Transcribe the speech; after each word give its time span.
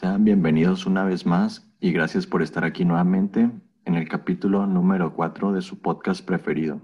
Sean 0.00 0.22
bienvenidos 0.22 0.86
una 0.86 1.02
vez 1.02 1.26
más 1.26 1.68
y 1.80 1.90
gracias 1.90 2.24
por 2.24 2.40
estar 2.40 2.62
aquí 2.62 2.84
nuevamente 2.84 3.50
en 3.84 3.94
el 3.96 4.08
capítulo 4.08 4.64
número 4.64 5.12
4 5.12 5.52
de 5.52 5.60
su 5.60 5.80
podcast 5.80 6.24
preferido. 6.24 6.80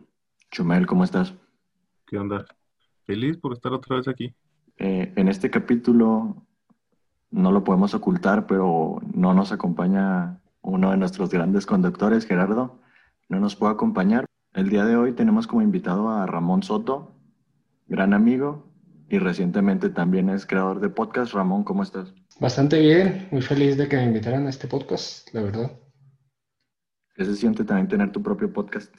Chumel, 0.51 0.85
¿cómo 0.89 1.05
estás? 1.05 1.33
¿Qué 2.09 2.19
onda? 2.19 2.45
Feliz 3.05 3.37
por 3.37 3.53
estar 3.53 3.73
otra 3.73 3.99
vez 3.99 4.09
aquí. 4.09 4.35
Eh, 4.79 5.13
en 5.15 5.29
este 5.29 5.49
capítulo 5.49 6.45
no 7.31 7.53
lo 7.53 7.63
podemos 7.63 7.95
ocultar, 7.95 8.49
pero 8.49 9.01
no 9.15 9.33
nos 9.33 9.53
acompaña 9.53 10.41
uno 10.61 10.91
de 10.91 10.97
nuestros 10.97 11.31
grandes 11.31 11.67
conductores, 11.67 12.27
Gerardo. 12.27 12.81
No 13.29 13.39
nos 13.39 13.55
puede 13.55 13.75
acompañar. 13.75 14.27
El 14.55 14.71
día 14.71 14.85
de 14.87 14.97
hoy 14.97 15.13
tenemos 15.13 15.47
como 15.47 15.63
invitado 15.63 16.09
a 16.09 16.27
Ramón 16.27 16.65
Soto, 16.65 17.15
gran 17.87 18.13
amigo 18.13 18.67
y 19.09 19.19
recientemente 19.21 19.89
también 19.89 20.31
es 20.31 20.47
creador 20.47 20.81
de 20.81 20.89
podcast. 20.89 21.33
Ramón, 21.33 21.63
¿cómo 21.63 21.85
estás? 21.85 22.13
Bastante 22.41 22.81
bien, 22.81 23.29
muy 23.31 23.43
feliz 23.43 23.77
de 23.77 23.89
que 23.89 23.97
me 23.97 24.05
invitaran 24.05 24.47
a 24.47 24.51
este 24.51 24.67
podcast, 24.67 25.33
la 25.33 25.43
verdad. 25.43 25.71
¿Qué 27.15 27.25
se 27.25 27.37
siente 27.37 27.65
también 27.65 27.87
tener 27.87 28.11
tu 28.11 28.21
propio 28.23 28.53
podcast? 28.53 28.93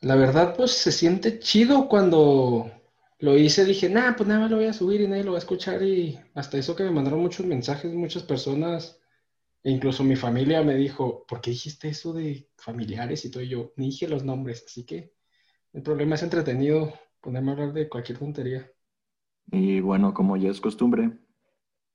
La 0.00 0.16
verdad, 0.16 0.56
pues 0.56 0.72
se 0.72 0.90
siente 0.90 1.38
chido 1.38 1.88
cuando 1.88 2.68
lo 3.20 3.38
hice, 3.38 3.64
dije, 3.64 3.88
nah, 3.88 4.16
pues 4.16 4.28
nada 4.28 4.40
más 4.40 4.50
lo 4.50 4.56
voy 4.56 4.66
a 4.66 4.72
subir 4.72 5.02
y 5.02 5.06
nadie 5.06 5.22
lo 5.22 5.32
va 5.32 5.38
a 5.38 5.38
escuchar 5.38 5.84
y 5.84 6.18
hasta 6.34 6.58
eso 6.58 6.74
que 6.74 6.82
me 6.82 6.90
mandaron 6.90 7.20
muchos 7.20 7.46
mensajes, 7.46 7.94
muchas 7.94 8.24
personas, 8.24 9.00
e 9.62 9.70
incluso 9.70 10.02
mi 10.02 10.16
familia 10.16 10.62
me 10.62 10.74
dijo, 10.74 11.24
¿por 11.28 11.40
qué 11.40 11.50
dijiste 11.50 11.88
eso 11.88 12.12
de 12.12 12.50
familiares 12.56 13.24
y 13.24 13.30
todo? 13.30 13.44
Y 13.44 13.48
yo 13.48 13.72
ni 13.76 13.86
dije 13.86 14.08
los 14.08 14.24
nombres, 14.24 14.64
así 14.66 14.84
que 14.84 15.14
el 15.72 15.82
problema 15.82 16.16
es 16.16 16.24
entretenido 16.24 16.92
ponerme 17.20 17.52
a 17.52 17.54
hablar 17.54 17.72
de 17.72 17.88
cualquier 17.88 18.18
tontería. 18.18 18.68
Y 19.52 19.78
bueno, 19.78 20.12
como 20.12 20.36
ya 20.36 20.50
es 20.50 20.60
costumbre, 20.60 21.12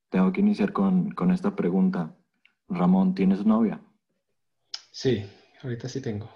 tengo 0.09 0.31
que 0.31 0.41
iniciar 0.41 0.73
con, 0.73 1.11
con 1.11 1.31
esta 1.31 1.55
pregunta. 1.55 2.15
Ramón, 2.67 3.15
¿tienes 3.15 3.45
novia? 3.45 3.81
Sí, 4.91 5.25
ahorita 5.63 5.87
sí 5.87 6.01
tengo. 6.01 6.29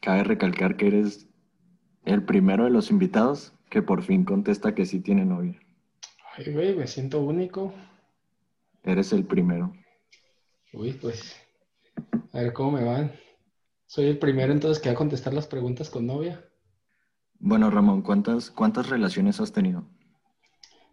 Cabe 0.00 0.24
recalcar 0.24 0.76
que 0.76 0.88
eres 0.88 1.28
el 2.04 2.24
primero 2.24 2.64
de 2.64 2.70
los 2.70 2.90
invitados 2.90 3.52
que 3.68 3.82
por 3.82 4.02
fin 4.02 4.24
contesta 4.24 4.74
que 4.74 4.86
sí 4.86 5.00
tiene 5.00 5.24
novia. 5.24 5.60
Ay, 6.36 6.52
güey, 6.52 6.74
me 6.74 6.86
siento 6.86 7.20
único. 7.20 7.72
Eres 8.82 9.12
el 9.12 9.24
primero. 9.24 9.72
Uy, 10.72 10.92
pues, 10.92 11.36
a 12.32 12.38
ver 12.38 12.52
cómo 12.52 12.72
me 12.72 12.84
van. 12.84 13.12
Soy 13.86 14.06
el 14.06 14.18
primero 14.18 14.52
entonces 14.52 14.82
que 14.82 14.88
va 14.88 14.94
a 14.94 14.98
contestar 14.98 15.34
las 15.34 15.46
preguntas 15.46 15.90
con 15.90 16.06
novia. 16.06 16.44
Bueno, 17.38 17.70
Ramón, 17.70 18.02
¿cuántas, 18.02 18.50
cuántas 18.50 18.88
relaciones 18.88 19.40
has 19.40 19.52
tenido? 19.52 19.84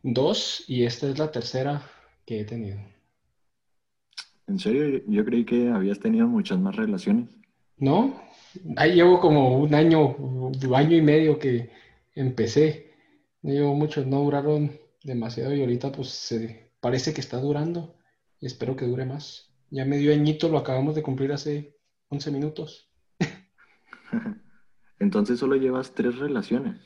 Dos, 0.01 0.63
y 0.67 0.85
esta 0.85 1.07
es 1.07 1.19
la 1.19 1.31
tercera 1.31 1.83
que 2.27 2.41
he 2.41 2.45
tenido. 2.45 2.77
¿En 4.47 4.59
serio? 4.59 5.01
Yo 5.07 5.25
creí 5.25 5.45
que 5.45 5.69
habías 5.69 5.99
tenido 5.99 6.27
muchas 6.27 6.59
más 6.59 6.75
relaciones. 6.75 7.29
No, 7.77 8.21
ahí 8.75 8.95
llevo 8.95 9.19
como 9.19 9.57
un 9.57 9.73
año, 9.73 10.15
un 10.15 10.75
año 10.75 10.97
y 10.97 11.01
medio 11.01 11.39
que 11.39 11.71
empecé. 12.13 12.91
No 13.41 13.53
llevo 13.53 13.73
mucho, 13.75 14.05
no 14.05 14.23
duraron 14.23 14.71
demasiado 15.03 15.55
y 15.55 15.61
ahorita 15.61 15.91
pues 15.91 16.35
parece 16.81 17.13
que 17.13 17.21
está 17.21 17.39
durando 17.39 17.95
y 18.41 18.45
espero 18.45 18.75
que 18.75 18.85
dure 18.85 19.05
más. 19.05 19.53
Ya 19.69 19.85
medio 19.85 20.11
añito 20.11 20.49
lo 20.49 20.57
acabamos 20.57 20.95
de 20.95 21.03
cumplir 21.03 21.31
hace 21.31 21.77
11 22.09 22.31
minutos. 22.31 22.89
Entonces 24.99 25.39
solo 25.39 25.55
llevas 25.55 25.93
tres 25.93 26.17
relaciones. 26.17 26.77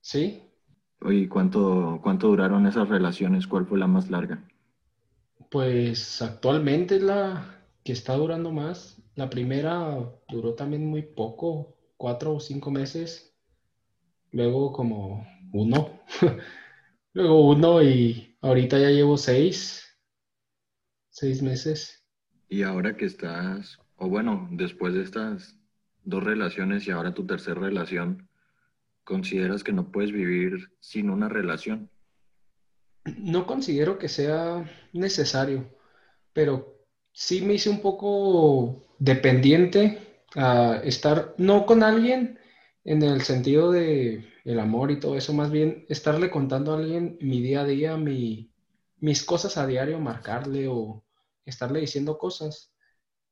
Sí. 0.00 0.42
¿Y 1.02 1.28
cuánto, 1.28 2.00
cuánto 2.02 2.26
duraron 2.28 2.66
esas 2.66 2.88
relaciones? 2.88 3.46
¿Cuál 3.46 3.66
fue 3.66 3.78
la 3.78 3.86
más 3.86 4.10
larga? 4.10 4.42
Pues 5.50 6.20
actualmente 6.20 6.96
es 6.96 7.02
la 7.02 7.64
que 7.84 7.92
está 7.92 8.14
durando 8.14 8.52
más. 8.52 9.02
La 9.14 9.30
primera 9.30 9.98
duró 10.28 10.54
también 10.54 10.86
muy 10.86 11.02
poco, 11.02 11.76
cuatro 11.96 12.34
o 12.34 12.40
cinco 12.40 12.70
meses. 12.70 13.34
Luego 14.30 14.72
como 14.72 15.26
uno. 15.52 16.00
Luego 17.14 17.48
uno 17.48 17.82
y 17.82 18.36
ahorita 18.42 18.78
ya 18.78 18.90
llevo 18.90 19.16
seis. 19.16 19.84
Seis 21.10 21.42
meses. 21.42 22.04
Y 22.48 22.62
ahora 22.62 22.96
que 22.96 23.06
estás, 23.06 23.78
o 23.96 24.08
bueno, 24.08 24.48
después 24.52 24.94
de 24.94 25.02
estas 25.02 25.58
dos 26.04 26.22
relaciones 26.22 26.86
y 26.86 26.90
ahora 26.90 27.14
tu 27.14 27.26
tercera 27.26 27.60
relación, 27.60 28.28
¿consideras 29.04 29.64
que 29.64 29.72
no 29.72 29.90
puedes 29.90 30.12
vivir 30.12 30.70
sin 30.80 31.10
una 31.10 31.28
relación? 31.28 31.90
No 33.16 33.46
considero 33.46 33.98
que 33.98 34.08
sea 34.08 34.64
necesario, 34.92 35.68
pero 36.32 36.78
sí 37.12 37.42
me 37.42 37.54
hice 37.54 37.70
un 37.70 37.80
poco 37.80 38.84
dependiente 38.98 40.24
a 40.34 40.80
estar 40.84 41.34
no 41.38 41.66
con 41.66 41.82
alguien 41.82 42.38
en 42.84 43.02
el 43.02 43.22
sentido 43.22 43.70
de 43.70 44.24
el 44.44 44.60
amor 44.60 44.90
y 44.90 45.00
todo 45.00 45.16
eso, 45.16 45.32
más 45.34 45.50
bien 45.50 45.84
estarle 45.88 46.30
contando 46.30 46.72
a 46.72 46.78
alguien 46.78 47.18
mi 47.20 47.42
día 47.42 47.60
a 47.62 47.64
día, 47.64 47.96
mi, 47.96 48.50
mis 48.98 49.22
cosas 49.24 49.58
a 49.58 49.66
diario, 49.66 49.98
marcarle 50.00 50.68
o 50.68 51.04
estarle 51.44 51.80
diciendo 51.80 52.18
cosas, 52.18 52.72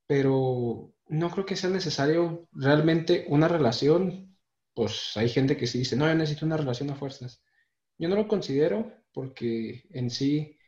pero 0.07 0.93
no 1.09 1.31
creo 1.31 1.47
que 1.47 1.57
sea 1.57 1.71
necesario 1.71 2.49
realmente 2.53 3.25
una 3.29 3.49
relación. 3.49 4.37
Pues 4.75 5.17
hay 5.17 5.29
gente 5.29 5.57
que 5.57 5.67
sí 5.67 5.79
dice, 5.79 5.97
no, 5.97 6.07
yo 6.07 6.15
necesito 6.15 6.45
una 6.45 6.59
relación 6.59 6.91
a 6.91 6.97
fuerzas. 6.97 7.43
Yo 7.99 8.09
no 8.09 8.17
lo 8.17 8.29
considero 8.29 8.93
porque 9.17 9.87
en 9.93 10.11
sí, 10.11 10.59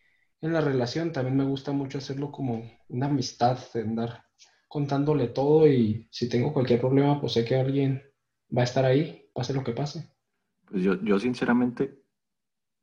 en 0.41 0.55
la 0.55 0.63
relación 0.63 1.13
también 1.13 1.37
me 1.37 1.45
gusta 1.45 1.71
mucho 1.73 1.99
hacerlo 1.99 2.33
como 2.33 2.63
una 2.89 3.05
amistad, 3.05 3.59
andar 3.75 4.25
contándole 4.69 5.29
todo 5.29 5.69
y 5.69 6.09
si 6.11 6.31
tengo 6.31 6.55
cualquier 6.55 6.81
problema, 6.81 7.21
pues 7.21 7.35
sé 7.35 7.45
que 7.45 7.57
alguien 7.57 8.03
va 8.57 8.63
a 8.63 8.65
estar 8.65 8.87
ahí, 8.87 9.29
pase 9.35 9.53
lo 9.53 9.63
que 9.63 9.73
pase. 9.73 10.11
Pues 10.65 10.83
yo, 10.83 10.99
yo 11.03 11.19
sinceramente 11.19 12.01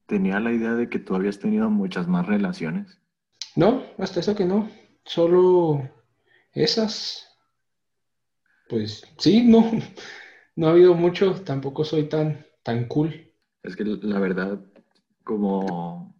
tenía 0.06 0.40
la 0.40 0.54
idea 0.54 0.76
de 0.76 0.88
que 0.88 1.00
tú 1.00 1.16
habías 1.16 1.40
tenido 1.40 1.68
muchas 1.72 2.08
más 2.08 2.28
relaciones. 2.28 3.02
No, 3.56 3.86
hasta 3.98 4.20
eso 4.20 4.36
que 4.36 4.46
no. 4.46 4.70
Solo 5.04 5.90
esas. 6.54 7.28
Pues 8.70 9.04
sí, 9.18 9.42
no. 9.44 9.72
No 10.58 10.68
ha 10.68 10.72
habido 10.72 10.94
mucho. 10.94 11.34
Tampoco 11.44 11.84
soy 11.84 12.08
tan, 12.08 12.46
tan 12.64 12.88
cool. 12.88 13.34
Es 13.62 13.76
que 13.76 13.84
la 13.84 14.20
verdad, 14.20 14.62
como, 15.26 16.16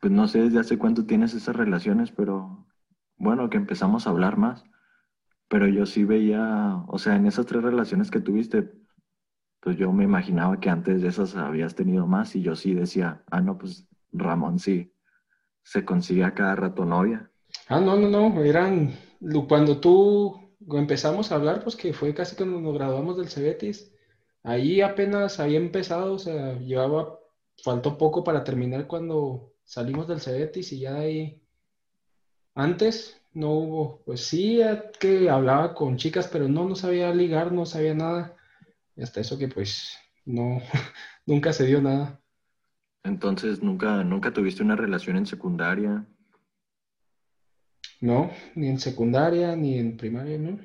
pues 0.00 0.12
no 0.12 0.28
sé 0.28 0.42
desde 0.42 0.60
hace 0.60 0.78
cuánto 0.78 1.06
tienes 1.06 1.34
esas 1.34 1.56
relaciones, 1.56 2.12
pero 2.12 2.68
bueno, 3.16 3.50
que 3.50 3.56
empezamos 3.56 4.06
a 4.06 4.10
hablar 4.10 4.36
más. 4.36 4.62
Pero 5.48 5.66
yo 5.66 5.84
sí 5.84 6.04
veía, 6.04 6.84
o 6.86 6.98
sea, 6.98 7.16
en 7.16 7.26
esas 7.26 7.46
tres 7.46 7.64
relaciones 7.64 8.12
que 8.12 8.20
tuviste, 8.20 8.70
pues 9.58 9.76
yo 9.76 9.92
me 9.92 10.04
imaginaba 10.04 10.60
que 10.60 10.70
antes 10.70 11.02
de 11.02 11.08
esas 11.08 11.34
habías 11.34 11.74
tenido 11.74 12.06
más 12.06 12.36
y 12.36 12.42
yo 12.42 12.54
sí 12.54 12.72
decía, 12.74 13.24
ah, 13.32 13.40
no, 13.40 13.58
pues 13.58 13.88
Ramón 14.12 14.60
sí 14.60 14.94
se 15.62 15.84
consigue 15.84 16.24
a 16.24 16.34
cada 16.34 16.56
rato 16.56 16.84
novia. 16.84 17.30
Ah, 17.68 17.80
no, 17.80 17.96
no, 17.96 18.08
no, 18.08 18.42
eran, 18.42 18.92
cuando 19.48 19.80
tú 19.80 20.50
empezamos 20.72 21.30
a 21.30 21.36
hablar, 21.36 21.62
pues 21.62 21.76
que 21.76 21.92
fue 21.92 22.14
casi 22.14 22.36
cuando 22.36 22.60
nos 22.60 22.74
graduamos 22.74 23.16
del 23.16 23.28
Cebetis, 23.28 23.92
ahí 24.42 24.80
apenas 24.80 25.40
había 25.40 25.58
empezado, 25.58 26.14
o 26.14 26.18
sea, 26.18 26.58
llevaba, 26.58 27.19
faltó 27.62 27.98
poco 27.98 28.24
para 28.24 28.44
terminar 28.44 28.86
cuando 28.86 29.54
salimos 29.64 30.08
del 30.08 30.20
Cebetis 30.20 30.72
y 30.72 30.80
ya 30.80 30.94
de 30.94 31.00
ahí, 31.00 31.42
antes 32.54 33.20
no 33.32 33.50
hubo, 33.52 34.02
pues 34.04 34.22
sí, 34.22 34.60
que 34.98 35.30
hablaba 35.30 35.74
con 35.74 35.96
chicas, 35.96 36.28
pero 36.28 36.48
no, 36.48 36.68
no 36.68 36.74
sabía 36.74 37.14
ligar, 37.14 37.52
no 37.52 37.64
sabía 37.64 37.94
nada, 37.94 38.36
y 38.96 39.02
hasta 39.02 39.20
eso 39.20 39.38
que 39.38 39.48
pues 39.48 39.96
no, 40.24 40.60
nunca 41.26 41.52
se 41.52 41.66
dio 41.66 41.80
nada. 41.80 42.20
Entonces, 43.02 43.62
¿nunca, 43.62 44.04
nunca 44.04 44.32
tuviste 44.32 44.62
una 44.62 44.76
relación 44.76 45.16
en 45.16 45.26
secundaria? 45.26 46.06
No, 48.00 48.30
ni 48.54 48.68
en 48.68 48.78
secundaria, 48.78 49.54
ni 49.56 49.78
en 49.78 49.96
primaria, 49.96 50.38
no, 50.38 50.58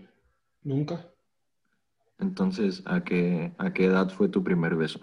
nunca. 0.63 1.09
Entonces, 2.17 2.81
¿a 2.85 3.03
qué, 3.03 3.53
¿a 3.57 3.73
qué 3.73 3.85
edad 3.85 4.09
fue 4.09 4.29
tu 4.29 4.43
primer 4.43 4.75
beso? 4.75 4.99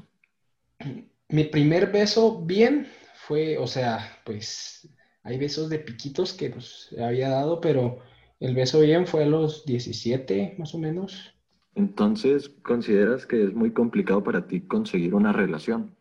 Mi 1.32 1.44
primer 1.44 1.90
beso 1.90 2.43
bien 2.43 2.87
fue, 3.14 3.56
o 3.56 3.67
sea, 3.67 4.19
pues 4.25 4.87
hay 5.23 5.38
besos 5.38 5.70
de 5.70 5.79
piquitos 5.79 6.34
que 6.34 6.50
pues, 6.50 6.94
había 7.00 7.31
dado, 7.31 7.58
pero 7.58 8.00
el 8.38 8.55
beso 8.55 8.81
bien 8.81 9.06
fue 9.06 9.25
a 9.25 9.26
los 9.26 9.64
17, 9.64 10.56
más 10.58 10.75
o 10.75 10.79
menos. 10.79 11.34
Entonces, 11.75 12.50
¿consideras 12.62 13.26
que 13.26 13.44
es 13.44 13.55
muy 13.55 13.73
complicado 13.73 14.23
para 14.23 14.46
ti 14.46 14.61
conseguir 14.61 15.14
una 15.14 15.32
relación? 15.32 15.96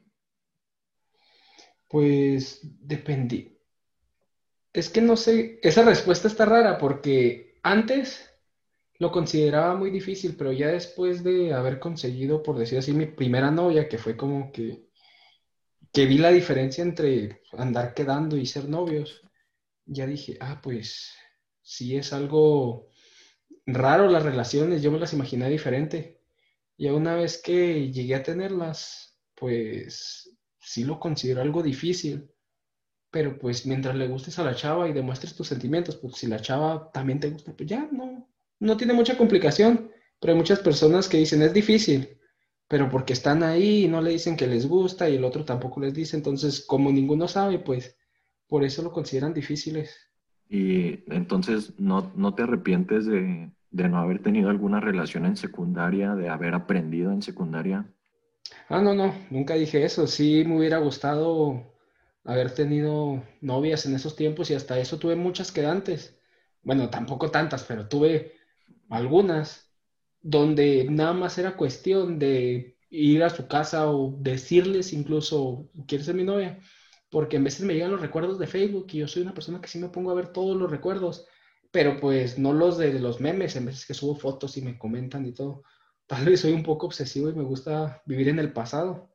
Pues 1.89 2.59
depende. 2.81 3.57
Es 4.73 4.89
que 4.89 4.99
no 4.99 5.15
sé, 5.15 5.59
esa 5.63 5.83
respuesta 5.83 6.27
está 6.27 6.43
rara 6.43 6.77
porque 6.77 7.57
antes 7.63 8.29
lo 8.99 9.13
consideraba 9.13 9.75
muy 9.75 9.91
difícil, 9.91 10.35
pero 10.37 10.51
ya 10.51 10.67
después 10.67 11.23
de 11.23 11.53
haber 11.53 11.79
conseguido, 11.79 12.43
por 12.43 12.57
decir 12.57 12.79
así, 12.79 12.91
mi 12.91 13.05
primera 13.05 13.49
novia, 13.49 13.87
que 13.87 13.97
fue 13.97 14.17
como 14.17 14.51
que, 14.51 14.90
que 15.93 16.05
vi 16.05 16.17
la 16.17 16.31
diferencia 16.31 16.83
entre 16.83 17.41
andar 17.53 17.93
quedando 17.93 18.37
y 18.37 18.45
ser 18.45 18.69
novios, 18.69 19.21
ya 19.85 20.05
dije, 20.05 20.37
ah, 20.39 20.61
pues 20.61 21.11
sí 21.61 21.95
es 21.95 22.13
algo 22.13 22.87
raro 23.65 24.09
las 24.09 24.23
relaciones, 24.23 24.81
yo 24.81 24.91
me 24.91 24.99
las 24.99 25.13
imaginé 25.13 25.49
diferente. 25.49 26.21
Y 26.77 26.87
una 26.89 27.15
vez 27.15 27.41
que 27.41 27.91
llegué 27.91 28.15
a 28.15 28.23
tenerlas, 28.23 29.17
pues 29.35 30.35
sí 30.59 30.83
lo 30.83 30.99
considero 30.99 31.41
algo 31.41 31.61
difícil. 31.61 32.31
Pero 33.11 33.37
pues 33.37 33.65
mientras 33.65 33.95
le 33.95 34.07
gustes 34.07 34.39
a 34.39 34.43
la 34.43 34.55
chava 34.55 34.87
y 34.87 34.93
demuestres 34.93 35.35
tus 35.35 35.47
sentimientos, 35.47 35.97
pues 35.97 36.15
si 36.15 36.27
la 36.27 36.41
chava 36.41 36.89
también 36.93 37.19
te 37.19 37.29
gusta, 37.29 37.53
pues 37.53 37.69
ya 37.69 37.89
no, 37.91 38.29
no 38.59 38.77
tiene 38.77 38.93
mucha 38.93 39.17
complicación. 39.17 39.91
Pero 40.19 40.33
hay 40.33 40.39
muchas 40.39 40.59
personas 40.59 41.09
que 41.09 41.17
dicen 41.17 41.41
es 41.41 41.53
difícil, 41.53 42.20
pero 42.71 42.89
porque 42.89 43.11
están 43.11 43.43
ahí 43.43 43.83
y 43.83 43.87
no 43.89 44.01
le 44.01 44.11
dicen 44.11 44.37
que 44.37 44.47
les 44.47 44.65
gusta 44.65 45.09
y 45.09 45.17
el 45.17 45.25
otro 45.25 45.43
tampoco 45.43 45.81
les 45.81 45.93
dice. 45.93 46.15
Entonces, 46.15 46.65
como 46.65 46.89
ninguno 46.89 47.27
sabe, 47.27 47.59
pues 47.59 47.97
por 48.47 48.63
eso 48.63 48.81
lo 48.81 48.93
consideran 48.93 49.33
difíciles. 49.33 49.93
Y 50.47 51.03
entonces, 51.13 51.77
¿no, 51.77 52.13
no 52.15 52.33
te 52.33 52.43
arrepientes 52.43 53.05
de, 53.05 53.51
de 53.71 53.89
no 53.89 53.97
haber 53.97 54.23
tenido 54.23 54.49
alguna 54.49 54.79
relación 54.79 55.25
en 55.25 55.35
secundaria, 55.35 56.15
de 56.15 56.29
haber 56.29 56.53
aprendido 56.53 57.11
en 57.11 57.21
secundaria? 57.21 57.93
Ah, 58.69 58.81
no, 58.81 58.93
no, 58.93 59.13
nunca 59.29 59.55
dije 59.55 59.83
eso. 59.83 60.07
Sí 60.07 60.45
me 60.47 60.57
hubiera 60.57 60.77
gustado 60.77 61.73
haber 62.23 62.53
tenido 62.53 63.21
novias 63.41 63.85
en 63.85 63.95
esos 63.95 64.15
tiempos 64.15 64.49
y 64.49 64.53
hasta 64.53 64.79
eso 64.79 64.97
tuve 64.97 65.17
muchas 65.17 65.51
quedantes. 65.51 66.17
Bueno, 66.63 66.89
tampoco 66.89 67.31
tantas, 67.31 67.65
pero 67.65 67.89
tuve 67.89 68.31
algunas 68.89 69.70
donde 70.21 70.87
nada 70.89 71.13
más 71.13 71.37
era 71.37 71.57
cuestión 71.57 72.19
de 72.19 72.77
ir 72.89 73.23
a 73.23 73.29
su 73.29 73.47
casa 73.47 73.89
o 73.91 74.15
decirles 74.19 74.93
incluso, 74.93 75.69
¿quieres 75.87 76.05
ser 76.05 76.15
mi 76.15 76.23
novia? 76.23 76.59
porque 77.11 77.35
en 77.37 77.43
veces 77.43 77.65
me 77.65 77.73
llegan 77.73 77.91
los 77.91 78.01
recuerdos 78.01 78.39
de 78.39 78.47
Facebook 78.47 78.87
y 78.91 78.99
yo 78.99 79.07
soy 79.07 79.21
una 79.23 79.33
persona 79.33 79.61
que 79.61 79.67
sí 79.67 79.77
me 79.79 79.89
pongo 79.89 80.11
a 80.11 80.15
ver 80.15 80.29
todos 80.29 80.57
los 80.57 80.71
recuerdos, 80.71 81.27
pero 81.69 81.99
pues 81.99 82.39
no 82.39 82.53
los 82.53 82.77
de 82.77 82.97
los 82.99 83.19
memes, 83.19 83.55
en 83.55 83.65
veces 83.65 83.85
que 83.85 83.93
subo 83.93 84.15
fotos 84.15 84.57
y 84.57 84.61
me 84.61 84.79
comentan 84.79 85.25
y 85.25 85.33
todo. 85.33 85.63
Tal 86.07 86.25
vez 86.25 86.39
soy 86.41 86.53
un 86.53 86.63
poco 86.63 86.87
obsesivo 86.87 87.29
y 87.29 87.33
me 87.33 87.43
gusta 87.43 88.01
vivir 88.05 88.29
en 88.29 88.39
el 88.39 88.53
pasado, 88.53 89.13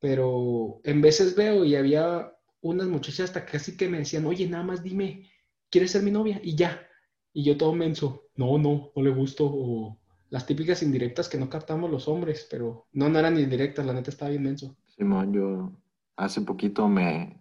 pero 0.00 0.80
en 0.84 1.00
veces 1.02 1.36
veo 1.36 1.64
y 1.64 1.76
había 1.76 2.32
unas 2.60 2.88
muchachas 2.88 3.30
hasta 3.30 3.46
casi 3.46 3.76
que 3.76 3.88
me 3.88 3.98
decían, 3.98 4.26
oye, 4.26 4.48
nada 4.48 4.64
más 4.64 4.82
dime, 4.82 5.30
¿quieres 5.70 5.92
ser 5.92 6.02
mi 6.02 6.10
novia? 6.10 6.40
Y 6.42 6.56
ya. 6.56 6.88
Y 7.32 7.44
yo 7.44 7.56
todo 7.56 7.72
menso, 7.74 8.28
no, 8.34 8.58
no, 8.58 8.92
no 8.96 9.02
le 9.02 9.10
gusto, 9.10 9.98
las 10.32 10.46
típicas 10.46 10.82
indirectas 10.82 11.28
que 11.28 11.36
no 11.36 11.50
captamos 11.50 11.90
los 11.90 12.08
hombres, 12.08 12.48
pero 12.50 12.86
no, 12.92 13.10
no 13.10 13.18
eran 13.18 13.38
indirectas, 13.38 13.84
la 13.84 13.92
neta 13.92 14.08
estaba 14.08 14.30
bien 14.30 14.42
menso. 14.42 14.74
Simón, 14.96 15.30
yo 15.34 15.72
hace 16.16 16.40
poquito 16.40 16.88
me 16.88 17.38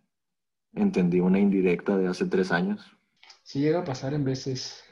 entendí 0.74 1.22
una 1.22 1.40
indirecta 1.40 1.98
de 1.98 2.10
hace 2.10 2.26
tres 2.26 2.52
años. 2.52 2.82
Sí 3.44 3.62
llega 3.62 3.80
a 3.80 3.86
pasar 3.86 4.14
en 4.14 4.26
veces. 4.26 4.84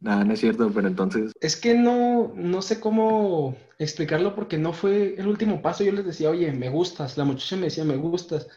Nada, 0.00 0.24
no 0.24 0.32
es 0.32 0.40
cierto, 0.40 0.72
pero 0.72 0.88
entonces... 0.88 1.32
Es 1.42 1.56
que 1.56 1.74
no, 1.74 2.32
no 2.34 2.62
sé 2.62 2.80
cómo 2.80 3.54
explicarlo 3.78 4.34
porque 4.34 4.56
no 4.56 4.72
fue 4.72 5.16
el 5.18 5.26
último 5.26 5.60
paso. 5.60 5.84
Yo 5.84 5.92
les 5.92 6.06
decía, 6.06 6.30
oye, 6.30 6.50
me 6.52 6.70
gustas. 6.70 7.18
La 7.18 7.24
muchacha 7.24 7.56
me 7.56 7.64
decía, 7.64 7.84
me 7.84 7.96
gustas. 7.96 8.48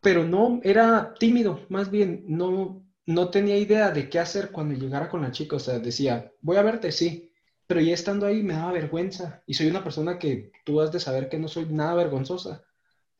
Pero 0.00 0.24
no, 0.24 0.58
era 0.64 1.14
tímido, 1.20 1.60
más 1.68 1.88
bien, 1.88 2.24
no, 2.26 2.84
no 3.06 3.30
tenía 3.30 3.56
idea 3.56 3.92
de 3.92 4.10
qué 4.10 4.18
hacer 4.18 4.50
cuando 4.50 4.74
llegara 4.74 5.08
con 5.08 5.22
la 5.22 5.30
chica. 5.30 5.54
O 5.54 5.60
sea, 5.60 5.78
decía, 5.78 6.32
voy 6.40 6.56
a 6.56 6.62
verte, 6.62 6.90
sí. 6.90 7.28
Pero 7.72 7.86
ya 7.86 7.94
estando 7.94 8.26
ahí 8.26 8.42
me 8.42 8.54
daba 8.54 8.72
vergüenza. 8.72 9.42
Y 9.46 9.54
soy 9.54 9.68
una 9.68 9.82
persona 9.82 10.18
que 10.18 10.52
tú 10.64 10.80
has 10.80 10.92
de 10.92 11.00
saber 11.00 11.28
que 11.28 11.38
no 11.38 11.48
soy 11.48 11.66
nada 11.66 11.94
vergonzosa 11.94 12.62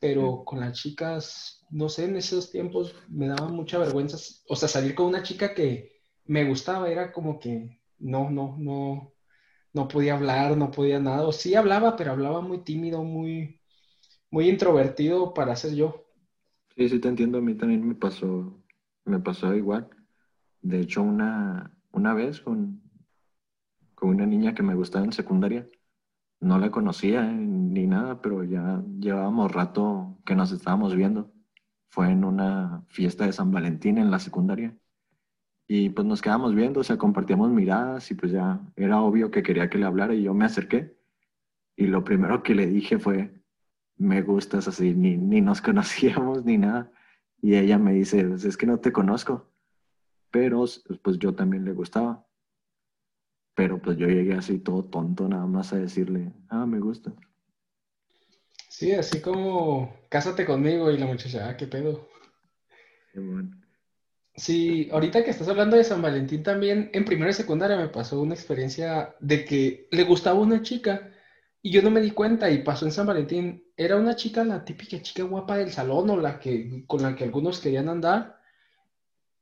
pero 0.03 0.43
con 0.45 0.59
las 0.59 0.73
chicas, 0.73 1.65
no 1.71 1.89
sé, 1.89 2.07
en 2.07 2.17
esos 2.17 2.51
tiempos 2.51 2.93
me 3.09 3.29
daba 3.29 3.47
mucha 3.47 3.79
vergüenza, 3.79 4.17
o 4.49 4.57
sea, 4.57 4.67
salir 4.67 4.97
con 4.97 5.07
una 5.07 5.23
chica 5.23 5.55
que 5.55 5.93
me 6.25 6.45
gustaba, 6.45 6.91
era 6.91 7.13
como 7.13 7.39
que 7.39 7.79
no, 8.01 8.29
no, 8.29 8.57
no, 8.59 9.13
no 9.73 9.87
podía 9.87 10.17
hablar, 10.17 10.57
no 10.57 10.73
podía 10.73 10.99
nada, 10.99 11.23
o 11.23 11.31
sí 11.31 11.55
hablaba, 11.55 11.95
pero 11.95 12.11
hablaba 12.11 12.41
muy 12.41 12.65
tímido, 12.65 13.05
muy, 13.05 13.61
muy 14.29 14.49
introvertido 14.49 15.33
para 15.33 15.55
ser 15.55 15.77
yo. 15.77 16.05
Sí, 16.77 16.89
sí 16.89 16.99
te 16.99 17.07
entiendo, 17.07 17.39
a 17.39 17.41
mí 17.41 17.55
también 17.55 17.87
me 17.87 17.95
pasó, 17.95 18.61
me 19.05 19.21
pasó 19.21 19.55
igual. 19.55 19.89
De 20.63 20.81
hecho, 20.81 21.01
una, 21.01 21.79
una 21.93 22.13
vez 22.13 22.41
con, 22.41 22.82
con 24.03 24.11
una 24.11 24.27
niña 24.27 24.53
que 24.53 24.65
me 24.65 24.75
gustaba 24.75 25.05
en 25.05 25.13
secundaria, 25.13 25.69
no 26.41 26.59
la 26.59 26.73
conocía 26.73 27.23
ni 27.23 27.87
nada, 27.87 28.21
pero 28.21 28.43
ya 28.43 28.83
llevábamos 28.99 29.53
rato 29.53 30.19
que 30.27 30.35
nos 30.35 30.51
estábamos 30.51 30.97
viendo. 30.97 31.31
Fue 31.89 32.11
en 32.11 32.25
una 32.25 32.83
fiesta 32.89 33.27
de 33.27 33.33
San 33.33 33.53
Valentín 33.53 33.99
en 33.99 34.11
la 34.11 34.19
secundaria. 34.19 34.77
Y 35.69 35.91
pues 35.91 36.05
nos 36.05 36.21
quedamos 36.21 36.53
viendo, 36.53 36.81
o 36.81 36.83
sea, 36.83 36.99
compartíamos 36.99 37.49
miradas 37.53 38.11
y 38.11 38.17
pues 38.17 38.33
ya 38.33 38.61
era 38.75 39.01
obvio 39.01 39.31
que 39.31 39.45
quería 39.45 39.71
que 39.71 39.79
le 39.79 39.87
hablara 39.87 40.17
y 40.17 40.25
yo 40.25 40.35
me 40.35 40.47
acerqué. 40.47 40.99
Y 41.77 41.87
lo 41.87 42.03
primero 42.03 42.43
que 42.43 42.57
le 42.57 42.67
dije 42.67 42.99
fue, 42.99 43.41
me 43.99 44.21
gustas 44.23 44.67
así, 44.67 44.95
ni, 44.97 45.17
ni 45.17 45.41
nos 45.41 45.63
conocíamos 45.69 46.45
ni 46.45 46.59
nada. 46.59 46.91
Y 47.41 47.55
ella 47.55 47.79
me 47.79 47.93
dice, 47.93 48.35
es 48.35 48.57
que 48.57 48.67
no 48.67 48.81
te 48.81 48.91
conozco. 48.91 49.49
Pero 50.33 50.65
pues 51.03 51.21
yo 51.21 51.37
también 51.37 51.65
le 51.65 51.73
gustaba. 51.73 52.27
Pero 53.55 53.81
pues 53.81 53.97
yo 53.99 54.07
llegué 54.07 54.35
así 54.35 54.59
todo 54.59 54.85
tonto 54.85 55.29
nada 55.29 55.47
más 55.47 55.73
a 55.73 55.79
decirle, 55.79 56.33
ah, 56.49 56.67
me 56.67 56.81
gusta. 56.81 57.13
Sí, 58.69 58.93
así 58.93 59.21
como, 59.21 59.95
cásate 60.09 60.45
conmigo 60.45 60.91
y 60.91 60.99
la 60.99 61.07
muchacha, 61.07 61.49
ah, 61.49 61.57
qué 61.57 61.67
pedo. 61.67 62.09
Qué 63.13 63.21
bueno. 63.21 63.51
Sí, 64.35 64.89
ahorita 64.91 65.23
que 65.23 65.31
estás 65.31 65.49
hablando 65.49 65.77
de 65.77 65.85
San 65.85 66.01
Valentín 66.01 66.43
también, 66.43 66.91
en 66.95 67.05
primera 67.05 67.31
y 67.31 67.35
secundaria 67.35 67.77
me 67.77 67.89
pasó 67.89 68.21
una 68.21 68.35
experiencia 68.35 69.15
de 69.21 69.45
que 69.45 69.89
le 69.91 70.05
gustaba 70.05 70.41
una 70.41 70.63
chica 70.63 71.11
y 71.61 71.71
yo 71.71 71.83
no 71.83 71.91
me 71.91 72.01
di 72.01 72.13
cuenta 72.13 72.51
y 72.51 72.63
pasó 72.63 72.87
en 72.87 72.93
San 72.93 73.07
Valentín. 73.07 73.65
Era 73.77 73.97
una 73.97 74.17
chica, 74.17 74.43
la 74.43 74.65
típica 74.65 75.01
chica 75.03 75.23
guapa 75.25 75.59
del 75.59 75.71
salón 75.71 76.09
o 76.11 76.17
la 76.17 76.41
que, 76.41 76.85
con 76.87 77.03
la 77.03 77.15
que 77.15 77.25
algunos 77.25 77.61
querían 77.61 77.89
andar 77.89 78.42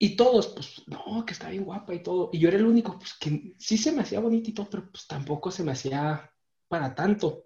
y 0.03 0.17
todos, 0.17 0.49
pues, 0.49 0.83
no, 0.87 1.27
que 1.27 1.35
está 1.35 1.51
bien 1.51 1.65
guapa 1.65 1.93
y 1.95 2.03
todo. 2.03 2.31
Y 2.33 2.39
yo 2.39 2.49
era 2.49 2.57
el 2.57 2.65
único, 2.65 2.99
pues, 2.99 3.13
que 3.21 3.55
sí 3.59 3.77
se 3.77 3.93
me 3.93 4.01
hacía 4.01 4.19
bonito 4.19 4.49
y 4.49 4.55
todo, 4.55 4.67
pero 4.71 4.91
pues 4.91 5.07
tampoco 5.07 5.51
se 5.51 5.63
me 5.63 5.73
hacía 5.73 6.33
para 6.69 6.95
tanto. 6.95 7.45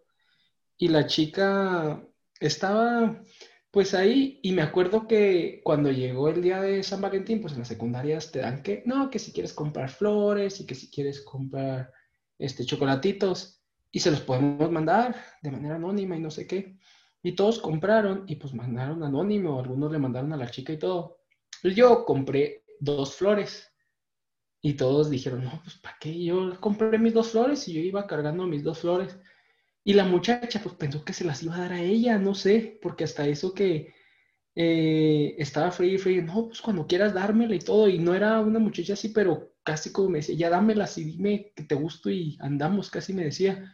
Y 0.78 0.86
la 0.86 1.04
chica 1.08 2.00
estaba, 2.38 3.20
pues, 3.72 3.92
ahí. 3.92 4.38
Y 4.44 4.52
me 4.52 4.62
acuerdo 4.62 5.08
que 5.08 5.62
cuando 5.64 5.90
llegó 5.90 6.28
el 6.28 6.42
día 6.42 6.60
de 6.60 6.84
San 6.84 7.00
Valentín, 7.00 7.40
pues 7.40 7.54
en 7.54 7.58
las 7.58 7.68
secundarias 7.68 8.30
te 8.30 8.38
dan 8.38 8.62
que, 8.62 8.84
no, 8.86 9.10
que 9.10 9.18
si 9.18 9.32
quieres 9.32 9.52
comprar 9.52 9.90
flores 9.90 10.60
y 10.60 10.66
que 10.66 10.76
si 10.76 10.90
quieres 10.92 11.22
comprar, 11.22 11.92
este, 12.38 12.64
chocolatitos. 12.64 13.64
Y 13.90 13.98
se 13.98 14.12
los 14.12 14.20
podemos 14.20 14.70
mandar 14.70 15.16
de 15.42 15.50
manera 15.50 15.74
anónima 15.74 16.16
y 16.16 16.20
no 16.20 16.30
sé 16.30 16.46
qué. 16.46 16.78
Y 17.20 17.32
todos 17.32 17.58
compraron 17.58 18.24
y 18.28 18.36
pues 18.36 18.54
mandaron 18.54 19.02
anónimo, 19.02 19.58
algunos 19.58 19.90
le 19.90 19.98
mandaron 19.98 20.32
a 20.32 20.36
la 20.36 20.50
chica 20.50 20.72
y 20.72 20.78
todo. 20.78 21.23
Yo 21.64 22.04
compré 22.04 22.64
dos 22.80 23.16
flores 23.16 23.72
y 24.62 24.74
todos 24.74 25.10
dijeron, 25.10 25.44
no, 25.44 25.60
pues 25.62 25.76
¿para 25.78 25.96
qué? 26.00 26.24
Yo 26.24 26.58
compré 26.60 26.98
mis 26.98 27.14
dos 27.14 27.30
flores 27.32 27.68
y 27.68 27.74
yo 27.74 27.80
iba 27.80 28.06
cargando 28.06 28.46
mis 28.46 28.62
dos 28.64 28.80
flores. 28.80 29.18
Y 29.84 29.94
la 29.94 30.04
muchacha 30.04 30.60
pues 30.62 30.74
pensó 30.76 31.04
que 31.04 31.12
se 31.12 31.24
las 31.24 31.42
iba 31.42 31.56
a 31.56 31.60
dar 31.60 31.72
a 31.74 31.82
ella, 31.82 32.18
no 32.18 32.34
sé, 32.34 32.78
porque 32.82 33.04
hasta 33.04 33.26
eso 33.28 33.54
que 33.54 33.94
eh, 34.56 35.34
estaba 35.38 35.70
frío 35.72 35.94
y 35.94 35.98
frío, 35.98 36.22
no, 36.22 36.48
pues 36.48 36.60
cuando 36.62 36.86
quieras 36.86 37.14
dármela 37.14 37.54
y 37.54 37.60
todo. 37.60 37.88
Y 37.88 37.98
no 37.98 38.14
era 38.14 38.40
una 38.40 38.58
muchacha 38.58 38.94
así, 38.94 39.10
pero 39.10 39.52
casi 39.64 39.92
como 39.92 40.10
me 40.10 40.18
decía, 40.18 40.36
ya 40.36 40.50
dámelas 40.50 40.98
y 40.98 41.04
dime 41.04 41.52
que 41.56 41.64
te 41.64 41.74
gusto 41.74 42.10
y 42.10 42.36
andamos, 42.40 42.90
casi 42.90 43.12
me 43.14 43.24
decía. 43.24 43.72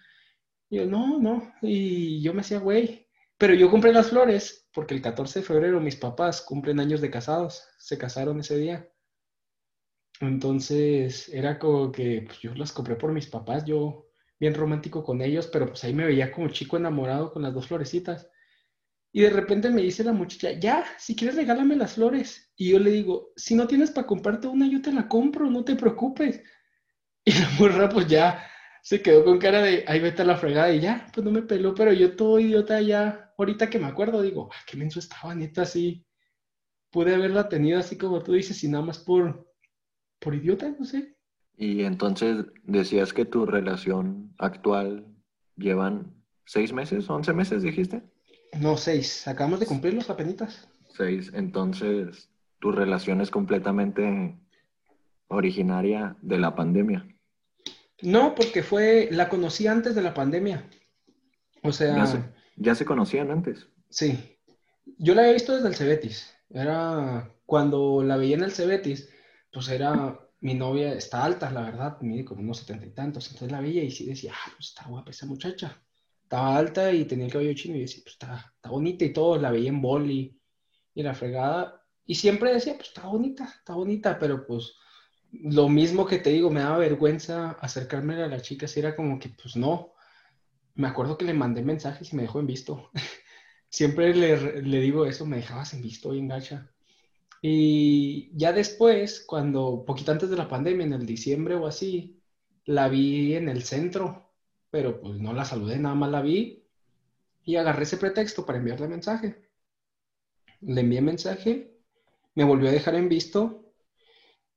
Yo, 0.70 0.87
no, 0.87 1.18
no. 1.18 1.52
Y 1.62 2.23
yo 2.23 2.32
me 2.35 2.42
decía, 2.42 2.59
güey, 2.61 3.09
pero 3.40 3.54
yo 3.54 3.70
compré 3.70 3.90
las 3.90 4.11
flores 4.11 4.68
porque 4.75 4.94
el 4.94 5.00
14 5.00 5.38
de 5.38 5.47
febrero 5.47 5.80
mis 5.80 5.97
papás 5.97 6.42
cumplen 6.42 6.78
años 6.78 7.00
de 7.00 7.11
casados, 7.11 7.64
se 7.78 7.97
casaron 7.97 8.38
ese 8.38 8.59
día. 8.59 8.87
Entonces 10.20 11.26
era 11.30 11.59
como 11.59 11.90
que 11.90 12.25
pues, 12.26 12.38
yo 12.40 12.54
las 12.54 12.70
compré 12.70 12.97
por 12.97 13.12
mis 13.12 13.28
papás, 13.28 13.64
yo 13.64 14.11
bien 14.38 14.54
romántico 14.54 15.02
con 15.02 15.23
ellos, 15.23 15.47
pero 15.47 15.68
pues 15.68 15.82
ahí 15.85 15.94
me 15.94 16.04
veía 16.04 16.30
como 16.30 16.50
chico 16.50 16.76
enamorado 16.76 17.32
con 17.32 17.40
las 17.40 17.54
dos 17.54 17.66
florecitas. 17.66 18.28
Y 19.11 19.23
de 19.23 19.30
repente 19.30 19.70
me 19.70 19.80
dice 19.80 20.04
la 20.04 20.12
muchacha, 20.12 20.52
ya, 20.52 20.85
si 20.99 21.16
quieres 21.16 21.37
regálame 21.37 21.76
las 21.76 21.94
flores. 21.94 22.52
Y 22.56 22.73
yo 22.73 22.78
le 22.78 22.90
digo, 22.90 23.32
si 23.37 23.54
no 23.54 23.66
tienes 23.66 23.90
para 23.90 24.06
comprarte 24.06 24.49
una, 24.49 24.70
yo 24.70 24.82
te 24.82 24.92
la 24.92 25.09
compro, 25.09 25.49
no 25.50 25.64
te 25.64 25.76
preocupes. 25.76 26.42
Y 27.25 27.32
la 27.32 27.50
morra 27.59 27.88
pues 27.88 28.06
ya 28.06 28.50
se 28.82 29.02
quedó 29.02 29.25
con 29.25 29.38
cara 29.38 29.62
de, 29.62 29.85
ahí 29.87 30.00
vete 30.00 30.23
a 30.23 30.25
la 30.25 30.37
fregada 30.37 30.73
y 30.73 30.80
ya, 30.80 31.06
pues 31.12 31.25
no 31.25 31.30
me 31.30 31.42
peló, 31.42 31.75
pero 31.75 31.92
yo 31.92 32.16
todo 32.16 32.38
idiota 32.38 32.80
ya, 32.80 33.29
ahorita 33.40 33.70
que 33.70 33.78
me 33.78 33.87
acuerdo, 33.87 34.23
digo, 34.23 34.50
ah, 34.52 34.59
qué 34.66 34.76
menso 34.76 34.99
estaba, 34.99 35.35
neta, 35.35 35.62
así, 35.62 36.04
pude 36.90 37.14
haberla 37.14 37.49
tenido 37.49 37.78
así 37.78 37.97
como 37.97 38.23
tú 38.23 38.32
dices 38.32 38.62
y 38.64 38.68
nada 38.68 38.85
más 38.85 38.99
por, 38.99 39.50
por 40.18 40.35
idiota, 40.35 40.75
no 40.78 40.85
sé. 40.85 41.16
Y 41.56 41.85
entonces 41.85 42.47
decías 42.64 43.12
que 43.12 43.25
tu 43.25 43.47
relación 43.47 44.35
actual 44.38 45.06
llevan 45.56 46.14
seis 46.44 46.73
meses, 46.73 47.09
once 47.11 47.32
meses, 47.32 47.62
dijiste. 47.62 48.02
No, 48.59 48.76
seis, 48.76 49.28
acabamos 49.28 49.61
de 49.61 49.66
cumplir 49.66 49.94
los 49.94 50.11
apenitas. 50.11 50.68
Seis, 50.88 51.30
entonces 51.35 52.30
tu 52.59 52.73
relación 52.73 53.20
es 53.20 53.30
completamente 53.30 54.38
originaria 55.28 56.16
de 56.23 56.38
la 56.38 56.54
pandemia. 56.54 57.06
No, 58.02 58.35
porque 58.35 58.62
fue, 58.62 59.09
la 59.12 59.28
conocí 59.28 59.66
antes 59.66 59.94
de 59.94 60.02
la 60.02 60.14
pandemia. 60.14 60.68
O 61.62 61.73
sea... 61.73 62.35
Ya 62.57 62.75
se, 62.75 62.85
conocían 62.85 63.30
antes. 63.30 63.66
Sí. 63.88 64.37
Yo 64.99 65.14
la 65.14 65.23
había 65.23 65.35
visto 65.35 65.54
desde 65.54 65.69
el 65.69 65.75
Cebetis. 65.75 66.35
Era 66.50 67.33
cuando 67.47 68.02
la 68.02 68.16
veía 68.16 68.37
en 68.37 68.45
el 68.45 68.52
Cebetis, 68.52 69.09
pues 69.52 69.69
era 69.69 70.19
mi 70.40 70.54
novia, 70.54 70.92
está 70.95 71.25
alta, 71.25 71.50
la 71.50 71.62
verdad, 71.62 72.00
mide 72.00 72.25
como 72.25 72.40
unos 72.40 72.59
setenta 72.59 72.87
y 72.87 72.90
tantos. 72.90 73.26
Entonces 73.26 73.52
la 73.52 73.61
veía 73.61 73.83
y 73.83 73.90
sí 73.90 74.07
decía, 74.07 74.33
ah, 74.35 74.52
pues 74.57 74.69
está 74.69 74.87
guapa 74.87 75.11
esa 75.11 75.26
muchacha. 75.26 75.83
Estaba 76.23 76.57
alta 76.57 76.92
y 76.92 77.04
tenía 77.04 77.26
el 77.26 77.33
cabello 77.33 77.54
chino 77.54 77.76
y 77.76 77.80
decía, 77.80 78.02
pues 78.02 78.14
está, 78.14 78.52
está 78.54 78.71
bonita 78.71 79.04
y 79.04 79.12
todo. 79.12 79.37
La 79.38 79.50
veía 79.50 79.69
en 79.69 79.83
boli 79.83 80.40
y 80.95 81.02
la 81.02 81.14
fregada. 81.14 81.83
Y 82.04 82.14
siempre 82.14 82.52
decía, 82.52 82.75
pues 82.75 82.88
está 82.88 83.07
bonita, 83.07 83.45
está 83.45 83.75
bonita, 83.75 84.19
pero 84.19 84.47
pues 84.47 84.75
lo 85.33 85.69
mismo 85.69 86.07
que 86.07 86.19
te 86.19 86.30
digo, 86.30 86.50
me 86.50 86.61
daba 86.61 86.78
vergüenza 86.78 87.52
acercarme 87.52 88.14
a 88.23 88.26
la 88.26 88.40
chica, 88.40 88.66
si 88.66 88.80
era 88.80 88.97
como 88.97 89.19
que, 89.19 89.28
pues 89.30 89.57
no. 89.57 89.95
Me 90.74 90.88
acuerdo 90.88 91.18
que 91.18 91.24
le 91.24 91.34
mandé 91.34 91.62
mensajes 91.62 92.12
y 92.12 92.16
me 92.16 92.22
dejó 92.22 92.40
en 92.40 92.46
visto. 92.46 92.90
Siempre 93.68 94.14
le, 94.14 94.80
digo 94.80 95.06
eso, 95.06 95.26
me 95.26 95.36
dejabas 95.36 95.74
en 95.74 95.82
visto 95.82 96.14
y 96.14 96.18
en 96.18 96.28
gacha. 96.28 96.70
Y 97.42 98.30
ya 98.36 98.52
después, 98.52 99.24
cuando, 99.26 99.84
poquito 99.86 100.12
antes 100.12 100.30
de 100.30 100.36
la 100.36 100.48
pandemia, 100.48 100.86
en 100.86 100.92
el 100.92 101.06
diciembre 101.06 101.54
o 101.54 101.66
así, 101.66 102.20
la 102.64 102.88
vi 102.88 103.34
en 103.34 103.48
el 103.48 103.62
centro, 103.62 104.32
pero 104.70 105.00
pues 105.00 105.18
no 105.20 105.32
la 105.32 105.44
saludé, 105.44 105.78
nada 105.78 105.94
más 105.94 106.10
la 106.10 106.22
vi 106.22 106.60
y 107.44 107.56
agarré 107.56 107.84
ese 107.84 107.96
pretexto 107.96 108.46
para 108.46 108.58
enviarle 108.58 108.88
mensaje. 108.88 109.48
Le 110.60 110.80
envié 110.82 111.00
mensaje, 111.00 111.78
me 112.34 112.44
volvió 112.44 112.68
a 112.68 112.72
dejar 112.72 112.94
en 112.94 113.08
visto 113.08 113.72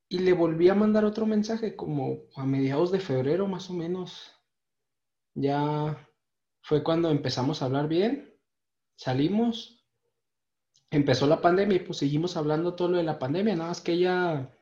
y 0.10 0.20
le 0.20 0.34
volví 0.34 0.70
a 0.70 0.76
mandar 0.76 1.06
otro 1.06 1.26
mensaje 1.26 1.76
como 1.76 2.24
a 2.36 2.46
mediados 2.46 2.92
de 2.92 3.00
febrero 3.00 3.48
más 3.48 3.70
o 3.70 3.74
menos. 3.74 4.32
Ya 5.36 6.08
fue 6.62 6.84
cuando 6.84 7.10
empezamos 7.10 7.62
a 7.62 7.66
hablar 7.66 7.88
bien, 7.88 8.34
salimos, 8.96 9.86
empezó 10.90 11.28
la 11.28 11.42
pandemia 11.42 11.78
y 11.78 11.80
pues 11.80 11.98
seguimos 11.98 12.38
hablando 12.38 12.76
todo 12.76 12.90
lo 12.90 12.98
de 12.98 13.04
la 13.04 13.20
pandemia, 13.20 13.56
nada 13.56 13.70
más 13.70 13.82
que 13.82 13.94
ella 13.94 14.56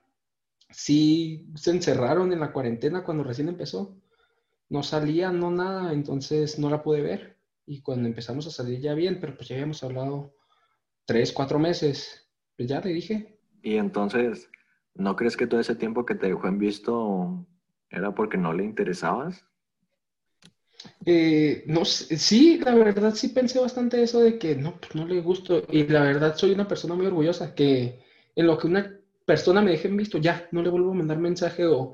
sí 0.69 1.49
se 1.55 1.71
encerraron 1.71 2.31
en 2.31 2.39
la 2.39 2.53
cuarentena 2.53 3.03
cuando 3.03 3.23
recién 3.23 3.49
empezó. 3.49 3.97
No 4.69 4.83
salía, 4.83 5.31
no 5.31 5.51
nada, 5.51 5.91
entonces 5.91 6.57
no 6.57 6.69
la 6.69 6.81
pude 6.81 7.01
ver. 7.01 7.37
Y 7.65 7.81
cuando 7.81 8.07
empezamos 8.07 8.47
a 8.47 8.51
salir 8.51 8.79
ya 8.79 8.93
bien, 8.93 9.19
pero 9.19 9.35
pues 9.35 9.49
ya 9.49 9.55
habíamos 9.55 9.83
hablado 9.83 10.33
tres, 11.05 11.33
cuatro 11.33 11.59
meses, 11.59 12.31
pues 12.55 12.69
ya 12.69 12.79
le 12.79 12.91
dije. 12.91 13.37
Y 13.61 13.75
entonces, 13.75 14.49
¿No 14.93 15.15
crees 15.15 15.37
que 15.37 15.47
todo 15.47 15.59
ese 15.59 15.75
tiempo 15.75 16.05
que 16.05 16.15
te 16.15 16.27
dejó 16.27 16.47
en 16.47 16.57
visto 16.57 17.47
era 17.89 18.13
porque 18.13 18.37
no 18.37 18.53
le 18.53 18.63
interesabas? 18.63 19.45
Eh, 21.05 21.63
no 21.67 21.85
sí, 21.85 22.59
la 22.59 22.73
verdad 22.75 23.13
sí 23.15 23.29
pensé 23.29 23.59
bastante 23.59 24.01
eso 24.03 24.19
de 24.21 24.37
que 24.39 24.55
no, 24.55 24.79
pues 24.79 24.95
no 24.95 25.05
le 25.07 25.21
gusto. 25.21 25.63
Y 25.69 25.87
la 25.87 26.01
verdad 26.03 26.35
soy 26.35 26.51
una 26.51 26.67
persona 26.67 26.95
muy 26.95 27.05
orgullosa 27.05 27.53
que 27.55 27.99
en 28.35 28.47
lo 28.47 28.57
que 28.57 28.67
una 28.67 28.97
persona 29.25 29.61
me 29.61 29.71
deje 29.71 29.87
en 29.87 29.97
visto, 29.97 30.17
ya, 30.17 30.47
no 30.51 30.61
le 30.61 30.69
vuelvo 30.69 30.91
a 30.91 30.95
mandar 30.95 31.19
mensaje 31.19 31.65
o 31.65 31.93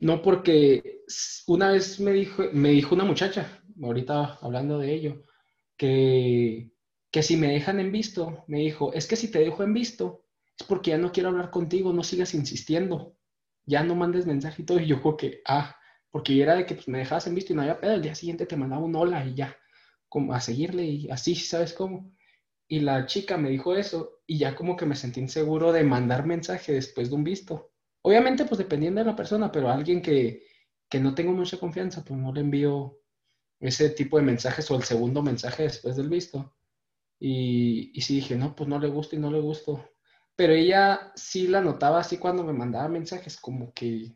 no 0.00 0.22
porque 0.22 1.02
una 1.46 1.70
vez 1.70 2.00
me 2.00 2.12
dijo, 2.12 2.44
me 2.52 2.70
dijo 2.70 2.94
una 2.94 3.04
muchacha, 3.04 3.62
ahorita 3.82 4.38
hablando 4.42 4.78
de 4.78 4.92
ello, 4.94 5.22
que, 5.76 6.70
que 7.10 7.22
si 7.22 7.36
me 7.36 7.48
dejan 7.48 7.80
en 7.80 7.92
visto, 7.92 8.44
me 8.48 8.60
dijo, 8.60 8.92
es 8.92 9.06
que 9.06 9.16
si 9.16 9.30
te 9.30 9.40
dejo 9.40 9.62
en 9.62 9.74
visto, 9.74 10.24
es 10.58 10.66
porque 10.66 10.90
ya 10.90 10.98
no 10.98 11.12
quiero 11.12 11.30
hablar 11.30 11.50
contigo, 11.50 11.92
no 11.92 12.02
sigas 12.02 12.34
insistiendo, 12.34 13.16
ya 13.64 13.82
no 13.82 13.94
mandes 13.94 14.26
todo. 14.66 14.80
Y 14.80 14.86
yo 14.86 15.00
creo 15.00 15.16
que, 15.16 15.40
ah, 15.46 15.76
porque 16.16 16.40
era 16.40 16.54
de 16.54 16.64
que 16.64 16.74
pues, 16.74 16.88
me 16.88 16.96
dejabas 16.96 17.26
en 17.26 17.34
visto 17.34 17.52
y 17.52 17.56
no 17.56 17.60
había 17.60 17.78
pedo, 17.78 17.92
el 17.92 18.00
día 18.00 18.14
siguiente 18.14 18.46
te 18.46 18.56
mandaba 18.56 18.82
un 18.82 18.96
hola 18.96 19.26
y 19.26 19.34
ya, 19.34 19.54
como 20.08 20.32
a 20.32 20.40
seguirle 20.40 20.82
y 20.86 21.10
así, 21.10 21.34
¿sabes 21.34 21.74
cómo? 21.74 22.10
Y 22.66 22.80
la 22.80 23.04
chica 23.04 23.36
me 23.36 23.50
dijo 23.50 23.76
eso 23.76 24.22
y 24.26 24.38
ya 24.38 24.54
como 24.54 24.78
que 24.78 24.86
me 24.86 24.96
sentí 24.96 25.20
inseguro 25.20 25.72
de 25.72 25.84
mandar 25.84 26.24
mensaje 26.24 26.72
después 26.72 27.10
de 27.10 27.16
un 27.16 27.22
visto. 27.22 27.70
Obviamente, 28.00 28.46
pues 28.46 28.56
dependiendo 28.56 29.00
de 29.00 29.04
la 29.04 29.14
persona, 29.14 29.52
pero 29.52 29.68
a 29.68 29.74
alguien 29.74 30.00
que, 30.00 30.46
que 30.88 31.00
no 31.00 31.14
tengo 31.14 31.32
mucha 31.32 31.58
confianza, 31.58 32.02
pues 32.02 32.18
no 32.18 32.32
le 32.32 32.40
envío 32.40 32.98
ese 33.60 33.90
tipo 33.90 34.16
de 34.16 34.22
mensajes 34.22 34.70
o 34.70 34.76
el 34.76 34.84
segundo 34.84 35.22
mensaje 35.22 35.64
después 35.64 35.96
del 35.96 36.08
visto. 36.08 36.56
Y, 37.20 37.92
y 37.92 38.00
sí 38.00 38.14
dije, 38.14 38.36
no, 38.36 38.56
pues 38.56 38.70
no 38.70 38.78
le 38.78 38.88
gusta 38.88 39.16
y 39.16 39.18
no 39.18 39.30
le 39.30 39.40
gustó 39.40 39.84
pero 40.36 40.52
ella 40.52 41.12
sí 41.14 41.48
la 41.48 41.62
notaba 41.62 42.00
así 42.00 42.18
cuando 42.18 42.44
me 42.44 42.52
mandaba 42.52 42.88
mensajes, 42.88 43.38
como 43.38 43.72
que, 43.72 44.14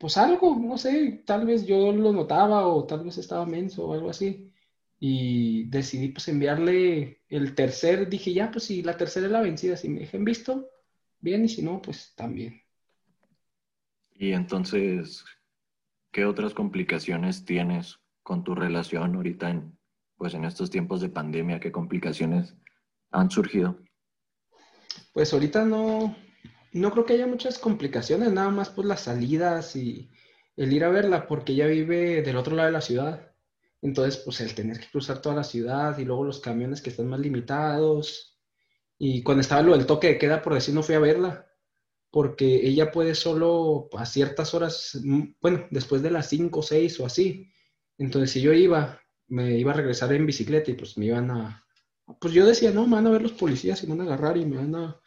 pues 0.00 0.16
algo, 0.16 0.56
no 0.58 0.78
sé, 0.78 1.22
tal 1.26 1.44
vez 1.44 1.66
yo 1.66 1.92
lo 1.92 2.10
notaba 2.14 2.66
o 2.66 2.86
tal 2.86 3.04
vez 3.04 3.18
estaba 3.18 3.44
menso 3.44 3.86
o 3.86 3.92
algo 3.92 4.08
así. 4.08 4.50
Y 4.98 5.64
decidí 5.64 6.08
pues 6.08 6.26
enviarle 6.28 7.20
el 7.28 7.54
tercer, 7.54 8.08
dije 8.08 8.32
ya, 8.32 8.50
pues 8.50 8.64
si 8.64 8.82
la 8.82 8.96
tercera 8.96 9.26
es 9.26 9.32
la 9.32 9.42
vencida, 9.42 9.76
si 9.76 9.90
me 9.90 10.00
dejen 10.00 10.24
visto, 10.24 10.70
bien, 11.20 11.44
y 11.44 11.50
si 11.50 11.62
no, 11.62 11.82
pues 11.82 12.14
también. 12.16 12.62
Y 14.14 14.32
entonces, 14.32 15.22
¿qué 16.10 16.24
otras 16.24 16.54
complicaciones 16.54 17.44
tienes 17.44 18.00
con 18.22 18.42
tu 18.42 18.54
relación 18.54 19.16
ahorita 19.16 19.50
en, 19.50 19.78
pues 20.16 20.32
en 20.32 20.46
estos 20.46 20.70
tiempos 20.70 21.02
de 21.02 21.10
pandemia? 21.10 21.60
¿Qué 21.60 21.72
complicaciones 21.72 22.56
han 23.10 23.30
surgido? 23.30 23.78
Pues 25.12 25.34
ahorita 25.34 25.66
no, 25.66 26.16
no 26.72 26.90
creo 26.92 27.04
que 27.04 27.14
haya 27.14 27.26
muchas 27.26 27.58
complicaciones, 27.58 28.32
nada 28.32 28.50
más 28.50 28.70
por 28.70 28.84
las 28.84 29.02
salidas 29.02 29.76
y 29.76 30.10
el 30.56 30.72
ir 30.72 30.84
a 30.84 30.90
verla, 30.90 31.26
porque 31.26 31.52
ella 31.52 31.66
vive 31.66 32.22
del 32.22 32.36
otro 32.36 32.54
lado 32.54 32.66
de 32.68 32.72
la 32.72 32.80
ciudad. 32.80 33.32
Entonces, 33.82 34.18
pues 34.24 34.40
el 34.40 34.54
tener 34.54 34.78
que 34.78 34.90
cruzar 34.90 35.22
toda 35.22 35.34
la 35.36 35.44
ciudad 35.44 35.98
y 35.98 36.04
luego 36.04 36.24
los 36.24 36.40
camiones 36.40 36.82
que 36.82 36.90
están 36.90 37.08
más 37.08 37.20
limitados. 37.20 38.38
Y 38.98 39.22
cuando 39.22 39.40
estaba 39.40 39.62
lo 39.62 39.76
del 39.76 39.86
toque 39.86 40.08
de 40.08 40.18
queda, 40.18 40.42
por 40.42 40.54
decir, 40.54 40.74
no 40.74 40.82
fui 40.82 40.94
a 40.94 40.98
verla, 41.00 41.46
porque 42.10 42.66
ella 42.66 42.90
puede 42.92 43.14
solo 43.14 43.88
a 43.96 44.04
ciertas 44.06 44.54
horas, 44.54 44.98
mm, 45.02 45.22
bueno, 45.40 45.66
después 45.70 46.02
de 46.02 46.10
las 46.10 46.28
5 46.28 46.60
o 46.60 46.62
6 46.62 47.00
o 47.00 47.06
así. 47.06 47.50
Entonces, 47.98 48.32
si 48.32 48.40
yo 48.42 48.52
iba, 48.52 49.00
me 49.28 49.56
iba 49.58 49.72
a 49.72 49.74
regresar 49.74 50.12
en 50.12 50.26
bicicleta 50.26 50.70
y 50.70 50.74
pues 50.74 50.98
me 50.98 51.06
iban 51.06 51.30
a, 51.30 51.64
pues 52.20 52.34
yo 52.34 52.46
decía, 52.46 52.70
no, 52.72 52.86
me 52.86 52.96
van 52.96 53.06
a 53.06 53.10
ver 53.10 53.22
los 53.22 53.32
policías 53.32 53.82
y 53.82 53.86
me 53.86 53.94
van 53.96 54.02
a 54.02 54.14
agarrar 54.14 54.36
y 54.36 54.44
me 54.46 54.56
van 54.56 54.74
a 54.74 55.00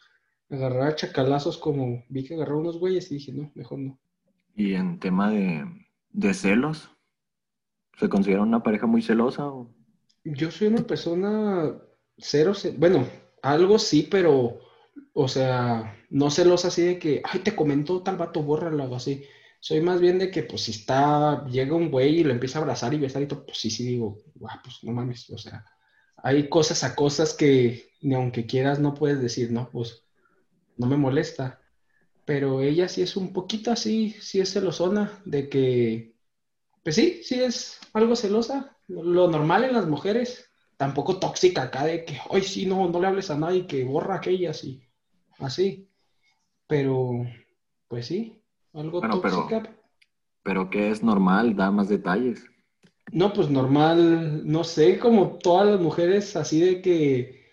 agarrar 0.50 0.88
a 0.88 0.96
chacalazos 0.96 1.58
como 1.58 2.04
vi 2.08 2.24
que 2.24 2.34
agarró 2.34 2.58
unos 2.58 2.78
güeyes 2.78 3.10
y 3.10 3.14
dije, 3.16 3.32
no, 3.32 3.50
mejor 3.54 3.78
no. 3.78 3.98
¿Y 4.56 4.74
en 4.74 4.98
tema 5.00 5.30
de, 5.30 5.64
de 6.10 6.34
celos? 6.34 6.90
¿Se 7.98 8.08
considera 8.08 8.42
una 8.42 8.62
pareja 8.62 8.86
muy 8.86 9.02
celosa? 9.02 9.46
O? 9.46 9.70
Yo 10.24 10.50
soy 10.50 10.68
una 10.68 10.82
persona 10.86 11.80
cero, 12.16 12.52
bueno, 12.76 13.06
algo 13.42 13.78
sí, 13.78 14.08
pero, 14.10 14.58
o 15.12 15.28
sea, 15.28 15.96
no 16.10 16.30
celosa 16.30 16.68
así 16.68 16.82
de 16.82 16.98
que, 16.98 17.22
ay, 17.24 17.40
te 17.40 17.54
comentó 17.54 18.02
tal 18.02 18.16
vato, 18.16 18.42
bórralo, 18.42 18.82
algo 18.82 18.96
así. 18.96 19.24
Soy 19.60 19.80
más 19.80 20.00
bien 20.00 20.18
de 20.18 20.30
que, 20.30 20.42
pues, 20.42 20.62
si 20.62 20.72
está, 20.72 21.46
llega 21.46 21.74
un 21.74 21.90
güey 21.90 22.20
y 22.20 22.24
lo 22.24 22.32
empieza 22.32 22.58
a 22.58 22.62
abrazar 22.62 22.94
y 22.94 22.98
besar 22.98 23.22
y 23.22 23.26
todo, 23.26 23.44
pues 23.46 23.58
sí, 23.58 23.70
sí 23.70 23.84
digo, 23.84 24.18
guau, 24.34 24.58
pues 24.62 24.78
no 24.82 24.92
mames, 24.92 25.28
o 25.30 25.38
sea, 25.38 25.64
hay 26.16 26.48
cosas 26.48 26.84
a 26.84 26.94
cosas 26.94 27.34
que 27.34 27.92
ni 28.02 28.14
aunque 28.14 28.46
quieras 28.46 28.78
no 28.80 28.94
puedes 28.94 29.20
decir, 29.20 29.50
no, 29.50 29.70
pues 29.70 30.03
no 30.76 30.86
me 30.86 30.96
molesta. 30.96 31.60
Pero 32.24 32.60
ella 32.60 32.88
sí 32.88 33.02
es 33.02 33.16
un 33.16 33.32
poquito 33.32 33.70
así, 33.70 34.10
sí 34.20 34.40
es 34.40 34.52
celosona, 34.52 35.20
de 35.24 35.48
que, 35.48 36.14
pues 36.82 36.96
sí, 36.96 37.20
sí 37.22 37.42
es 37.42 37.80
algo 37.92 38.16
celosa. 38.16 38.76
Lo 38.88 39.28
normal 39.28 39.64
en 39.64 39.74
las 39.74 39.86
mujeres, 39.86 40.50
tampoco 40.76 41.18
tóxica 41.18 41.62
acá 41.64 41.84
de 41.84 42.04
que, 42.04 42.18
hoy 42.28 42.42
sí, 42.42 42.64
no, 42.66 42.88
no 42.88 43.00
le 43.00 43.06
hables 43.06 43.30
a 43.30 43.38
nadie, 43.38 43.66
que 43.66 43.84
borra 43.84 44.16
aquellas 44.16 44.64
y 44.64 44.82
así. 45.38 45.88
Pero, 46.66 47.26
pues 47.88 48.06
sí, 48.06 48.42
algo 48.72 49.00
tóxica. 49.00 49.62
Pero, 49.62 49.76
pero 50.42 50.70
que 50.70 50.90
es 50.90 51.02
normal, 51.02 51.54
da 51.56 51.70
más 51.70 51.88
detalles. 51.88 52.44
No, 53.12 53.32
pues 53.34 53.50
normal, 53.50 54.50
no 54.50 54.64
sé, 54.64 54.98
como 54.98 55.38
todas 55.38 55.68
las 55.68 55.80
mujeres, 55.80 56.36
así 56.36 56.60
de 56.60 56.80
que, 56.80 57.43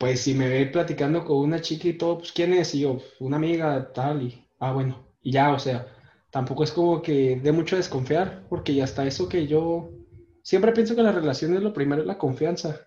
pues 0.00 0.22
si 0.22 0.32
me 0.32 0.48
ve 0.48 0.64
platicando 0.64 1.26
con 1.26 1.36
una 1.36 1.60
chica 1.60 1.86
y 1.86 1.98
todo, 1.98 2.18
pues 2.18 2.32
¿quién 2.32 2.54
es? 2.54 2.74
Y 2.74 2.80
yo, 2.80 3.02
una 3.18 3.36
amiga, 3.36 3.92
tal, 3.92 4.22
y, 4.22 4.48
ah, 4.58 4.72
bueno, 4.72 5.06
y 5.20 5.30
ya, 5.32 5.52
o 5.52 5.58
sea, 5.58 5.86
tampoco 6.30 6.64
es 6.64 6.72
como 6.72 7.02
que 7.02 7.38
de 7.38 7.52
mucho 7.52 7.76
desconfiar, 7.76 8.46
porque 8.48 8.74
ya 8.74 8.84
está 8.84 9.06
eso 9.06 9.28
que 9.28 9.46
yo 9.46 9.90
siempre 10.42 10.72
pienso 10.72 10.96
que 10.96 11.02
la 11.02 11.12
relación 11.12 11.54
es 11.54 11.62
lo 11.62 11.74
primero, 11.74 12.00
es 12.00 12.06
la 12.06 12.16
confianza. 12.16 12.80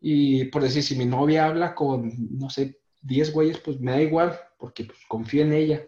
Y 0.00 0.44
por 0.46 0.62
decir, 0.62 0.84
si 0.84 0.94
mi 0.94 1.04
novia 1.04 1.46
habla 1.46 1.74
con, 1.74 2.12
no 2.38 2.48
sé, 2.48 2.80
10 3.02 3.32
güeyes, 3.32 3.58
pues 3.58 3.80
me 3.80 3.90
da 3.90 4.00
igual, 4.00 4.38
porque 4.56 4.84
pues, 4.84 5.00
confío 5.08 5.42
en 5.42 5.52
ella 5.52 5.84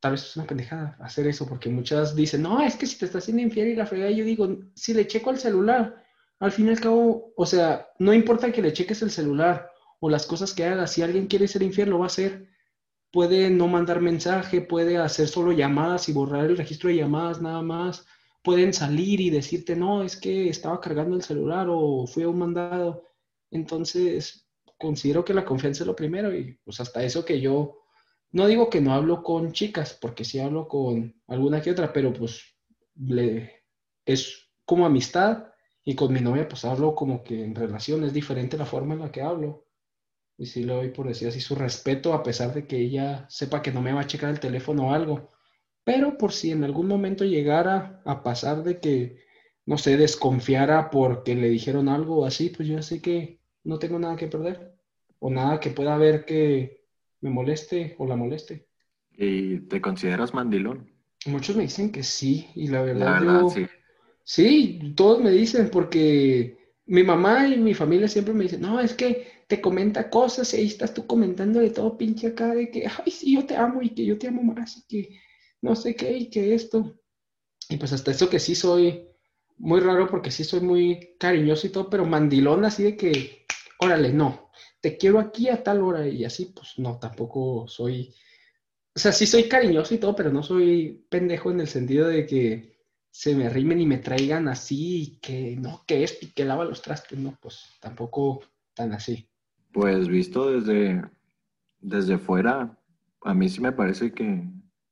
tal 0.00 0.12
vez 0.12 0.22
es 0.22 0.36
una 0.36 0.46
pendejada 0.46 0.96
hacer 1.00 1.26
eso, 1.26 1.46
porque 1.46 1.68
muchas 1.68 2.14
dicen, 2.14 2.42
no, 2.42 2.62
es 2.62 2.76
que 2.76 2.86
si 2.86 2.98
te 2.98 3.04
estás 3.04 3.24
haciendo 3.24 3.42
infiel 3.42 3.68
y 3.68 3.76
la 3.76 3.84
fregada, 3.84 4.10
yo 4.10 4.24
digo, 4.24 4.48
si 4.74 4.94
le 4.94 5.06
checo 5.06 5.30
el 5.30 5.38
celular, 5.38 6.02
al 6.38 6.52
fin 6.52 6.68
y 6.68 6.70
al 6.70 6.80
cabo, 6.80 7.34
o 7.36 7.44
sea, 7.44 7.88
no 7.98 8.14
importa 8.14 8.52
que 8.52 8.62
le 8.62 8.72
cheques 8.72 9.02
el 9.02 9.10
celular 9.10 9.70
o 10.00 10.10
las 10.10 10.26
cosas 10.26 10.54
que 10.54 10.64
haga, 10.64 10.86
si 10.86 11.02
alguien 11.02 11.26
quiere 11.26 11.48
ser 11.48 11.62
infiel, 11.62 11.90
lo 11.90 11.98
va 11.98 12.06
a 12.06 12.08
hacer, 12.08 12.48
puede 13.10 13.50
no 13.50 13.68
mandar 13.68 14.00
mensaje, 14.00 14.60
puede 14.60 14.98
hacer 14.98 15.28
solo 15.28 15.52
llamadas 15.52 16.08
y 16.08 16.12
borrar 16.12 16.46
el 16.46 16.56
registro 16.56 16.90
de 16.90 16.96
llamadas 16.96 17.40
nada 17.40 17.62
más. 17.62 18.06
Pueden 18.42 18.72
salir 18.72 19.20
y 19.20 19.30
decirte, 19.30 19.76
no, 19.76 20.02
es 20.02 20.16
que 20.16 20.48
estaba 20.48 20.80
cargando 20.80 21.16
el 21.16 21.22
celular 21.22 21.66
o 21.70 22.06
fui 22.06 22.22
a 22.22 22.28
un 22.28 22.38
mandado. 22.38 23.04
Entonces, 23.50 24.48
considero 24.78 25.24
que 25.24 25.34
la 25.34 25.44
confianza 25.44 25.82
es 25.82 25.86
lo 25.86 25.96
primero 25.96 26.34
y 26.34 26.58
pues 26.64 26.80
hasta 26.80 27.02
eso 27.02 27.24
que 27.24 27.40
yo, 27.40 27.80
no 28.30 28.46
digo 28.46 28.70
que 28.70 28.80
no 28.80 28.94
hablo 28.94 29.22
con 29.22 29.52
chicas, 29.52 29.98
porque 30.00 30.24
sí 30.24 30.38
hablo 30.38 30.68
con 30.68 31.20
alguna 31.26 31.60
que 31.60 31.72
otra, 31.72 31.92
pero 31.92 32.12
pues 32.12 32.42
le, 32.96 33.64
es 34.04 34.50
como 34.64 34.86
amistad 34.86 35.48
y 35.84 35.94
con 35.94 36.12
mi 36.12 36.20
novia 36.20 36.48
pues 36.48 36.64
hablo 36.64 36.94
como 36.94 37.22
que 37.24 37.44
en 37.44 37.54
relación 37.54 38.04
es 38.04 38.12
diferente 38.12 38.56
la 38.56 38.66
forma 38.66 38.94
en 38.94 39.00
la 39.00 39.10
que 39.10 39.22
hablo. 39.22 39.67
Y 40.38 40.46
sí 40.46 40.62
le 40.62 40.72
doy, 40.72 40.88
por 40.90 41.08
decir 41.08 41.28
así, 41.28 41.40
su 41.40 41.56
respeto, 41.56 42.14
a 42.14 42.22
pesar 42.22 42.54
de 42.54 42.66
que 42.66 42.78
ella 42.78 43.26
sepa 43.28 43.60
que 43.60 43.72
no 43.72 43.82
me 43.82 43.92
va 43.92 44.02
a 44.02 44.06
checar 44.06 44.30
el 44.30 44.38
teléfono 44.38 44.86
o 44.86 44.92
algo. 44.92 45.30
Pero 45.82 46.16
por 46.16 46.32
si 46.32 46.52
en 46.52 46.62
algún 46.62 46.86
momento 46.86 47.24
llegara 47.24 48.00
a 48.04 48.22
pasar 48.22 48.62
de 48.62 48.78
que, 48.78 49.24
no 49.66 49.78
sé, 49.78 49.96
desconfiara 49.96 50.90
porque 50.90 51.34
le 51.34 51.48
dijeron 51.48 51.88
algo 51.88 52.20
o 52.20 52.24
así, 52.24 52.50
pues 52.50 52.68
yo 52.68 52.80
sé 52.82 53.02
que 53.02 53.40
no 53.64 53.80
tengo 53.80 53.98
nada 53.98 54.14
que 54.14 54.28
perder. 54.28 54.74
O 55.18 55.28
nada 55.28 55.58
que 55.58 55.70
pueda 55.70 55.96
ver 55.96 56.24
que 56.24 56.84
me 57.20 57.30
moleste 57.30 57.96
o 57.98 58.06
la 58.06 58.14
moleste. 58.14 58.68
¿Y 59.10 59.58
te 59.60 59.80
consideras 59.80 60.32
mandilón? 60.32 60.88
Muchos 61.26 61.56
me 61.56 61.64
dicen 61.64 61.90
que 61.90 62.04
sí, 62.04 62.48
y 62.54 62.68
la 62.68 62.82
verdad, 62.82 63.20
yo... 63.22 63.50
Sí. 63.50 63.66
sí, 64.22 64.94
todos 64.94 65.20
me 65.20 65.32
dicen 65.32 65.68
porque 65.68 66.56
mi 66.86 67.02
mamá 67.02 67.48
y 67.48 67.58
mi 67.58 67.74
familia 67.74 68.06
siempre 68.06 68.34
me 68.34 68.44
dicen, 68.44 68.60
no, 68.60 68.78
es 68.78 68.94
que 68.94 69.37
te 69.48 69.60
comenta 69.60 70.10
cosas 70.10 70.52
y 70.52 70.58
ahí 70.58 70.66
estás 70.66 70.94
tú 70.94 71.06
comentándole 71.06 71.70
todo 71.70 71.96
pinche 71.96 72.28
acá 72.28 72.54
de 72.54 72.70
que, 72.70 72.86
ay, 72.86 73.10
sí, 73.10 73.34
yo 73.34 73.46
te 73.46 73.56
amo 73.56 73.82
y 73.82 73.90
que 73.90 74.04
yo 74.04 74.18
te 74.18 74.28
amo 74.28 74.42
más 74.42 74.76
y 74.76 74.82
que 74.86 75.20
no 75.62 75.74
sé 75.74 75.96
qué 75.96 76.12
y 76.16 76.30
que 76.30 76.54
esto. 76.54 77.00
Y 77.70 77.78
pues 77.78 77.92
hasta 77.92 78.10
eso 78.10 78.28
que 78.28 78.38
sí 78.38 78.54
soy 78.54 79.08
muy 79.56 79.80
raro 79.80 80.08
porque 80.08 80.30
sí 80.30 80.44
soy 80.44 80.60
muy 80.60 81.16
cariñoso 81.18 81.66
y 81.66 81.70
todo, 81.70 81.88
pero 81.90 82.04
mandilón 82.04 82.64
así 82.64 82.82
de 82.84 82.96
que, 82.96 83.46
órale, 83.80 84.12
no, 84.12 84.50
te 84.80 84.98
quiero 84.98 85.18
aquí 85.18 85.48
a 85.48 85.62
tal 85.62 85.82
hora 85.82 86.06
y 86.06 86.24
así, 86.24 86.52
pues 86.54 86.74
no, 86.78 86.98
tampoco 86.98 87.66
soy, 87.68 88.14
o 88.94 88.98
sea, 88.98 89.12
sí 89.12 89.26
soy 89.26 89.48
cariñoso 89.48 89.94
y 89.94 89.98
todo, 89.98 90.14
pero 90.14 90.30
no 90.30 90.42
soy 90.42 91.06
pendejo 91.08 91.50
en 91.50 91.60
el 91.60 91.68
sentido 91.68 92.06
de 92.06 92.26
que 92.26 92.78
se 93.10 93.34
me 93.34 93.48
rimen 93.48 93.80
y 93.80 93.86
me 93.86 93.98
traigan 93.98 94.46
así 94.48 95.02
y 95.02 95.20
que 95.20 95.56
no, 95.56 95.84
que 95.86 96.04
esto 96.04 96.26
y 96.26 96.32
que 96.32 96.44
lava 96.44 96.64
los 96.64 96.82
trastes, 96.82 97.18
no, 97.18 97.36
pues 97.40 97.64
tampoco 97.80 98.42
tan 98.74 98.92
así. 98.92 99.28
Pues 99.72 100.08
visto 100.08 100.50
desde, 100.50 101.02
desde 101.80 102.18
fuera, 102.18 102.78
a 103.22 103.34
mí 103.34 103.48
sí 103.48 103.60
me 103.60 103.72
parece 103.72 104.12
que, 104.12 104.44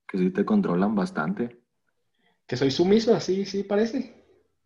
que 0.06 0.18
sí 0.18 0.30
te 0.30 0.44
controlan 0.44 0.94
bastante. 0.94 1.60
Que 2.46 2.56
soy 2.56 2.70
sumiso, 2.70 3.14
así 3.14 3.44
sí 3.44 3.62
parece. 3.62 4.24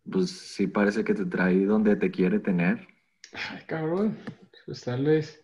Pues 0.09 0.29
sí 0.29 0.67
parece 0.67 1.03
que 1.03 1.13
te 1.13 1.25
trae 1.25 1.65
donde 1.65 1.95
te 1.95 2.11
quiere 2.11 2.39
tener. 2.39 2.87
Ay, 3.33 3.63
cabrón. 3.67 4.17
Pues 4.65 4.83
tal 4.83 5.05
vez. 5.05 5.43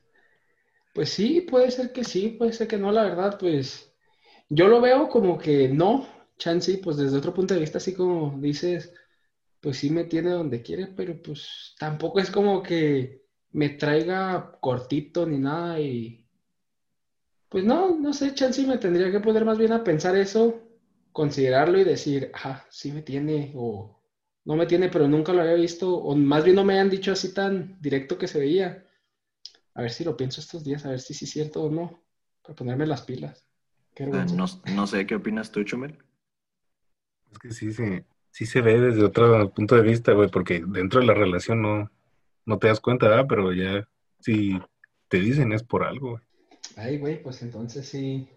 Pues 0.94 1.10
sí, 1.10 1.42
puede 1.42 1.70
ser 1.72 1.92
que 1.94 2.04
sí, 2.04 2.30
puede 2.30 2.54
ser 2.54 2.68
que 2.68 2.78
no, 2.78 2.92
la 2.92 3.04
verdad, 3.04 3.38
pues 3.40 3.94
yo 4.50 4.68
lo 4.68 4.82
veo 4.82 5.10
como 5.10 5.38
que 5.38 5.70
no, 5.70 6.08
Chansey, 6.38 6.78
pues 6.78 6.98
desde 6.98 7.18
otro 7.18 7.34
punto 7.34 7.54
de 7.54 7.60
vista, 7.60 7.78
así 7.78 7.94
como 7.94 8.40
dices, 8.40 8.94
pues 9.60 9.78
sí 9.78 9.90
me 9.90 10.06
tiene 10.06 10.32
donde 10.32 10.62
quiere, 10.64 10.88
pero 10.88 11.22
pues 11.22 11.76
tampoco 11.78 12.20
es 12.20 12.32
como 12.32 12.64
que 12.64 13.27
me 13.52 13.70
traiga 13.70 14.58
cortito 14.60 15.26
ni 15.26 15.38
nada 15.38 15.80
y 15.80 16.24
pues 17.50 17.64
no, 17.64 17.98
no 17.98 18.14
sé, 18.14 18.34
chance 18.34 18.66
me 18.68 18.78
tendría 18.78 19.12
que 19.12 19.22
poner 19.22 19.46
más 19.46 19.58
bien 19.58 19.72
a 19.72 19.84
pensar 19.84 20.16
eso, 20.18 20.62
considerarlo 21.12 21.80
y 21.80 21.84
decir, 21.84 22.32
ah, 22.34 22.66
sí 22.70 22.92
me 22.92 23.02
tiene 23.02 23.54
o 23.56 23.98
no 24.46 24.56
me 24.56 24.66
tiene, 24.66 24.90
pero 24.90 25.08
nunca 25.08 25.34
lo 25.34 25.42
había 25.42 25.56
visto 25.56 25.96
o 25.96 26.16
más 26.16 26.44
bien 26.44 26.56
no 26.56 26.64
me 26.64 26.80
han 26.80 26.90
dicho 26.90 27.12
así 27.12 27.34
tan 27.34 27.78
directo 27.82 28.18
que 28.18 28.28
se 28.28 28.40
veía. 28.40 28.86
A 29.74 29.82
ver 29.82 29.92
si 29.92 30.04
lo 30.04 30.18
pienso 30.18 30.42
estos 30.42 30.64
días, 30.64 30.86
a 30.86 30.90
ver 30.90 31.00
si 31.00 31.14
sí 31.14 31.26
es 31.26 31.32
cierto 31.32 31.64
o 31.64 31.70
no, 31.70 32.04
para 32.42 32.56
ponerme 32.56 32.86
las 32.86 33.02
pilas. 33.02 33.46
Ah, 34.00 34.26
no, 34.26 34.46
no, 34.76 34.88
sé, 34.88 35.06
¿qué 35.08 35.16
opinas 35.16 35.52
tú, 35.52 35.64
Chumel? 35.64 35.98
Es 37.32 37.40
que 37.40 37.52
sí, 37.52 37.74
sí, 37.74 38.04
sí 38.30 38.46
se 38.46 38.62
ve 38.62 38.80
desde 38.80 39.04
otro 39.04 39.52
punto 39.52 39.76
de 39.76 39.82
vista, 39.82 40.14
güey, 40.14 40.30
porque 40.30 40.64
dentro 40.66 41.00
de 41.00 41.08
la 41.08 41.14
relación 41.14 41.62
no, 41.62 41.92
no 42.48 42.58
te 42.58 42.68
das 42.68 42.80
cuenta, 42.80 43.08
¿verdad? 43.08 43.26
Pero 43.30 43.54
ya 43.54 43.88
si 44.20 44.60
te 45.10 45.20
dicen 45.20 45.52
es 45.52 45.62
por 45.64 45.84
algo. 45.84 46.20
Ay, 46.76 46.98
güey, 46.98 47.22
pues 47.22 47.44
entonces 47.44 47.88
sí, 47.88 48.28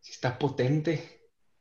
sí 0.00 0.12
está 0.12 0.38
potente. 0.38 1.02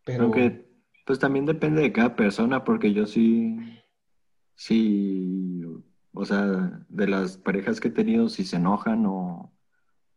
Pero 0.05 0.25
Aunque, 0.25 0.69
pues 1.05 1.19
también 1.19 1.45
depende 1.45 1.81
de 1.81 1.91
cada 1.91 2.15
persona, 2.15 2.63
porque 2.63 2.93
yo 2.93 3.07
sí, 3.07 3.57
sí, 4.53 5.63
o 6.13 6.23
sea, 6.23 6.85
de 6.87 7.07
las 7.07 7.37
parejas 7.37 7.81
que 7.81 7.87
he 7.87 7.91
tenido, 7.91 8.29
si 8.29 8.45
se 8.45 8.57
enojan 8.57 9.05
o, 9.07 9.51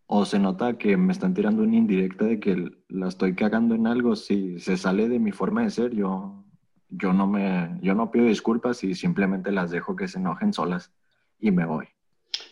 o 0.07 0.25
se 0.27 0.39
nota 0.39 0.77
que 0.77 0.99
me 0.99 1.13
están 1.13 1.33
tirando 1.33 1.63
una 1.63 1.77
indirecta 1.77 2.27
de 2.27 2.41
que 2.41 2.71
la 2.89 3.09
estoy 3.09 3.35
cagando 3.35 3.75
en 3.75 3.87
algo, 3.87 4.17
si 4.17 4.59
se 4.59 4.77
sale 4.77 5.09
de 5.09 5.19
mi 5.19 5.33
forma 5.33 5.63
de 5.63 5.71
ser, 5.71 5.95
yo, 5.95 6.45
yo 6.91 7.15
no 7.15 7.27
me, 7.27 7.79
yo 7.81 7.95
no 7.95 8.11
pido 8.11 8.27
disculpas 8.27 8.85
y 8.85 8.95
simplemente 8.95 9.51
las 9.51 9.71
dejo 9.71 9.97
que 9.97 10.09
se 10.09 10.19
enojen 10.19 10.53
solas 10.53 10.93
y 11.41 11.51
me 11.51 11.67
voy. 11.67 11.87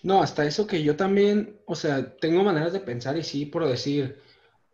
No, 0.03 0.23
hasta 0.23 0.47
eso 0.47 0.67
que 0.67 0.83
yo 0.83 0.97
también, 0.97 1.61
o 1.67 1.75
sea, 1.75 2.17
tengo 2.17 2.45
maneras 2.45 2.73
de 2.73 2.81
pensar 2.81 3.17
y 3.17 3.23
sí, 3.25 3.47
por 3.47 3.67
decir, 3.67 4.21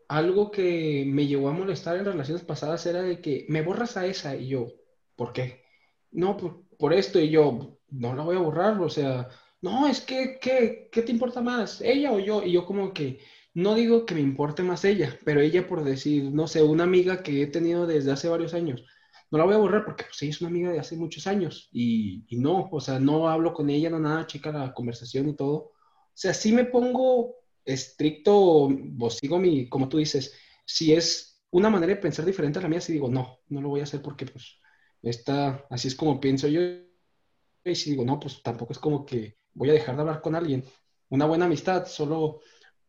algo 0.08 0.50
que 0.50 1.04
me 1.06 1.26
llevó 1.26 1.48
a 1.48 1.52
molestar 1.52 1.96
en 1.96 2.04
relaciones 2.04 2.44
pasadas 2.44 2.84
era 2.86 3.02
de 3.02 3.20
que 3.20 3.46
me 3.48 3.62
borras 3.62 3.96
a 3.96 4.06
esa 4.06 4.36
y 4.36 4.48
yo, 4.48 4.68
¿por 5.16 5.32
qué? 5.32 5.62
No, 6.10 6.36
por, 6.36 6.66
por 6.78 6.92
esto 6.92 7.18
y 7.18 7.30
yo, 7.30 7.78
no 7.88 8.14
la 8.14 8.22
voy 8.22 8.36
a 8.36 8.40
borrar, 8.40 8.80
o 8.80 8.90
sea, 8.90 9.28
no, 9.62 9.86
es 9.86 10.00
que, 10.00 10.38
¿qué, 10.40 10.88
¿qué 10.92 11.02
te 11.02 11.12
importa 11.12 11.40
más? 11.40 11.80
¿Ella 11.80 12.12
o 12.12 12.18
yo? 12.18 12.42
Y 12.42 12.52
yo 12.52 12.66
como 12.66 12.92
que, 12.92 13.20
no 13.54 13.74
digo 13.74 14.06
que 14.06 14.14
me 14.14 14.20
importe 14.20 14.62
más 14.62 14.84
ella, 14.84 15.18
pero 15.24 15.40
ella 15.40 15.66
por 15.66 15.84
decir, 15.84 16.24
no 16.24 16.46
sé, 16.48 16.62
una 16.62 16.84
amiga 16.84 17.22
que 17.22 17.42
he 17.42 17.46
tenido 17.46 17.86
desde 17.86 18.12
hace 18.12 18.28
varios 18.28 18.54
años, 18.54 18.84
no 19.32 19.38
la 19.38 19.44
voy 19.44 19.54
a 19.54 19.58
borrar 19.58 19.84
porque 19.86 20.04
pues, 20.04 20.20
ella 20.22 20.30
es 20.30 20.40
una 20.42 20.50
amiga 20.50 20.70
de 20.70 20.78
hace 20.78 20.94
muchos 20.94 21.26
años 21.26 21.70
y, 21.72 22.26
no, 22.32 22.68
o 22.70 22.80
sea, 22.80 23.00
no 23.00 23.30
hablo 23.30 23.54
con 23.54 23.70
ella, 23.70 23.88
no 23.88 23.98
nada, 23.98 24.26
checa 24.26 24.52
la 24.52 24.74
conversación 24.74 25.30
y 25.30 25.34
todo. 25.34 25.54
O 25.54 25.72
sea, 26.12 26.34
sí 26.34 26.52
me 26.52 26.66
pongo 26.66 27.36
estricto, 27.64 28.36
o 28.36 29.10
sigo 29.10 29.38
mi, 29.38 29.70
como 29.70 29.88
tú 29.88 29.96
dices, 29.96 30.34
si 30.66 30.92
es 30.92 31.42
una 31.50 31.70
manera 31.70 31.94
de 31.94 32.00
pensar 32.00 32.26
diferente 32.26 32.58
a 32.58 32.62
la 32.62 32.68
mía, 32.68 32.82
sí 32.82 32.92
digo, 32.92 33.08
no, 33.08 33.38
no 33.48 33.62
lo 33.62 33.70
voy 33.70 33.80
a 33.80 33.84
hacer 33.84 34.02
porque 34.02 34.26
pues 34.26 34.58
esta, 35.00 35.64
así 35.70 35.88
es 35.88 35.94
como 35.94 36.20
pienso 36.20 36.46
yo. 36.48 36.60
Y 37.64 37.74
si 37.74 37.90
digo, 37.92 38.04
no, 38.04 38.20
pues 38.20 38.42
tampoco 38.42 38.74
es 38.74 38.78
como 38.78 39.06
que 39.06 39.38
voy 39.54 39.70
a 39.70 39.74
dejar 39.74 39.94
de 39.94 40.02
hablar 40.02 40.20
con 40.20 40.34
alguien. 40.34 40.62
Una 41.08 41.24
buena 41.24 41.46
amistad, 41.46 41.86
solo 41.86 42.40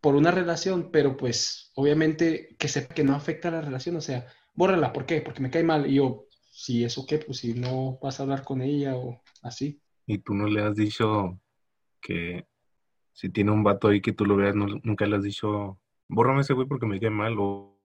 por 0.02 0.16
una 0.16 0.32
relación, 0.32 0.92
pero 0.92 1.16
pues 1.16 1.72
obviamente 1.76 2.58
que 2.60 2.68
sepa 2.68 2.94
que 2.94 3.06
no 3.06 3.16
afecta 3.16 3.48
a 3.48 3.52
la 3.52 3.62
relación, 3.62 3.96
o 3.96 4.02
sea, 4.02 4.28
bórrala, 4.54 4.92
¿por 4.92 5.06
qué? 5.06 5.22
Porque 5.22 5.42
me 5.42 5.50
cae 5.50 5.64
mal. 5.64 5.90
Y 5.90 5.96
yo, 5.96 6.28
si 6.54 6.84
eso 6.84 7.06
qué, 7.08 7.18
pues 7.18 7.40
si 7.40 7.56
no 7.56 7.98
vas 8.00 8.20
a 8.20 8.24
hablar 8.24 8.44
con 8.44 8.62
ella 8.62 8.96
o 8.96 9.20
así. 9.42 9.82
Y 10.06 10.20
tú 10.20 10.36
no 10.36 10.48
le 10.48 10.62
has 10.62 10.76
dicho 10.76 11.40
que 12.00 12.46
si 13.12 13.30
tiene 13.30 13.52
un 13.52 13.64
vato 13.64 13.88
ahí 13.88 14.02
que 14.02 14.14
tú 14.14 14.26
lo 14.26 14.36
veas, 14.36 14.56
nunca 14.56 15.08
le 15.08 15.16
has 15.16 15.24
dicho, 15.24 15.80
bórrame 16.08 16.42
ese 16.42 16.54
güey 16.54 16.68
porque 16.68 16.86
me 16.86 17.00
cae 17.00 17.10
mal, 17.10 17.36
o, 17.40 17.76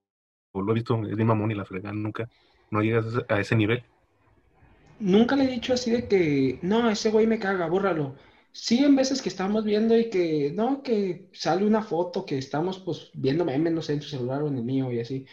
lo 0.52 0.70
he 0.70 0.74
visto, 0.74 1.02
es 1.06 1.16
mi 1.16 1.24
mamón 1.24 1.50
y 1.50 1.54
la 1.54 1.64
fregada, 1.64 1.94
nunca, 1.94 2.28
no 2.70 2.82
llegas 2.82 3.06
a 3.28 3.40
ese 3.40 3.56
nivel. 3.56 3.82
Nunca 5.00 5.34
le 5.34 5.44
he 5.44 5.48
dicho 5.48 5.72
así 5.72 5.90
de 5.90 6.06
que, 6.06 6.58
no, 6.60 6.90
ese 6.90 7.10
güey 7.10 7.26
me 7.26 7.38
caga, 7.38 7.68
bórralo. 7.68 8.16
Sí, 8.52 8.84
en 8.84 8.96
veces 8.96 9.22
que 9.22 9.30
estamos 9.30 9.64
viendo 9.64 9.96
y 9.96 10.10
que, 10.10 10.52
no, 10.54 10.82
que 10.82 11.30
sale 11.32 11.64
una 11.64 11.82
foto 11.82 12.26
que 12.26 12.36
estamos 12.36 12.80
pues 12.80 13.10
viendo 13.14 13.46
memes, 13.46 13.72
no 13.72 13.80
sé, 13.80 13.94
en 13.94 14.02
su 14.02 14.10
celular 14.10 14.42
o 14.42 14.48
en 14.48 14.56
el 14.56 14.64
mío 14.64 14.92
y 14.92 15.00
así 15.00 15.26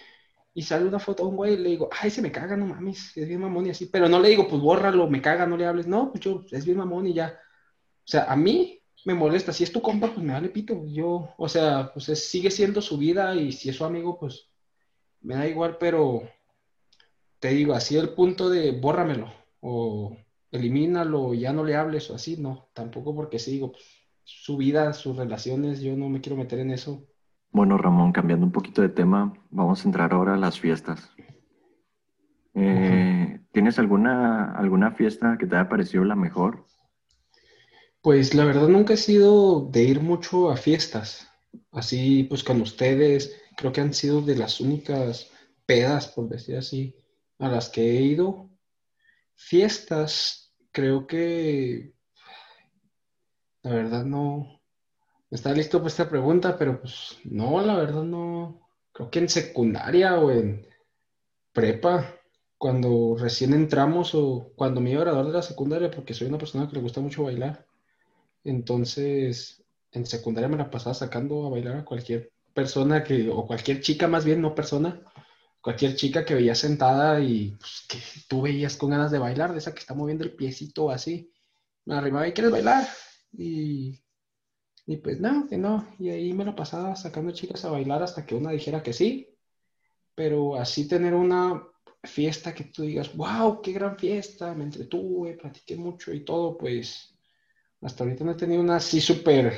y 0.58 0.62
sale 0.62 0.86
una 0.86 1.00
foto 1.00 1.24
a 1.24 1.28
un 1.28 1.36
güey 1.36 1.54
y 1.56 1.58
le 1.58 1.70
digo, 1.70 1.90
ay, 1.92 2.10
se 2.10 2.22
me 2.22 2.32
caga, 2.32 2.56
no 2.56 2.66
mames, 2.66 3.16
es 3.18 3.28
bien 3.28 3.42
mamón 3.42 3.68
y 3.68 3.72
así, 3.72 3.88
pero 3.88 4.08
no 4.08 4.22
le 4.22 4.30
digo, 4.30 4.48
pues 4.48 4.62
bórralo, 4.62 5.10
me 5.10 5.22
caga, 5.22 5.46
no 5.46 5.58
le 5.58 5.66
hables, 5.66 5.86
no, 5.86 6.12
pues 6.12 6.24
yo, 6.24 6.42
es 6.50 6.66
bien 6.66 6.78
mamón 6.78 7.08
y 7.08 7.14
ya. 7.14 7.38
O 8.06 8.08
sea, 8.08 8.24
a 8.32 8.38
mí 8.38 8.82
me 9.04 9.14
molesta, 9.14 9.52
si 9.52 9.66
es 9.66 9.72
tu 9.74 9.82
compa, 9.82 10.08
pues 10.14 10.26
me 10.26 10.32
vale 10.32 10.48
pito, 10.48 10.86
yo, 10.88 11.34
o 11.38 11.50
sea, 11.50 11.92
pues 11.94 12.06
sigue 12.06 12.50
siendo 12.52 12.82
su 12.82 12.98
vida 12.98 13.36
y 13.36 13.52
si 13.52 13.70
es 13.70 13.76
su 13.76 13.84
amigo, 13.84 14.18
pues 14.18 14.50
me 15.22 15.36
da 15.36 15.46
igual, 15.46 15.78
pero 15.78 16.24
te 17.40 17.50
digo, 17.50 17.74
así 17.74 17.98
el 17.98 18.10
punto 18.12 18.50
de 18.50 18.72
bórramelo 18.72 19.34
o 19.60 20.16
elimínalo, 20.52 21.34
ya 21.34 21.52
no 21.52 21.66
le 21.66 21.76
hables 21.76 22.10
o 22.12 22.16
así, 22.16 22.38
no, 22.38 22.70
tampoco 22.74 23.14
porque 23.14 23.40
sí, 23.40 23.52
digo, 23.52 23.74
pues, 23.74 23.84
su 24.24 24.56
vida, 24.56 24.94
sus 24.94 25.18
relaciones, 25.18 25.82
yo 25.82 25.98
no 25.98 26.08
me 26.08 26.22
quiero 26.22 26.38
meter 26.38 26.60
en 26.60 26.72
eso 26.72 27.06
bueno, 27.56 27.78
Ramón, 27.78 28.12
cambiando 28.12 28.46
un 28.46 28.52
poquito 28.52 28.82
de 28.82 28.90
tema, 28.90 29.34
vamos 29.50 29.80
a 29.80 29.88
entrar 29.88 30.12
ahora 30.12 30.34
a 30.34 30.38
las 30.38 30.60
fiestas. 30.60 31.10
Eh, 32.54 33.40
¿Tienes 33.54 33.80
alguna, 33.80 34.52
alguna 34.52 34.92
fiesta 34.92 35.38
que 35.40 35.48
te 35.48 35.56
haya 35.56 35.70
parecido 35.70 36.04
la 36.04 36.18
mejor? 36.18 36.66
Pues 38.02 38.34
la 38.34 38.44
verdad 38.44 38.68
nunca 38.68 38.96
he 38.96 38.98
sido 38.98 39.70
de 39.72 39.84
ir 39.84 40.02
mucho 40.02 40.52
a 40.52 40.58
fiestas, 40.58 41.32
así 41.72 42.24
pues 42.24 42.44
con 42.44 42.60
ustedes, 42.60 43.42
creo 43.56 43.72
que 43.72 43.80
han 43.80 43.94
sido 43.94 44.20
de 44.20 44.36
las 44.36 44.60
únicas 44.60 45.32
pedas, 45.66 46.10
por 46.10 46.28
decir 46.28 46.58
así, 46.58 46.94
a 47.40 47.48
las 47.48 47.70
que 47.70 47.98
he 47.98 48.02
ido. 48.02 48.50
Fiestas, 49.34 50.54
creo 50.74 51.08
que, 51.08 51.94
la 53.64 53.72
verdad 53.72 54.04
no, 54.04 54.60
está 55.30 55.54
listo 55.54 55.80
para 55.80 55.88
esta 55.88 56.10
pregunta, 56.10 56.58
pero 56.58 56.80
pues 56.80 57.18
no, 57.24 57.62
la 57.62 57.76
verdad 57.76 58.04
no, 58.04 58.62
creo 58.92 59.10
que 59.10 59.20
en 59.20 59.30
secundaria 59.30 60.20
o 60.20 60.32
en 60.32 60.66
prepa, 61.54 62.16
cuando 62.58 63.16
recién 63.18 63.54
entramos 63.54 64.16
o 64.16 64.52
cuando 64.56 64.82
me 64.82 64.92
iba 64.92 65.02
a 65.02 65.06
graduar 65.06 65.28
de 65.28 65.34
la 65.34 65.42
secundaria, 65.42 65.92
porque 65.92 66.14
soy 66.14 66.28
una 66.28 66.38
persona 66.38 66.68
que 66.68 66.76
le 66.76 66.82
gusta 66.82 67.02
mucho 67.02 67.24
bailar, 67.24 67.66
entonces 68.44 69.64
en 69.92 70.06
secundaria 70.06 70.50
me 70.50 70.58
la 70.58 70.70
pasaba 70.70 70.94
sacando 70.94 71.46
a 71.46 71.50
bailar 71.50 71.78
a 71.78 71.86
cualquier 71.86 72.32
persona 72.54 73.04
que, 73.04 73.30
o 73.30 73.46
cualquier 73.46 73.82
chica 73.82 74.08
más 74.08 74.26
bien, 74.26 74.42
no 74.42 74.56
persona, 74.56 75.02
cualquier 75.62 75.96
chica 75.96 76.26
que 76.26 76.36
veía 76.36 76.56
sentada 76.56 77.20
y 77.20 77.56
pues, 77.60 77.86
que 77.90 77.98
tú 78.28 78.44
veías 78.44 78.78
con 78.78 78.92
ganas 78.92 79.12
de 79.12 79.20
bailar, 79.20 79.52
de 79.52 79.58
esa 79.60 79.74
que 79.74 79.80
está 79.80 79.94
moviendo 79.94 80.24
el 80.24 80.36
piecito 80.36 80.92
así, 80.92 81.32
me 81.86 81.96
arrimaba 81.96 82.28
y 82.28 82.34
quieres 82.34 82.52
bailar. 82.52 82.88
Y, 83.34 84.00
y 84.86 84.98
pues 84.98 85.20
no, 85.20 85.48
que 85.48 85.58
no. 85.58 85.88
Y 86.00 86.10
ahí 86.10 86.34
me 86.34 86.46
la 86.46 86.56
pasaba 86.56 86.96
sacando 86.96 87.32
chicas 87.32 87.66
a 87.66 87.72
bailar 87.72 88.04
hasta 88.04 88.26
que 88.26 88.36
una 88.36 88.52
dijera 88.52 88.84
que 88.84 88.94
sí. 88.94 89.28
Pero 90.14 90.56
así 90.56 90.88
tener 90.88 91.14
una 91.14 91.64
fiesta 92.04 92.54
que 92.54 92.66
tú 92.66 92.84
digas, 92.84 93.16
wow, 93.16 93.62
qué 93.62 93.74
gran 93.74 93.98
fiesta, 93.98 94.54
me 94.54 94.64
entretuve, 94.64 95.34
platiqué 95.34 95.76
mucho 95.76 96.14
y 96.14 96.24
todo, 96.24 96.58
pues 96.58 97.18
hasta 97.82 98.04
ahorita 98.04 98.24
no 98.24 98.32
he 98.32 98.36
tenido 98.36 98.62
una 98.62 98.78
así 98.78 99.02
súper 99.02 99.54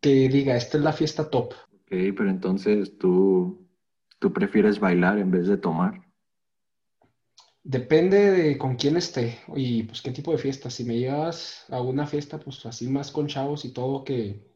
que 0.00 0.28
diga, 0.28 0.56
esta 0.56 0.76
es 0.76 0.84
la 0.84 0.92
fiesta 0.92 1.30
top. 1.30 1.54
Ok, 1.72 1.88
pero 1.88 2.28
entonces 2.28 2.98
tú, 2.98 3.66
tú 4.18 4.32
prefieres 4.32 4.78
bailar 4.78 5.18
en 5.18 5.30
vez 5.30 5.46
de 5.46 5.56
tomar. 5.56 6.04
Depende 7.64 8.30
de 8.30 8.58
con 8.58 8.76
quién 8.76 8.96
esté 8.98 9.40
y 9.56 9.84
pues 9.84 10.02
qué 10.02 10.10
tipo 10.10 10.32
de 10.32 10.38
fiesta. 10.38 10.68
Si 10.68 10.84
me 10.84 10.98
llevas 10.98 11.64
a 11.70 11.80
una 11.80 12.06
fiesta, 12.06 12.38
pues 12.38 12.64
así 12.66 12.88
más 12.88 13.10
con 13.10 13.26
chavos 13.26 13.64
y 13.64 13.72
todo, 13.72 14.04
que, 14.04 14.46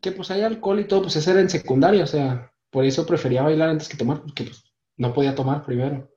que 0.00 0.12
pues 0.12 0.30
hay 0.32 0.42
alcohol 0.42 0.80
y 0.80 0.88
todo, 0.88 1.02
pues 1.02 1.14
ese 1.16 1.30
era 1.30 1.40
en 1.40 1.50
secundaria, 1.50 2.02
o 2.02 2.06
sea, 2.06 2.52
por 2.70 2.84
eso 2.84 3.06
prefería 3.06 3.42
bailar 3.42 3.68
antes 3.68 3.88
que 3.88 3.96
tomar, 3.96 4.22
porque 4.22 4.44
pues 4.44 4.64
no 4.96 5.14
podía 5.14 5.36
tomar 5.36 5.64
primero. 5.64 6.10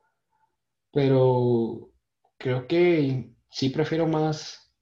Pero 0.92 1.92
creo 2.38 2.68
que 2.68 3.36
sí 3.50 3.70
prefiero 3.70 4.08
más 4.08 4.74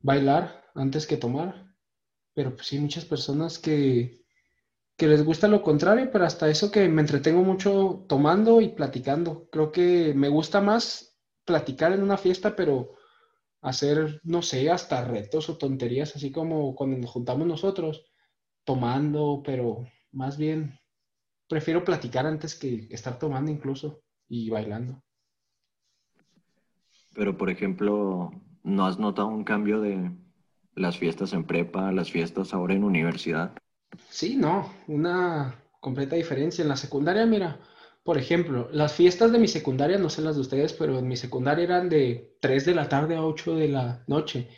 bailar 0.00 0.64
antes 0.74 1.06
que 1.06 1.16
tomar. 1.16 1.64
Pero 2.34 2.54
pues 2.54 2.66
sí, 2.66 2.78
muchas 2.78 3.06
personas 3.06 3.58
que, 3.58 4.23
que 4.96 5.08
les 5.08 5.24
gusta 5.24 5.48
lo 5.48 5.62
contrario, 5.62 6.10
pero 6.12 6.24
hasta 6.24 6.48
eso 6.48 6.70
que 6.70 6.88
me 6.88 7.02
entretengo 7.02 7.42
mucho 7.42 8.04
tomando 8.08 8.60
y 8.60 8.68
platicando. 8.68 9.48
Creo 9.50 9.72
que 9.72 10.14
me 10.14 10.28
gusta 10.28 10.60
más 10.60 11.18
platicar 11.44 11.92
en 11.92 12.02
una 12.02 12.16
fiesta, 12.16 12.54
pero 12.54 12.94
hacer, 13.60 14.20
no 14.24 14.42
sé, 14.42 14.70
hasta 14.70 15.04
retos 15.04 15.48
o 15.48 15.58
tonterías, 15.58 16.14
así 16.14 16.30
como 16.30 16.74
cuando 16.74 16.98
nos 16.98 17.10
juntamos 17.10 17.46
nosotros, 17.46 18.04
tomando, 18.64 19.42
pero 19.44 19.86
más 20.12 20.36
bien 20.36 20.78
prefiero 21.48 21.84
platicar 21.84 22.26
antes 22.26 22.54
que 22.54 22.86
estar 22.90 23.18
tomando 23.18 23.50
incluso 23.50 24.02
y 24.28 24.48
bailando. 24.50 25.02
Pero, 27.14 27.36
por 27.36 27.50
ejemplo, 27.50 28.30
¿no 28.62 28.86
has 28.86 28.98
notado 28.98 29.28
un 29.28 29.44
cambio 29.44 29.80
de 29.80 30.10
las 30.74 30.98
fiestas 30.98 31.32
en 31.32 31.44
prepa, 31.44 31.92
las 31.92 32.10
fiestas 32.10 32.54
ahora 32.54 32.74
en 32.74 32.84
universidad? 32.84 33.56
Sí, 34.08 34.36
no, 34.36 34.72
una 34.88 35.62
completa 35.80 36.16
diferencia. 36.16 36.62
En 36.62 36.68
la 36.68 36.76
secundaria, 36.76 37.26
mira, 37.26 37.60
por 38.02 38.18
ejemplo, 38.18 38.68
las 38.72 38.92
fiestas 38.94 39.32
de 39.32 39.38
mi 39.38 39.48
secundaria, 39.48 39.98
no 39.98 40.10
sé 40.10 40.22
las 40.22 40.34
de 40.36 40.42
ustedes, 40.42 40.72
pero 40.72 40.98
en 40.98 41.08
mi 41.08 41.16
secundaria 41.16 41.64
eran 41.64 41.88
de 41.88 42.36
3 42.40 42.64
de 42.64 42.74
la 42.74 42.88
tarde 42.88 43.16
a 43.16 43.24
8 43.24 43.54
de 43.56 43.68
la 43.68 44.04
noche. 44.06 44.48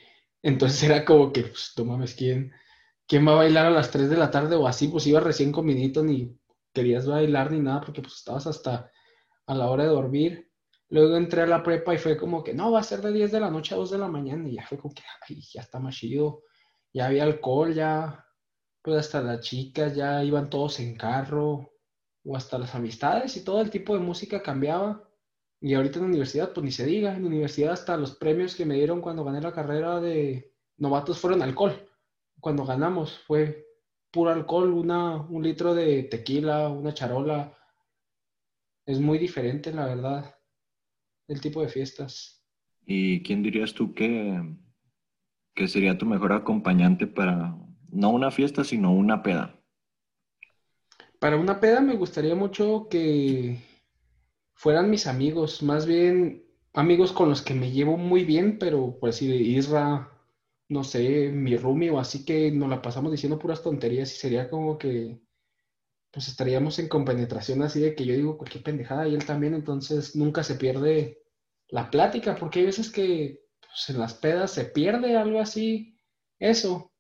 Entonces 0.42 0.82
era 0.84 1.04
como 1.04 1.32
que, 1.32 1.42
pues, 1.44 1.72
tú 1.74 1.84
mames, 1.84 2.14
¿quién, 2.14 2.52
¿quién 3.08 3.26
va 3.26 3.32
a 3.32 3.36
bailar 3.36 3.66
a 3.66 3.70
las 3.70 3.90
3 3.90 4.10
de 4.10 4.16
la 4.18 4.30
tarde 4.30 4.56
o 4.56 4.66
así? 4.68 4.88
Pues 4.88 5.06
iba 5.08 5.20
recién 5.20 5.52
comidito, 5.52 6.04
ni 6.04 6.38
querías 6.74 7.06
bailar 7.06 7.52
ni 7.52 7.60
nada, 7.60 7.80
porque 7.82 8.02
pues 8.02 8.14
estabas 8.16 8.46
hasta 8.46 8.90
a 9.46 9.54
la 9.56 9.70
hora 9.70 9.84
de 9.84 9.90
dormir. 9.90 10.50
Luego 10.90 11.16
entré 11.16 11.42
a 11.42 11.48
la 11.48 11.62
prepa 11.64 11.94
y 11.94 11.98
fue 11.98 12.16
como 12.18 12.44
que, 12.44 12.54
no, 12.54 12.72
va 12.72 12.80
a 12.80 12.84
ser 12.84 13.02
de 13.02 13.12
10 13.12 13.32
de 13.32 13.40
la 13.40 13.50
noche 13.50 13.74
a 13.74 13.78
2 13.78 13.90
de 13.92 13.98
la 13.98 14.08
mañana. 14.08 14.48
Y 14.48 14.56
ya 14.56 14.66
fue 14.66 14.78
como 14.78 14.94
que, 14.94 15.04
ay, 15.28 15.42
ya 15.52 15.62
está 15.62 15.80
más 15.80 15.96
chido. 15.96 16.44
Ya 16.94 17.06
había 17.06 17.24
alcohol, 17.24 17.74
ya 17.74 18.25
pues 18.86 18.98
hasta 18.98 19.20
las 19.20 19.40
chicas 19.40 19.96
ya 19.96 20.22
iban 20.22 20.48
todos 20.48 20.78
en 20.78 20.96
carro, 20.96 21.72
o 22.24 22.36
hasta 22.36 22.56
las 22.56 22.72
amistades 22.76 23.36
y 23.36 23.42
todo 23.42 23.60
el 23.60 23.68
tipo 23.68 23.94
de 23.94 24.00
música 24.00 24.40
cambiaba. 24.40 25.02
Y 25.60 25.74
ahorita 25.74 25.96
en 25.96 26.02
la 26.02 26.08
universidad, 26.10 26.52
pues 26.52 26.62
ni 26.62 26.70
se 26.70 26.86
diga, 26.86 27.12
en 27.12 27.22
la 27.22 27.26
universidad 27.26 27.72
hasta 27.72 27.96
los 27.96 28.14
premios 28.14 28.54
que 28.54 28.64
me 28.64 28.76
dieron 28.76 29.00
cuando 29.00 29.24
gané 29.24 29.40
la 29.40 29.52
carrera 29.52 29.98
de 30.00 30.54
novatos 30.76 31.18
fueron 31.18 31.42
alcohol. 31.42 31.72
Cuando 32.38 32.64
ganamos 32.64 33.18
fue 33.26 33.66
puro 34.12 34.30
alcohol, 34.30 34.72
una, 34.72 35.16
un 35.16 35.42
litro 35.42 35.74
de 35.74 36.04
tequila, 36.04 36.68
una 36.68 36.94
charola. 36.94 37.58
Es 38.86 39.00
muy 39.00 39.18
diferente, 39.18 39.72
la 39.72 39.86
verdad, 39.86 40.32
el 41.26 41.40
tipo 41.40 41.60
de 41.60 41.68
fiestas. 41.68 42.46
¿Y 42.86 43.20
quién 43.24 43.42
dirías 43.42 43.74
tú 43.74 43.92
que, 43.94 44.40
que 45.56 45.66
sería 45.66 45.98
tu 45.98 46.06
mejor 46.06 46.32
acompañante 46.32 47.08
para 47.08 47.65
no 47.90 48.10
una 48.10 48.30
fiesta, 48.30 48.64
sino 48.64 48.92
una 48.92 49.22
peda. 49.22 49.60
Para 51.18 51.36
una 51.36 51.60
peda 51.60 51.80
me 51.80 51.96
gustaría 51.96 52.34
mucho 52.34 52.88
que 52.90 53.58
fueran 54.54 54.90
mis 54.90 55.06
amigos, 55.06 55.62
más 55.62 55.86
bien 55.86 56.44
amigos 56.74 57.12
con 57.12 57.28
los 57.28 57.42
que 57.42 57.54
me 57.54 57.70
llevo 57.70 57.96
muy 57.96 58.24
bien, 58.24 58.58
pero 58.58 58.98
pues 59.00 59.16
si 59.16 59.26
de 59.26 59.36
Isra, 59.36 60.10
no 60.68 60.84
sé, 60.84 61.30
mi 61.30 61.56
roomie 61.56 61.90
o 61.90 61.98
así 61.98 62.24
que 62.24 62.50
nos 62.50 62.68
la 62.68 62.82
pasamos 62.82 63.12
diciendo 63.12 63.38
puras 63.38 63.62
tonterías 63.62 64.12
y 64.12 64.16
sería 64.16 64.50
como 64.50 64.78
que 64.78 65.20
pues 66.10 66.28
estaríamos 66.28 66.78
en 66.78 66.88
compenetración 66.88 67.62
así 67.62 67.80
de 67.80 67.94
que 67.94 68.06
yo 68.06 68.14
digo 68.14 68.38
cualquier 68.38 68.64
pendejada 68.64 69.06
y 69.06 69.14
él 69.14 69.26
también, 69.26 69.54
entonces 69.54 70.16
nunca 70.16 70.42
se 70.42 70.54
pierde 70.54 71.22
la 71.68 71.90
plática, 71.90 72.36
porque 72.36 72.60
hay 72.60 72.66
veces 72.66 72.90
que 72.90 73.42
pues, 73.60 73.90
en 73.90 73.98
las 74.00 74.14
pedas 74.14 74.52
se 74.52 74.64
pierde 74.64 75.16
algo 75.16 75.40
así, 75.40 75.98
eso, 76.38 76.92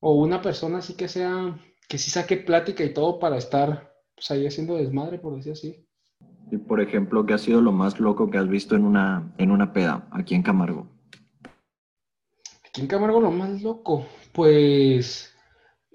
o 0.00 0.14
una 0.14 0.42
persona 0.42 0.78
así 0.78 0.94
que 0.94 1.08
sea, 1.08 1.58
que 1.88 1.98
sí 1.98 2.10
saque 2.10 2.38
plática 2.38 2.82
y 2.82 2.92
todo 2.92 3.18
para 3.18 3.36
estar 3.36 3.94
pues, 4.14 4.30
ahí 4.30 4.46
haciendo 4.46 4.76
desmadre, 4.76 5.18
por 5.18 5.36
decir 5.36 5.52
así. 5.52 5.86
Y 6.50 6.56
por 6.56 6.80
ejemplo, 6.80 7.24
¿qué 7.24 7.34
ha 7.34 7.38
sido 7.38 7.60
lo 7.60 7.72
más 7.72 8.00
loco 8.00 8.30
que 8.30 8.38
has 8.38 8.48
visto 8.48 8.74
en 8.74 8.84
una, 8.84 9.32
en 9.38 9.50
una 9.50 9.72
peda 9.72 10.08
aquí 10.10 10.34
en 10.34 10.42
Camargo? 10.42 10.88
Aquí 12.66 12.80
en 12.80 12.86
Camargo 12.86 13.20
lo 13.20 13.30
más 13.30 13.62
loco, 13.62 14.06
pues 14.32 15.32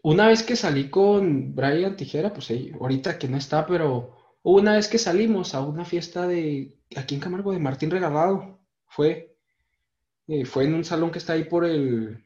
una 0.02 0.28
vez 0.28 0.44
que 0.44 0.56
salí 0.56 0.90
con 0.90 1.56
Brian 1.56 1.96
Tijera, 1.96 2.32
pues 2.32 2.52
ahorita 2.80 3.18
que 3.18 3.28
no 3.28 3.38
está, 3.38 3.66
pero 3.66 4.16
una 4.44 4.74
vez 4.74 4.88
que 4.88 4.98
salimos 4.98 5.56
a 5.56 5.62
una 5.62 5.84
fiesta 5.84 6.28
de 6.28 6.78
aquí 6.96 7.16
en 7.16 7.22
Camargo 7.22 7.52
de 7.52 7.60
Martín 7.60 7.90
Regalado, 7.90 8.60
fue, 8.88 9.36
eh, 10.28 10.46
fue 10.46 10.66
en 10.66 10.76
un 10.76 10.86
salón 10.86 11.12
que 11.12 11.18
está 11.18 11.34
ahí 11.34 11.46
por 11.46 11.66
el, 11.66 12.24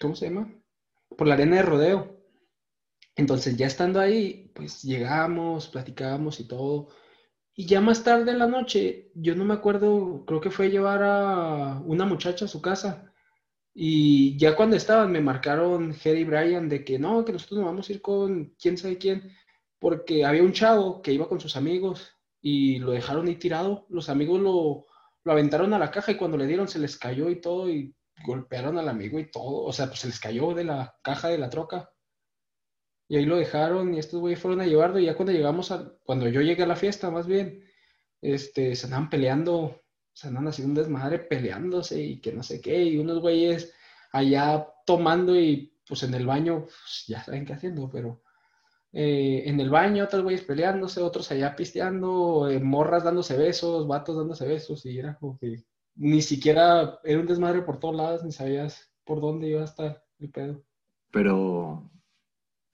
¿cómo 0.00 0.16
se 0.16 0.28
llama? 0.28 0.50
Por 1.16 1.26
la 1.26 1.34
arena 1.34 1.56
de 1.56 1.62
rodeo. 1.62 2.20
Entonces 3.16 3.56
ya 3.56 3.66
estando 3.66 4.00
ahí, 4.00 4.50
pues 4.54 4.82
llegamos, 4.82 5.68
platicamos 5.68 6.40
y 6.40 6.48
todo. 6.48 6.88
Y 7.54 7.66
ya 7.66 7.80
más 7.80 8.02
tarde 8.02 8.32
en 8.32 8.40
la 8.40 8.48
noche, 8.48 9.12
yo 9.14 9.36
no 9.36 9.44
me 9.44 9.54
acuerdo, 9.54 10.24
creo 10.26 10.40
que 10.40 10.50
fue 10.50 10.70
llevar 10.70 11.02
a 11.04 11.80
una 11.84 12.04
muchacha 12.04 12.46
a 12.46 12.48
su 12.48 12.60
casa. 12.60 13.12
Y 13.74 14.36
ya 14.38 14.56
cuando 14.56 14.76
estaban, 14.76 15.12
me 15.12 15.20
marcaron 15.20 15.94
Jerry 15.94 16.20
y 16.20 16.24
Brian 16.24 16.68
de 16.68 16.84
que 16.84 16.98
no, 16.98 17.24
que 17.24 17.32
nosotros 17.32 17.58
nos 17.58 17.66
vamos 17.66 17.88
a 17.88 17.92
ir 17.92 18.02
con 18.02 18.54
quién 18.58 18.76
sabe 18.78 18.98
quién, 18.98 19.32
porque 19.78 20.24
había 20.24 20.42
un 20.42 20.52
chavo 20.52 21.02
que 21.02 21.12
iba 21.12 21.28
con 21.28 21.40
sus 21.40 21.56
amigos 21.56 22.16
y 22.40 22.78
lo 22.78 22.92
dejaron 22.92 23.28
ahí 23.28 23.36
tirado. 23.36 23.86
Los 23.88 24.08
amigos 24.08 24.40
lo, 24.40 24.86
lo 25.24 25.32
aventaron 25.32 25.74
a 25.74 25.78
la 25.78 25.90
caja 25.90 26.12
y 26.12 26.16
cuando 26.16 26.36
le 26.36 26.46
dieron 26.46 26.68
se 26.68 26.78
les 26.78 26.96
cayó 26.98 27.30
y 27.30 27.40
todo. 27.40 27.70
Y 27.70 27.94
golpearon 28.22 28.78
al 28.78 28.88
amigo 28.88 29.18
y 29.18 29.30
todo, 29.30 29.64
o 29.64 29.72
sea, 29.72 29.86
pues 29.86 30.00
se 30.00 30.06
les 30.08 30.20
cayó 30.20 30.54
de 30.54 30.64
la 30.64 30.96
caja 31.02 31.28
de 31.28 31.38
la 31.38 31.50
troca. 31.50 31.90
Y 33.08 33.16
ahí 33.16 33.26
lo 33.26 33.36
dejaron 33.36 33.94
y 33.94 33.98
estos 33.98 34.20
güeyes 34.20 34.40
fueron 34.40 34.60
a 34.60 34.66
llevarlo 34.66 34.98
y 34.98 35.06
ya 35.06 35.14
cuando 35.14 35.32
llegamos 35.32 35.70
a, 35.70 35.92
cuando 36.04 36.28
yo 36.28 36.40
llegué 36.40 36.62
a 36.62 36.66
la 36.66 36.76
fiesta 36.76 37.10
más 37.10 37.26
bien, 37.26 37.62
este, 38.22 38.74
se 38.76 38.86
andaban 38.86 39.10
peleando, 39.10 39.82
se 40.12 40.28
andaban 40.28 40.48
haciendo 40.48 40.70
un 40.70 40.76
desmadre 40.76 41.18
peleándose 41.18 42.00
y 42.00 42.20
que 42.20 42.32
no 42.32 42.42
sé 42.42 42.60
qué, 42.60 42.82
y 42.82 42.98
unos 42.98 43.20
güeyes 43.20 43.74
allá 44.12 44.66
tomando 44.86 45.38
y 45.38 45.74
pues 45.86 46.02
en 46.04 46.14
el 46.14 46.26
baño, 46.26 46.62
pues, 46.62 47.04
ya 47.08 47.22
saben 47.22 47.44
qué 47.44 47.52
haciendo, 47.52 47.90
pero 47.90 48.22
eh, 48.92 49.42
en 49.46 49.60
el 49.60 49.70
baño 49.70 50.04
otros 50.04 50.22
güeyes 50.22 50.42
peleándose, 50.42 51.02
otros 51.02 51.30
allá 51.30 51.54
pisteando, 51.56 52.48
eh, 52.48 52.60
morras 52.60 53.04
dándose 53.04 53.36
besos, 53.36 53.86
vatos 53.86 54.16
dándose 54.16 54.46
besos 54.46 54.86
y 54.86 54.98
era 54.98 55.16
como 55.16 55.38
que 55.38 55.64
ni 55.96 56.22
siquiera 56.22 57.00
era 57.04 57.20
un 57.20 57.26
desmadre 57.26 57.62
por 57.62 57.78
todos 57.78 57.94
lados, 57.94 58.24
ni 58.24 58.32
sabías 58.32 58.92
por 59.04 59.20
dónde 59.20 59.48
iba 59.48 59.62
a 59.62 59.66
estar 59.66 60.04
el 60.18 60.30
pedo. 60.30 60.62
Pero 61.10 61.90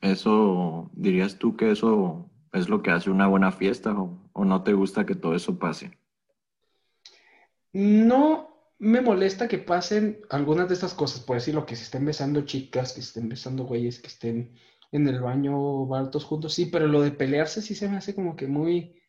¿Eso 0.01 0.91
dirías 0.95 1.37
tú 1.39 1.57
que 1.57 1.71
eso 1.71 2.31
es 2.53 2.69
lo 2.69 2.83
que 2.83 2.91
hace 2.91 3.11
una 3.11 3.27
buena 3.27 3.53
fiesta 3.53 3.93
o, 3.93 4.19
o 4.33 4.45
no 4.45 4.63
te 4.63 4.73
gusta 4.73 5.05
que 5.05 5.15
todo 5.15 5.35
eso 5.35 5.59
pase? 5.59 5.99
No 7.73 8.49
me 8.79 9.03
molesta 9.03 9.47
que 9.47 9.59
pasen 9.59 10.23
algunas 10.31 10.69
de 10.69 10.75
estas 10.75 10.95
cosas, 10.95 11.21
por 11.21 11.37
decirlo, 11.37 11.67
que 11.67 11.77
se 11.77 11.85
estén 11.85 12.07
besando 12.07 12.41
chicas, 12.43 12.95
que 12.95 13.03
se 13.03 13.09
estén 13.09 13.29
besando 13.29 13.65
güeyes, 13.65 14.01
que 14.01 14.09
estén 14.09 14.55
en 14.91 15.07
el 15.07 15.21
baño 15.21 15.87
bartos 15.87 16.25
juntos, 16.25 16.55
sí, 16.55 16.67
pero 16.67 16.89
lo 16.89 17.03
de 17.03 17.13
pelearse 17.13 17.63
sí 17.63 17.75
se 17.75 17.89
me 17.89 17.99
hace 17.99 18.15
como 18.15 18.35
que 18.37 18.49
muy, 18.49 19.00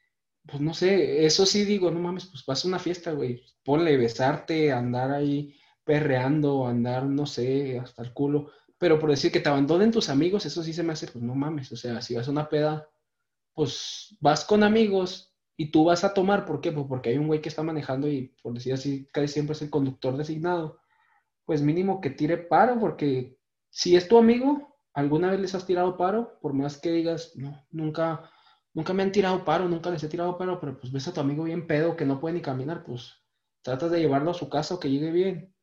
pues 0.47 0.61
no 0.61 0.73
sé, 0.73 1.25
eso 1.25 1.45
sí 1.45 1.65
digo, 1.65 1.91
no 1.91 1.99
mames, 1.99 2.25
pues 2.25 2.43
pasa 2.43 2.67
una 2.67 2.79
fiesta, 2.79 3.11
güey, 3.11 3.43
ponle 3.63 3.97
besarte, 3.97 4.71
andar 4.71 5.11
ahí 5.11 5.55
perreando, 5.83 6.67
andar, 6.67 7.05
no 7.05 7.25
sé, 7.25 7.79
hasta 7.79 8.03
el 8.03 8.13
culo, 8.13 8.51
pero 8.77 8.99
por 8.99 9.11
decir 9.11 9.31
que 9.31 9.39
te 9.39 9.49
abandonen 9.49 9.91
tus 9.91 10.09
amigos, 10.09 10.45
eso 10.45 10.63
sí 10.63 10.73
se 10.73 10.83
me 10.83 10.93
hace, 10.93 11.07
pues 11.07 11.23
no 11.23 11.35
mames, 11.35 11.71
o 11.71 11.75
sea, 11.75 12.01
si 12.01 12.15
vas 12.15 12.27
a 12.27 12.31
una 12.31 12.49
peda, 12.49 12.89
pues 13.53 14.15
vas 14.19 14.45
con 14.45 14.63
amigos 14.63 15.35
y 15.57 15.71
tú 15.71 15.85
vas 15.85 16.03
a 16.03 16.13
tomar, 16.13 16.45
¿por 16.45 16.61
qué? 16.61 16.71
Pues 16.71 16.87
porque 16.87 17.09
hay 17.11 17.17
un 17.17 17.27
güey 17.27 17.41
que 17.41 17.49
está 17.49 17.63
manejando 17.63 18.07
y 18.07 18.35
por 18.41 18.53
decir 18.53 18.73
así, 18.73 19.07
casi 19.11 19.27
siempre 19.27 19.53
es 19.53 19.61
el 19.61 19.69
conductor 19.69 20.17
designado, 20.17 20.79
pues 21.45 21.61
mínimo 21.61 22.01
que 22.01 22.09
tire 22.09 22.37
paro, 22.37 22.79
porque 22.79 23.37
si 23.69 23.95
es 23.95 24.07
tu 24.07 24.17
amigo, 24.17 24.77
alguna 24.93 25.29
vez 25.29 25.39
les 25.39 25.55
has 25.55 25.65
tirado 25.65 25.97
paro, 25.97 26.39
por 26.41 26.53
más 26.53 26.79
que 26.79 26.91
digas, 26.91 27.33
no, 27.35 27.63
nunca, 27.69 28.31
nunca 28.73 28.93
me 28.93 29.03
han 29.03 29.11
tirado 29.11 29.43
paro, 29.45 29.67
nunca 29.67 29.89
les 29.89 30.03
he 30.03 30.09
tirado 30.09 30.37
paro, 30.37 30.59
pero 30.59 30.79
pues 30.79 30.91
ves 30.91 31.07
a 31.07 31.13
tu 31.13 31.19
amigo 31.21 31.43
bien 31.43 31.67
pedo 31.67 31.95
que 31.95 32.05
no 32.05 32.19
puede 32.19 32.35
ni 32.35 32.41
caminar, 32.41 32.83
pues 32.83 33.13
tratas 33.61 33.91
de 33.91 33.99
llevarlo 33.99 34.31
a 34.31 34.35
su 34.35 34.49
casa 34.49 34.75
o 34.75 34.79
que 34.79 34.89
llegue 34.89 35.11
bien. 35.11 35.55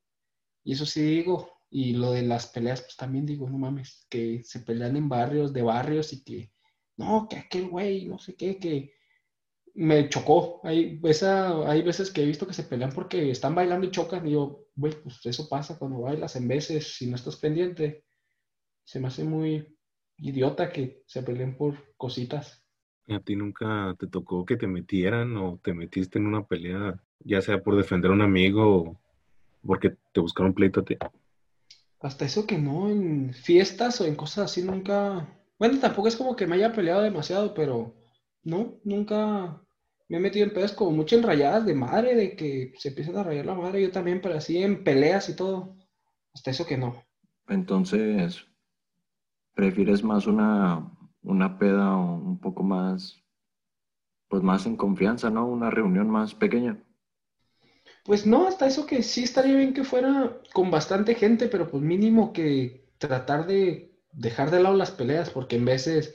Y 0.64 0.72
eso 0.74 0.86
sí 0.86 1.02
digo, 1.02 1.58
y 1.70 1.94
lo 1.94 2.12
de 2.12 2.22
las 2.22 2.46
peleas, 2.46 2.82
pues 2.82 2.96
también 2.96 3.26
digo, 3.26 3.48
no 3.48 3.58
mames, 3.58 4.06
que 4.08 4.42
se 4.44 4.60
pelean 4.60 4.96
en 4.96 5.08
barrios, 5.08 5.52
de 5.52 5.62
barrios 5.62 6.12
y 6.12 6.24
que, 6.24 6.52
no, 6.96 7.26
que 7.28 7.36
aquel 7.36 7.68
güey, 7.68 8.06
no 8.06 8.18
sé 8.18 8.36
qué, 8.36 8.58
que 8.58 8.92
me 9.74 10.08
chocó. 10.08 10.60
Hay, 10.64 11.00
esa, 11.04 11.70
hay 11.70 11.82
veces 11.82 12.10
que 12.10 12.22
he 12.22 12.26
visto 12.26 12.46
que 12.46 12.52
se 12.52 12.64
pelean 12.64 12.92
porque 12.92 13.30
están 13.30 13.54
bailando 13.54 13.86
y 13.86 13.90
chocan. 13.90 14.26
Y 14.26 14.32
yo, 14.32 14.66
güey, 14.74 14.94
pues 15.02 15.24
eso 15.24 15.48
pasa 15.48 15.78
cuando 15.78 16.00
bailas 16.00 16.36
en 16.36 16.48
veces, 16.48 16.96
si 16.96 17.06
no 17.08 17.16
estás 17.16 17.36
pendiente. 17.36 18.04
Se 18.84 18.98
me 19.00 19.08
hace 19.08 19.24
muy 19.24 19.78
idiota 20.16 20.72
que 20.72 21.04
se 21.06 21.22
peleen 21.22 21.56
por 21.56 21.96
cositas. 21.96 22.57
¿A 23.08 23.20
ti 23.20 23.36
nunca 23.36 23.94
te 23.98 24.06
tocó 24.06 24.44
que 24.44 24.56
te 24.56 24.66
metieran 24.66 25.36
o 25.36 25.58
te 25.62 25.72
metiste 25.72 26.18
en 26.18 26.26
una 26.26 26.44
pelea, 26.44 27.00
ya 27.20 27.40
sea 27.40 27.62
por 27.62 27.76
defender 27.76 28.10
a 28.10 28.14
un 28.14 28.20
amigo 28.20 28.76
o 28.76 29.00
porque 29.66 29.96
te 30.12 30.20
buscaron 30.20 30.52
pleito 30.52 30.80
a 30.80 30.84
ti? 30.84 30.96
Hasta 32.00 32.26
eso 32.26 32.46
que 32.46 32.58
no, 32.58 32.90
en 32.90 33.32
fiestas 33.32 34.00
o 34.00 34.04
en 34.04 34.14
cosas 34.14 34.50
así 34.50 34.62
nunca. 34.62 35.26
Bueno, 35.58 35.78
tampoco 35.80 36.08
es 36.08 36.16
como 36.16 36.36
que 36.36 36.46
me 36.46 36.56
haya 36.56 36.72
peleado 36.72 37.00
demasiado, 37.00 37.54
pero 37.54 37.94
no, 38.44 38.78
nunca 38.84 39.60
me 40.08 40.18
he 40.18 40.20
metido 40.20 40.46
en 40.46 40.52
pedas 40.52 40.72
como 40.72 40.90
mucho 40.90 41.16
en 41.16 41.22
rayadas 41.22 41.66
de 41.66 41.74
madre, 41.74 42.14
de 42.14 42.36
que 42.36 42.72
se 42.76 42.88
empiezan 42.88 43.16
a 43.16 43.22
rayar 43.22 43.46
la 43.46 43.54
madre, 43.54 43.82
yo 43.82 43.90
también, 43.90 44.20
pero 44.20 44.36
así 44.36 44.58
en 44.58 44.84
peleas 44.84 45.28
y 45.28 45.36
todo. 45.36 45.76
Hasta 46.34 46.50
eso 46.50 46.66
que 46.66 46.76
no. 46.76 47.02
Entonces, 47.48 48.46
¿prefieres 49.54 50.04
más 50.04 50.26
una, 50.26 50.90
una 51.28 51.58
peda 51.58 51.96
un 51.96 52.40
poco 52.40 52.62
más, 52.62 53.22
pues 54.28 54.42
más 54.42 54.66
en 54.66 54.76
confianza, 54.76 55.30
¿no? 55.30 55.46
Una 55.46 55.70
reunión 55.70 56.10
más 56.10 56.34
pequeña. 56.34 56.82
Pues 58.04 58.26
no, 58.26 58.48
hasta 58.48 58.66
eso 58.66 58.86
que 58.86 59.02
sí 59.02 59.24
estaría 59.24 59.56
bien 59.56 59.74
que 59.74 59.84
fuera 59.84 60.40
con 60.52 60.70
bastante 60.70 61.14
gente, 61.14 61.48
pero 61.48 61.70
pues 61.70 61.82
mínimo 61.82 62.32
que 62.32 62.90
tratar 62.98 63.46
de 63.46 63.92
dejar 64.12 64.50
de 64.50 64.62
lado 64.62 64.74
las 64.74 64.90
peleas, 64.90 65.30
porque 65.30 65.56
en 65.56 65.66
veces, 65.66 66.14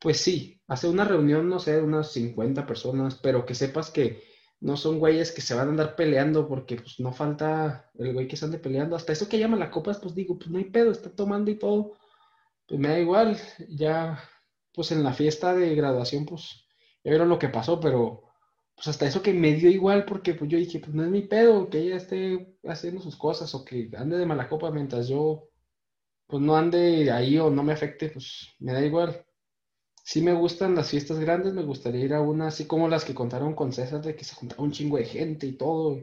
pues 0.00 0.18
sí, 0.18 0.60
hacer 0.66 0.90
una 0.90 1.04
reunión, 1.04 1.48
no 1.48 1.60
sé, 1.60 1.80
unas 1.80 2.12
50 2.12 2.66
personas, 2.66 3.14
pero 3.22 3.46
que 3.46 3.54
sepas 3.54 3.90
que 3.90 4.22
no 4.60 4.76
son 4.76 4.98
güeyes 4.98 5.32
que 5.32 5.40
se 5.40 5.54
van 5.54 5.68
a 5.68 5.70
andar 5.70 5.96
peleando 5.96 6.46
porque 6.46 6.76
pues 6.76 7.00
no 7.00 7.12
falta 7.12 7.90
el 7.98 8.12
güey 8.12 8.28
que 8.28 8.36
se 8.36 8.44
ande 8.44 8.58
peleando. 8.58 8.96
Hasta 8.96 9.12
eso 9.12 9.28
que 9.28 9.38
llama 9.38 9.56
la 9.56 9.70
copas, 9.70 9.98
pues 10.00 10.14
digo, 10.14 10.36
pues 10.38 10.50
no 10.50 10.58
hay 10.58 10.64
pedo, 10.64 10.90
está 10.90 11.10
tomando 11.10 11.50
y 11.50 11.58
todo. 11.58 11.94
Pues 12.66 12.80
me 12.80 12.88
da 12.88 12.98
igual, 13.00 13.38
ya 13.68 14.18
pues 14.74 14.92
en 14.92 15.02
la 15.04 15.12
fiesta 15.12 15.54
de 15.54 15.74
graduación, 15.74 16.26
pues 16.26 16.66
ya 17.04 17.10
vieron 17.10 17.28
lo 17.28 17.38
que 17.38 17.48
pasó, 17.48 17.80
pero 17.80 18.22
pues 18.74 18.88
hasta 18.88 19.06
eso 19.06 19.22
que 19.22 19.34
me 19.34 19.54
dio 19.54 19.70
igual 19.70 20.04
porque 20.04 20.34
pues 20.34 20.50
yo 20.50 20.58
dije, 20.58 20.80
pues 20.80 20.94
no 20.94 21.04
es 21.04 21.10
mi 21.10 21.22
pedo 21.22 21.68
que 21.70 21.80
ella 21.80 21.96
esté 21.96 22.56
haciendo 22.64 23.00
sus 23.00 23.16
cosas 23.16 23.54
o 23.54 23.64
que 23.64 23.90
ande 23.96 24.18
de 24.18 24.26
mala 24.26 24.48
copa 24.48 24.70
mientras 24.70 25.08
yo 25.08 25.48
pues 26.26 26.42
no 26.42 26.56
ande 26.56 27.10
ahí 27.10 27.38
o 27.38 27.50
no 27.50 27.62
me 27.62 27.72
afecte, 27.72 28.08
pues 28.10 28.48
me 28.60 28.72
da 28.72 28.84
igual. 28.84 29.26
Sí 30.04 30.22
me 30.22 30.32
gustan 30.32 30.74
las 30.74 30.90
fiestas 30.90 31.18
grandes, 31.20 31.54
me 31.54 31.62
gustaría 31.62 32.04
ir 32.04 32.14
a 32.14 32.20
una 32.20 32.48
así 32.48 32.66
como 32.66 32.88
las 32.88 33.04
que 33.04 33.14
contaron 33.14 33.54
con 33.54 33.72
César, 33.72 34.02
de 34.02 34.16
que 34.16 34.24
se 34.24 34.34
juntaba 34.34 34.62
un 34.62 34.72
chingo 34.72 34.96
de 34.96 35.04
gente 35.04 35.46
y 35.46 35.56
todo, 35.56 35.98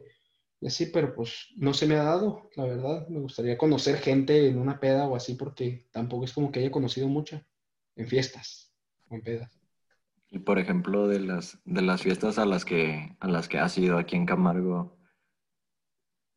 y 0.62 0.68
así, 0.68 0.88
pero 0.88 1.14
pues 1.16 1.50
no 1.58 1.74
se 1.74 1.88
me 1.88 1.96
ha 1.96 2.04
dado, 2.04 2.50
la 2.56 2.66
verdad. 2.66 3.08
Me 3.10 3.20
gustaría 3.20 3.58
conocer 3.58 3.98
gente 3.98 4.48
en 4.48 4.60
una 4.60 4.80
peda 4.80 5.08
o 5.08 5.16
así, 5.16 5.36
porque 5.36 5.88
tampoco 5.92 6.26
es 6.26 6.34
como 6.34 6.52
que 6.52 6.60
haya 6.62 6.72
conocido 6.72 7.08
mucha 7.08 7.46
en 7.98 8.08
fiestas 8.08 8.74
o 9.10 9.16
en 9.16 9.22
pedas. 9.22 9.52
Y 10.30 10.40
por 10.40 10.60
ejemplo, 10.60 11.08
de 11.08 11.20
las, 11.20 11.60
de 11.66 11.82
las 11.82 12.02
fiestas 12.02 12.38
a 12.38 12.46
las 12.46 12.66
que, 12.66 13.16
a 13.20 13.28
las 13.28 13.48
que 13.48 13.60
has 13.60 13.78
ido 13.78 13.98
aquí 13.98 14.16
en 14.16 14.26
Camargo, 14.26 14.98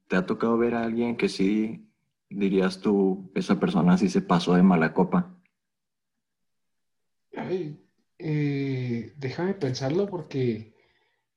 ¿te 0.09 0.17
ha 0.17 0.27
tocado 0.27 0.57
ver 0.59 0.75
a 0.75 0.85
alguien 0.85 1.17
que 1.17 1.29
sí 1.29 1.89
dirías 2.29 2.81
tú, 2.81 3.33
esa 3.35 3.59
persona 3.59 3.99
sí 3.99 4.09
se 4.09 4.23
pasó 4.23 4.55
de 4.55 4.63
mala 4.63 4.95
copa? 4.95 5.37
Ay, 7.37 7.85
eh, 8.19 9.13
déjame 9.17 9.55
pensarlo 9.55 10.07
porque, 10.09 10.75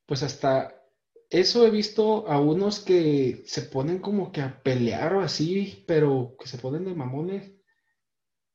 pues 0.05 0.21
hasta 0.21 0.83
eso 1.29 1.65
he 1.65 1.71
visto 1.71 2.27
a 2.27 2.39
unos 2.39 2.79
que 2.79 3.41
se 3.47 3.63
ponen 3.63 3.97
como 3.97 4.31
que 4.31 4.41
a 4.41 4.61
pelear 4.61 5.15
o 5.15 5.21
así, 5.21 5.83
pero 5.87 6.35
que 6.39 6.47
se 6.47 6.59
ponen 6.59 6.85
de 6.85 6.93
mamones. 6.93 7.51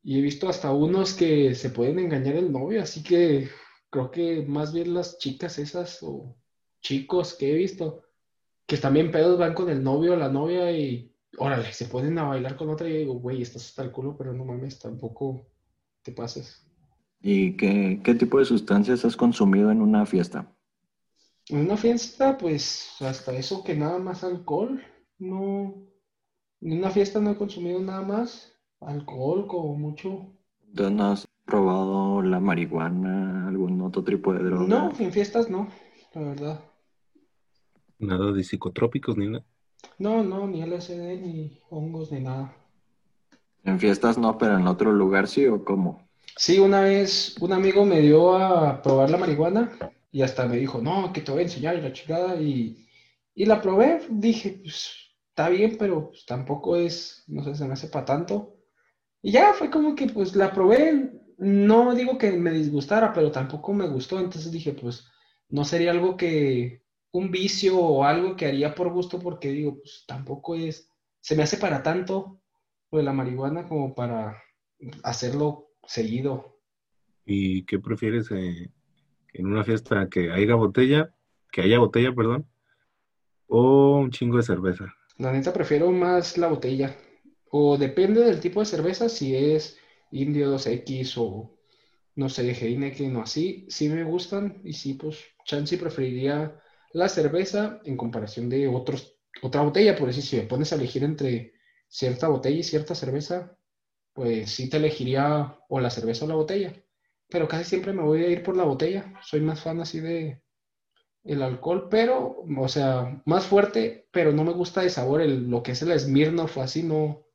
Y 0.08 0.18
he 0.18 0.22
visto 0.22 0.48
hasta 0.48 0.72
unos 0.72 1.12
que 1.12 1.54
se 1.54 1.68
pueden 1.68 1.98
engañar 1.98 2.34
el 2.34 2.50
novio, 2.50 2.82
así 2.82 3.02
que 3.02 3.50
creo 3.90 4.10
que 4.10 4.42
más 4.48 4.72
bien 4.72 4.94
las 4.94 5.18
chicas 5.18 5.58
esas 5.58 5.98
o 6.00 6.34
chicos 6.80 7.34
que 7.34 7.52
he 7.52 7.54
visto, 7.54 8.04
que 8.66 8.78
también 8.78 9.10
pedos 9.10 9.38
van 9.38 9.52
con 9.52 9.68
el 9.68 9.84
novio 9.84 10.14
o 10.14 10.16
la 10.16 10.30
novia 10.30 10.72
y 10.72 11.14
órale, 11.36 11.74
se 11.74 11.84
ponen 11.84 12.16
a 12.18 12.22
bailar 12.22 12.56
con 12.56 12.70
otra 12.70 12.88
y 12.88 12.96
digo, 12.96 13.20
güey, 13.20 13.42
estás 13.42 13.66
hasta 13.66 13.82
el 13.82 13.90
culo, 13.90 14.16
pero 14.16 14.32
no 14.32 14.46
mames, 14.46 14.78
tampoco 14.78 15.46
te 16.00 16.12
pases. 16.12 16.66
¿Y 17.20 17.54
qué, 17.58 18.00
qué 18.02 18.14
tipo 18.14 18.38
de 18.38 18.46
sustancias 18.46 19.04
has 19.04 19.14
consumido 19.14 19.70
en 19.70 19.82
una 19.82 20.06
fiesta? 20.06 20.50
En 21.50 21.58
una 21.58 21.76
fiesta, 21.76 22.38
pues 22.38 22.96
hasta 23.00 23.34
eso 23.34 23.62
que 23.62 23.74
nada 23.74 23.98
más 23.98 24.24
alcohol, 24.24 24.82
no, 25.18 25.86
en 26.62 26.78
una 26.78 26.88
fiesta 26.88 27.20
no 27.20 27.32
he 27.32 27.36
consumido 27.36 27.78
nada 27.78 28.00
más, 28.00 28.57
alcohol 28.80 29.46
como 29.46 29.74
mucho. 29.74 30.32
¿No 30.72 31.04
has 31.04 31.26
probado 31.44 32.22
la 32.22 32.40
marihuana, 32.40 33.48
algún 33.48 33.80
otro 33.82 34.04
tipo 34.04 34.32
de 34.32 34.44
droga? 34.44 34.66
No, 34.66 34.92
en 34.98 35.12
fiestas 35.12 35.48
no, 35.50 35.68
la 36.14 36.20
verdad. 36.20 36.60
Nada 37.98 38.32
de 38.32 38.44
psicotrópicos 38.44 39.16
ni 39.16 39.28
nada. 39.28 39.44
No, 39.98 40.22
no, 40.22 40.46
ni 40.46 40.62
LSD, 40.62 41.20
ni 41.20 41.60
hongos, 41.70 42.12
ni 42.12 42.20
nada. 42.20 42.54
En 43.64 43.78
fiestas 43.78 44.18
no, 44.18 44.38
pero 44.38 44.56
en 44.56 44.66
otro 44.66 44.92
lugar 44.92 45.28
sí 45.28 45.46
o 45.46 45.64
cómo? 45.64 46.08
Sí, 46.36 46.58
una 46.58 46.80
vez 46.80 47.36
un 47.40 47.52
amigo 47.52 47.84
me 47.84 48.00
dio 48.00 48.36
a 48.36 48.80
probar 48.82 49.10
la 49.10 49.18
marihuana 49.18 49.72
y 50.12 50.22
hasta 50.22 50.46
me 50.46 50.56
dijo, 50.56 50.80
no, 50.80 51.12
que 51.12 51.20
te 51.20 51.32
voy 51.32 51.40
a 51.40 51.44
enseñar 51.44 51.76
y 51.76 51.80
la 51.80 51.92
chingada. 51.92 52.40
Y, 52.40 52.86
y 53.34 53.44
la 53.44 53.60
probé, 53.60 54.06
dije, 54.08 54.60
pues 54.62 55.12
está 55.30 55.48
bien, 55.48 55.76
pero 55.78 56.10
pues, 56.10 56.24
tampoco 56.24 56.76
es, 56.76 57.24
no 57.26 57.42
sé, 57.42 57.54
se 57.54 57.64
me 57.66 57.72
hace 57.72 57.88
para 57.88 58.04
tanto. 58.04 58.57
Y 59.22 59.32
ya 59.32 59.52
fue 59.54 59.70
como 59.70 59.94
que 59.94 60.06
pues 60.06 60.36
la 60.36 60.52
probé, 60.52 61.12
no 61.38 61.94
digo 61.94 62.18
que 62.18 62.32
me 62.32 62.50
disgustara, 62.52 63.12
pero 63.12 63.30
tampoco 63.30 63.72
me 63.72 63.88
gustó. 63.88 64.18
Entonces 64.18 64.52
dije, 64.52 64.72
pues 64.72 65.06
no 65.48 65.64
sería 65.64 65.90
algo 65.90 66.16
que, 66.16 66.82
un 67.12 67.30
vicio 67.30 67.78
o 67.78 68.04
algo 68.04 68.36
que 68.36 68.46
haría 68.46 68.74
por 68.74 68.92
gusto, 68.92 69.18
porque 69.18 69.50
digo, 69.50 69.78
pues 69.78 70.04
tampoco 70.06 70.54
es, 70.54 70.90
se 71.20 71.36
me 71.36 71.42
hace 71.42 71.56
para 71.56 71.82
tanto 71.82 72.40
lo 72.90 72.98
de 72.98 73.04
la 73.04 73.12
marihuana 73.12 73.66
como 73.66 73.94
para 73.94 74.42
hacerlo 75.02 75.70
seguido. 75.86 76.60
¿Y 77.24 77.64
qué 77.64 77.78
prefieres 77.78 78.30
eh, 78.30 78.70
en 79.34 79.46
una 79.46 79.64
fiesta 79.64 80.08
que 80.08 80.30
haya 80.30 80.54
botella, 80.54 81.14
que 81.52 81.62
haya 81.62 81.78
botella, 81.78 82.14
perdón, 82.14 82.46
o 83.46 83.98
un 83.98 84.10
chingo 84.10 84.36
de 84.36 84.42
cerveza? 84.42 84.94
La 85.18 85.32
neta 85.32 85.52
prefiero 85.52 85.90
más 85.90 86.38
la 86.38 86.46
botella. 86.46 86.94
O 87.50 87.76
depende 87.78 88.22
del 88.22 88.40
tipo 88.40 88.60
de 88.60 88.66
cerveza, 88.66 89.08
si 89.08 89.34
es 89.36 89.78
Indio 90.10 90.50
2X 90.50 91.14
o 91.18 91.58
no 92.18 92.28
sé, 92.28 92.50
Heineken 92.50 93.14
o 93.16 93.22
así, 93.22 93.64
sí 93.70 93.88
me 93.88 94.02
gustan 94.02 94.60
y 94.64 94.72
sí, 94.72 94.94
pues 94.94 95.18
chance 95.44 95.78
preferiría 95.78 96.60
la 96.92 97.08
cerveza 97.08 97.80
en 97.84 97.96
comparación 97.96 98.48
de 98.48 98.66
otros, 98.66 99.16
otra 99.40 99.62
botella, 99.62 99.96
por 99.96 100.08
decir, 100.08 100.24
si 100.24 100.36
me 100.36 100.42
pones 100.42 100.72
a 100.72 100.76
elegir 100.76 101.04
entre 101.04 101.52
cierta 101.86 102.26
botella 102.26 102.58
y 102.58 102.64
cierta 102.64 102.96
cerveza, 102.96 103.56
pues 104.12 104.50
sí 104.50 104.68
te 104.68 104.78
elegiría 104.78 105.58
o 105.68 105.78
la 105.78 105.90
cerveza 105.90 106.24
o 106.24 106.28
la 106.28 106.34
botella. 106.34 106.74
Pero 107.28 107.46
casi 107.46 107.64
siempre 107.64 107.92
me 107.92 108.02
voy 108.02 108.24
a 108.24 108.28
ir 108.28 108.42
por 108.42 108.56
la 108.56 108.64
botella. 108.64 109.14
Soy 109.22 109.40
más 109.40 109.60
fan 109.60 109.80
así 109.80 110.00
de 110.00 110.42
el 111.24 111.42
alcohol, 111.42 111.88
pero, 111.88 112.38
o 112.58 112.68
sea, 112.68 113.22
más 113.26 113.46
fuerte, 113.46 114.08
pero 114.10 114.32
no 114.32 114.44
me 114.44 114.52
gusta 114.52 114.80
de 114.82 114.90
sabor. 114.90 115.20
El, 115.20 115.48
lo 115.48 115.62
que 115.62 115.72
es 115.72 115.82
el 115.82 115.98
Smirnoff 116.00 116.58
así 116.58 116.82
no, 116.82 117.27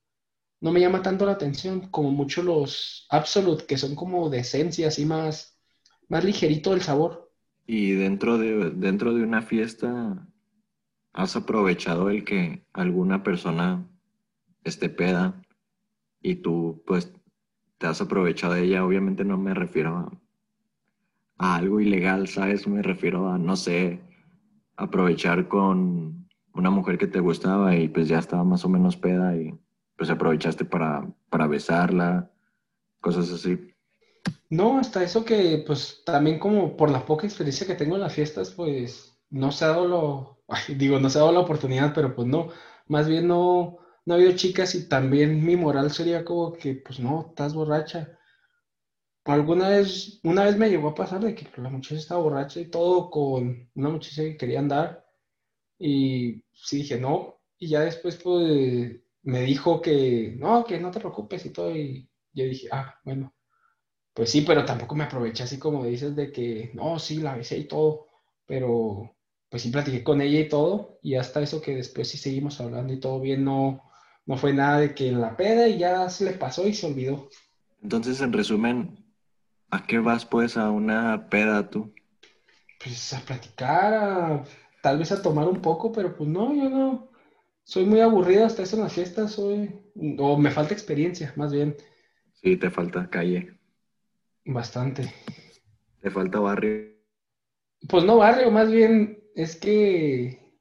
no 0.64 0.72
me 0.72 0.80
llama 0.80 1.02
tanto 1.02 1.26
la 1.26 1.34
atención 1.34 1.90
como 1.90 2.10
mucho 2.12 2.42
los 2.42 3.06
Absolute, 3.10 3.66
que 3.66 3.78
son 3.78 3.96
como 3.96 4.30
de 4.30 4.40
esencia, 4.40 4.88
así 4.88 5.06
más, 5.06 5.60
más 6.08 6.24
ligerito 6.24 6.74
el 6.74 6.82
sabor. 6.82 7.30
Y 7.68 7.92
dentro 7.92 8.38
de, 8.38 8.70
dentro 8.70 9.14
de 9.14 9.24
una 9.24 9.42
fiesta, 9.42 10.26
¿has 11.12 11.36
aprovechado 11.36 12.10
el 12.10 12.24
que 12.24 12.66
alguna 12.72 13.24
persona 13.24 13.86
esté 14.64 14.88
peda 14.88 15.42
y 16.22 16.36
tú 16.36 16.82
pues 16.88 17.14
te 17.78 17.88
has 17.88 18.00
aprovechado 18.00 18.54
de 18.54 18.64
ella? 18.64 18.86
Obviamente 18.86 19.26
no 19.26 19.38
me 19.38 19.54
refiero 19.54 19.98
a, 19.98 20.12
a 21.40 21.56
algo 21.58 21.82
ilegal, 21.82 22.30
¿sabes? 22.30 22.70
Me 22.70 22.82
refiero 22.82 23.28
a, 23.28 23.38
no 23.38 23.58
sé, 23.58 24.00
aprovechar 24.78 25.50
con 25.50 26.26
una 26.54 26.70
mujer 26.70 26.98
que 26.98 27.08
te 27.08 27.20
gustaba 27.20 27.76
y 27.76 27.90
pues 27.90 28.08
ya 28.08 28.20
estaba 28.20 28.46
más 28.46 28.64
o 28.64 28.70
menos 28.70 28.96
peda 28.96 29.36
y 29.36 29.60
pues 29.98 30.10
aprovechaste 30.10 30.66
para, 30.66 31.08
para 31.30 31.48
besarla, 31.48 32.32
cosas 33.02 33.32
así. 33.32 33.74
No, 34.50 34.80
hasta 34.80 35.04
eso 35.04 35.26
que, 35.26 35.64
pues 35.66 36.04
también 36.06 36.40
como 36.40 36.78
por 36.78 36.90
la 36.92 37.06
poca 37.06 37.26
experiencia 37.28 37.68
que 37.68 37.76
tengo 37.76 37.96
en 37.96 38.02
las 38.02 38.14
fiestas, 38.14 38.52
pues 38.52 39.18
no 39.30 39.52
se 39.52 39.66
ha 39.66 39.70
dado 39.70 39.88
lo, 39.88 40.44
digo, 40.78 41.00
no 41.00 41.10
se 41.10 41.18
ha 41.18 41.22
dado 41.22 41.34
la 41.34 41.40
oportunidad, 41.42 41.94
pero 41.94 42.16
pues 42.16 42.28
no, 42.28 42.50
más 42.88 43.08
bien 43.08 43.28
no, 43.28 43.80
no 44.06 44.14
ha 44.14 44.18
habido 44.18 44.34
chicas 44.36 44.76
y 44.76 44.88
también 44.88 45.44
mi 45.46 45.56
moral 45.56 45.92
sería 45.92 46.24
como 46.26 46.54
que, 46.54 46.76
pues 46.76 47.00
no, 47.00 47.28
estás 47.30 47.54
borracha. 47.54 48.18
Alguna 49.26 49.70
vez, 49.70 50.20
una 50.24 50.44
vez 50.44 50.58
me 50.58 50.70
llegó 50.70 50.90
a 50.90 50.96
pasar 50.96 51.22
de 51.22 51.34
que 51.34 51.50
la 51.62 51.70
muchacha 51.70 51.96
estaba 51.96 52.22
borracha 52.22 52.60
y 52.60 52.70
todo 52.70 53.10
con 53.10 53.70
una 53.74 53.90
muchacha 53.90 54.22
que 54.24 54.38
quería 54.38 54.60
andar 54.60 55.06
y 55.80 56.44
sí 56.54 56.78
dije 56.78 57.00
no, 57.00 57.42
y 57.58 57.70
ya 57.70 57.82
después 57.82 58.18
pues 58.18 59.03
me 59.24 59.42
dijo 59.42 59.82
que 59.82 60.36
no, 60.38 60.64
que 60.64 60.80
no 60.80 60.92
te 60.92 61.00
preocupes 61.00 61.46
y 61.46 61.50
todo, 61.52 61.76
y 61.76 62.10
yo 62.34 62.46
dije, 62.46 62.68
ah, 62.72 63.00
bueno, 63.04 63.34
pues 64.14 64.30
sí, 64.30 64.42
pero 64.42 64.66
tampoco 64.66 64.96
me 64.96 65.06
aproveché 65.06 65.44
así 65.44 65.58
como 65.58 65.86
dices 65.86 66.16
de 66.16 66.32
que, 66.32 66.72
no, 66.74 67.00
sí, 67.00 67.18
la 67.18 67.36
besé 67.36 67.58
y 67.58 67.68
todo, 67.68 68.08
pero 68.46 69.16
pues 69.50 69.62
sí 69.62 69.70
platiqué 69.70 70.04
con 70.04 70.22
ella 70.22 70.40
y 70.40 70.50
todo, 70.50 71.00
y 71.02 71.16
hasta 71.16 71.42
eso 71.42 71.62
que 71.62 71.76
después 71.76 72.10
sí 72.10 72.18
seguimos 72.18 72.60
hablando 72.60 72.92
y 72.94 73.00
todo 73.00 73.20
bien, 73.20 73.44
no, 73.44 73.84
no 74.26 74.38
fue 74.38 74.54
nada 74.54 74.80
de 74.80 74.94
que 74.94 75.12
la 75.12 75.38
peda 75.38 75.68
y 75.68 75.78
ya 75.78 76.10
se 76.10 76.26
le 76.26 76.32
pasó 76.32 76.68
y 76.68 76.74
se 76.74 76.88
olvidó. 76.88 77.30
Entonces, 77.82 78.22
en 78.22 78.34
resumen, 78.34 79.06
¿a 79.70 79.86
qué 79.86 80.00
vas 80.00 80.26
pues 80.26 80.58
a 80.58 80.70
una 80.72 81.30
peda 81.30 81.70
tú? 81.70 81.94
Pues 82.84 83.14
a 83.14 83.20
platicar, 83.20 84.44
tal 84.82 84.98
vez 84.98 85.12
a 85.12 85.22
tomar 85.22 85.48
un 85.48 85.62
poco, 85.62 85.92
pero 85.92 86.16
pues 86.16 86.30
no, 86.30 86.54
yo 86.54 86.70
no, 86.70 87.10
soy 87.64 87.86
muy 87.86 88.02
aburrido 88.02 88.46
hasta 88.46 88.64
eso 88.64 88.76
en 88.76 88.84
las 88.84 88.94
fiestas, 88.94 89.32
soy, 89.32 89.74
o 90.18 90.38
me 90.38 90.52
falta 90.52 90.74
experiencia, 90.74 91.34
más 91.36 91.54
bien. 91.54 91.76
Sí, 92.34 92.58
te 92.58 92.70
falta 92.70 93.10
calle. 93.10 93.58
Bastante. 94.46 95.14
Te 96.02 96.12
falta 96.12 96.40
barrio. 96.40 96.94
Pues 97.88 98.04
no 98.04 98.18
barrio, 98.18 98.52
más 98.52 98.72
bien 98.72 99.24
es 99.36 99.56
que, 99.56 100.54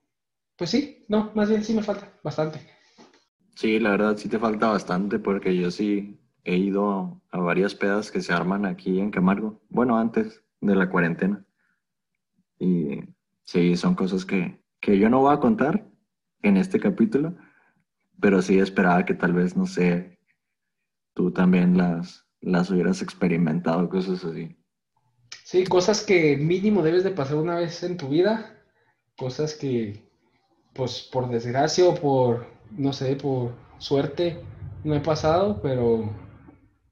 pues 0.56 0.70
sí, 0.70 1.04
no, 1.08 1.32
más 1.34 1.48
bien 1.48 1.64
sí 1.64 1.74
me 1.74 1.82
falta 1.82 2.12
bastante. 2.22 2.60
Sí, 3.54 3.78
la 3.78 3.90
verdad 3.90 4.16
sí 4.16 4.28
te 4.28 4.38
falta 4.38 4.68
bastante 4.68 5.18
porque 5.18 5.56
yo 5.56 5.70
sí 5.70 6.20
he 6.44 6.56
ido 6.56 7.20
a 7.30 7.38
varias 7.38 7.74
pedas 7.74 8.10
que 8.10 8.20
se 8.20 8.32
arman 8.32 8.66
aquí 8.66 8.98
en 8.98 9.10
Camargo. 9.10 9.60
Bueno, 9.68 9.98
antes 9.98 10.42
de 10.60 10.74
la 10.74 10.88
cuarentena. 10.88 11.44
Y 12.58 13.00
sí, 13.44 13.76
son 13.76 13.94
cosas 13.94 14.24
que, 14.24 14.62
que 14.80 14.98
yo 14.98 15.08
no 15.10 15.20
voy 15.20 15.34
a 15.34 15.40
contar, 15.40 15.91
en 16.42 16.56
este 16.56 16.80
capítulo, 16.80 17.36
pero 18.20 18.42
sí 18.42 18.58
esperaba 18.58 19.04
que 19.04 19.14
tal 19.14 19.32
vez, 19.32 19.56
no 19.56 19.66
sé, 19.66 20.18
tú 21.14 21.32
también 21.32 21.76
las, 21.76 22.24
las 22.40 22.70
hubieras 22.70 23.02
experimentado, 23.02 23.88
cosas 23.88 24.24
así. 24.24 24.56
Sí, 25.44 25.64
cosas 25.64 26.02
que 26.02 26.36
mínimo 26.36 26.82
debes 26.82 27.04
de 27.04 27.10
pasar 27.10 27.36
una 27.36 27.56
vez 27.56 27.82
en 27.82 27.96
tu 27.96 28.08
vida, 28.08 28.58
cosas 29.16 29.54
que, 29.54 30.08
pues 30.74 31.08
por 31.12 31.28
desgracia 31.28 31.86
o 31.86 31.94
por, 31.94 32.46
no 32.70 32.92
sé, 32.92 33.16
por 33.16 33.54
suerte, 33.78 34.40
no 34.84 34.94
he 34.94 35.00
pasado, 35.00 35.60
pero 35.62 36.10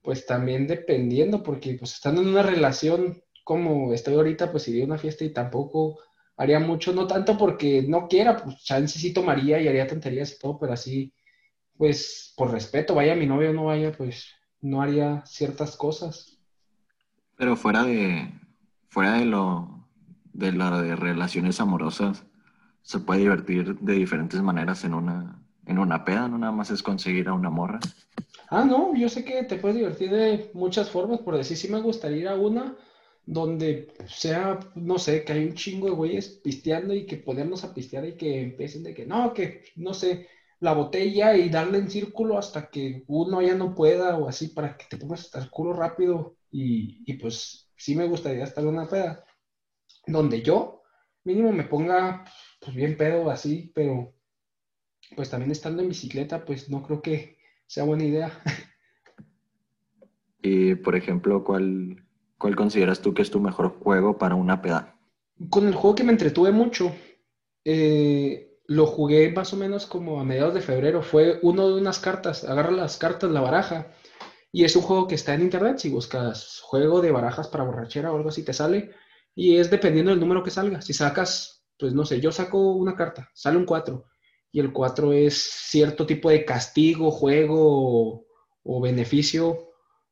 pues 0.02 0.26
también 0.26 0.66
dependiendo, 0.66 1.42
porque 1.42 1.76
pues 1.78 1.94
estando 1.94 2.22
en 2.22 2.28
una 2.28 2.42
relación 2.42 3.22
como 3.44 3.92
estoy 3.92 4.14
ahorita, 4.14 4.50
pues 4.50 4.68
iría 4.68 4.84
una 4.84 4.98
fiesta 4.98 5.24
y 5.24 5.32
tampoco 5.32 5.98
haría 6.40 6.58
mucho, 6.58 6.94
no 6.94 7.06
tanto 7.06 7.36
porque 7.36 7.82
no 7.86 8.08
quiera, 8.08 8.34
pues 8.38 8.64
chance 8.64 8.98
sí 8.98 9.12
tomaría 9.12 9.60
y 9.60 9.68
haría 9.68 9.86
tonterías 9.86 10.32
y 10.32 10.38
todo, 10.38 10.58
pero 10.58 10.72
así, 10.72 11.12
pues 11.76 12.32
por 12.34 12.50
respeto, 12.50 12.94
vaya 12.94 13.14
mi 13.14 13.26
novio 13.26 13.50
o 13.50 13.52
no 13.52 13.64
vaya, 13.66 13.92
pues 13.92 14.26
no 14.62 14.80
haría 14.80 15.22
ciertas 15.26 15.76
cosas. 15.76 16.38
Pero 17.36 17.56
fuera 17.56 17.84
de, 17.84 18.32
fuera 18.88 19.18
de 19.18 19.26
lo, 19.26 19.86
de 20.32 20.52
la 20.52 20.80
de 20.80 20.96
relaciones 20.96 21.60
amorosas, 21.60 22.24
se 22.80 23.00
puede 23.00 23.20
divertir 23.20 23.78
de 23.78 23.92
diferentes 23.92 24.40
maneras 24.40 24.82
en 24.84 24.94
una, 24.94 25.42
en 25.66 25.78
una 25.78 26.06
peda, 26.06 26.26
no 26.26 26.38
nada 26.38 26.52
más 26.52 26.70
es 26.70 26.82
conseguir 26.82 27.28
a 27.28 27.34
una 27.34 27.50
morra. 27.50 27.80
Ah, 28.48 28.64
no, 28.64 28.94
yo 28.96 29.10
sé 29.10 29.26
que 29.26 29.44
te 29.44 29.56
puedes 29.56 29.76
divertir 29.76 30.10
de 30.10 30.50
muchas 30.54 30.88
formas, 30.88 31.20
por 31.20 31.36
decir, 31.36 31.58
sí 31.58 31.68
me 31.68 31.82
gustaría 31.82 32.18
ir 32.18 32.28
a 32.28 32.36
una, 32.36 32.76
donde 33.30 33.92
sea, 34.08 34.58
no 34.74 34.98
sé, 34.98 35.24
que 35.24 35.32
hay 35.32 35.44
un 35.44 35.54
chingo 35.54 35.86
de 35.86 35.92
güeyes 35.92 36.40
pisteando 36.42 36.92
y 36.92 37.06
que 37.06 37.16
ponernos 37.16 37.62
a 37.62 37.72
pistear 37.72 38.04
y 38.04 38.16
que 38.16 38.42
empiecen 38.42 38.82
de 38.82 38.92
que 38.92 39.06
no, 39.06 39.32
que 39.32 39.62
no 39.76 39.94
sé, 39.94 40.26
la 40.58 40.72
botella 40.72 41.36
y 41.36 41.48
darle 41.48 41.78
en 41.78 41.88
círculo 41.88 42.36
hasta 42.36 42.68
que 42.70 43.04
uno 43.06 43.40
ya 43.40 43.54
no 43.54 43.72
pueda 43.72 44.16
o 44.16 44.28
así 44.28 44.48
para 44.48 44.76
que 44.76 44.86
te 44.90 44.96
pongas 44.96 45.20
hasta 45.20 45.38
el 45.38 45.48
culo 45.48 45.72
rápido 45.72 46.38
y, 46.50 47.04
y 47.06 47.18
pues 47.18 47.70
sí 47.76 47.94
me 47.94 48.08
gustaría 48.08 48.42
estar 48.42 48.64
en 48.64 48.70
una 48.70 48.88
peda 48.88 49.24
donde 50.08 50.42
yo 50.42 50.82
mínimo 51.22 51.52
me 51.52 51.64
ponga 51.64 52.24
pues 52.60 52.74
bien 52.74 52.96
pedo 52.96 53.30
así, 53.30 53.70
pero 53.72 54.12
pues 55.14 55.30
también 55.30 55.52
estando 55.52 55.82
en 55.82 55.88
bicicleta 55.88 56.44
pues 56.44 56.68
no 56.68 56.82
creo 56.82 57.00
que 57.00 57.38
sea 57.68 57.84
buena 57.84 58.04
idea. 58.04 58.42
Y 60.42 60.74
por 60.74 60.96
ejemplo, 60.96 61.44
¿cuál, 61.44 62.02
¿Cuál 62.40 62.56
consideras 62.56 63.02
tú 63.02 63.12
que 63.12 63.20
es 63.20 63.30
tu 63.30 63.38
mejor 63.38 63.68
juego 63.68 64.16
para 64.16 64.34
una 64.34 64.62
peda? 64.62 64.98
Con 65.50 65.68
el 65.68 65.74
juego 65.74 65.94
que 65.94 66.04
me 66.04 66.12
entretuve 66.12 66.50
mucho, 66.52 66.90
eh, 67.66 68.56
lo 68.64 68.86
jugué 68.86 69.30
más 69.30 69.52
o 69.52 69.58
menos 69.58 69.84
como 69.84 70.18
a 70.18 70.24
mediados 70.24 70.54
de 70.54 70.62
febrero. 70.62 71.02
Fue 71.02 71.38
uno 71.42 71.68
de 71.68 71.78
unas 71.78 71.98
cartas, 71.98 72.44
agarra 72.44 72.70
las 72.70 72.96
cartas, 72.96 73.30
la 73.30 73.42
baraja, 73.42 73.88
y 74.50 74.64
es 74.64 74.74
un 74.74 74.80
juego 74.80 75.06
que 75.06 75.16
está 75.16 75.34
en 75.34 75.42
internet. 75.42 75.80
Si 75.80 75.90
buscas 75.90 76.60
juego 76.62 77.02
de 77.02 77.10
barajas 77.10 77.46
para 77.48 77.64
borrachera 77.64 78.10
o 78.10 78.16
algo 78.16 78.30
así, 78.30 78.42
te 78.42 78.54
sale. 78.54 78.92
Y 79.34 79.58
es 79.58 79.70
dependiendo 79.70 80.10
del 80.10 80.20
número 80.20 80.42
que 80.42 80.50
salga. 80.50 80.80
Si 80.80 80.94
sacas, 80.94 81.66
pues 81.78 81.92
no 81.92 82.06
sé, 82.06 82.22
yo 82.22 82.32
saco 82.32 82.72
una 82.72 82.96
carta, 82.96 83.28
sale 83.34 83.58
un 83.58 83.66
4. 83.66 84.06
Y 84.50 84.60
el 84.60 84.72
4 84.72 85.12
es 85.12 85.34
cierto 85.36 86.06
tipo 86.06 86.30
de 86.30 86.46
castigo, 86.46 87.10
juego 87.10 88.24
o 88.62 88.80
beneficio 88.80 89.69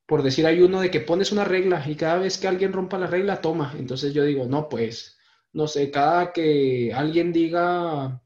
por 0.08 0.22
decir, 0.22 0.46
hay 0.46 0.62
uno 0.62 0.80
de 0.80 0.90
que 0.90 1.00
pones 1.00 1.32
una 1.32 1.44
regla 1.44 1.84
y 1.86 1.94
cada 1.94 2.16
vez 2.16 2.38
que 2.38 2.48
alguien 2.48 2.72
rompa 2.72 2.96
la 2.98 3.08
regla, 3.08 3.42
toma. 3.42 3.74
Entonces 3.78 4.14
yo 4.14 4.24
digo, 4.24 4.46
no, 4.46 4.66
pues, 4.66 5.18
no 5.52 5.66
sé, 5.66 5.90
cada 5.90 6.32
que 6.32 6.94
alguien 6.94 7.30
diga, 7.30 8.18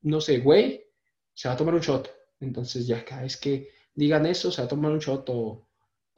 no 0.00 0.20
sé, 0.20 0.38
güey, 0.40 0.84
se 1.32 1.46
va 1.46 1.54
a 1.54 1.56
tomar 1.56 1.76
un 1.76 1.80
shot. 1.80 2.10
Entonces 2.40 2.88
ya 2.88 3.04
cada 3.04 3.22
vez 3.22 3.36
que 3.36 3.68
digan 3.94 4.26
eso, 4.26 4.50
se 4.50 4.62
va 4.62 4.66
a 4.66 4.68
tomar 4.68 4.90
un 4.90 4.98
shot 4.98 5.24
o, 5.28 5.68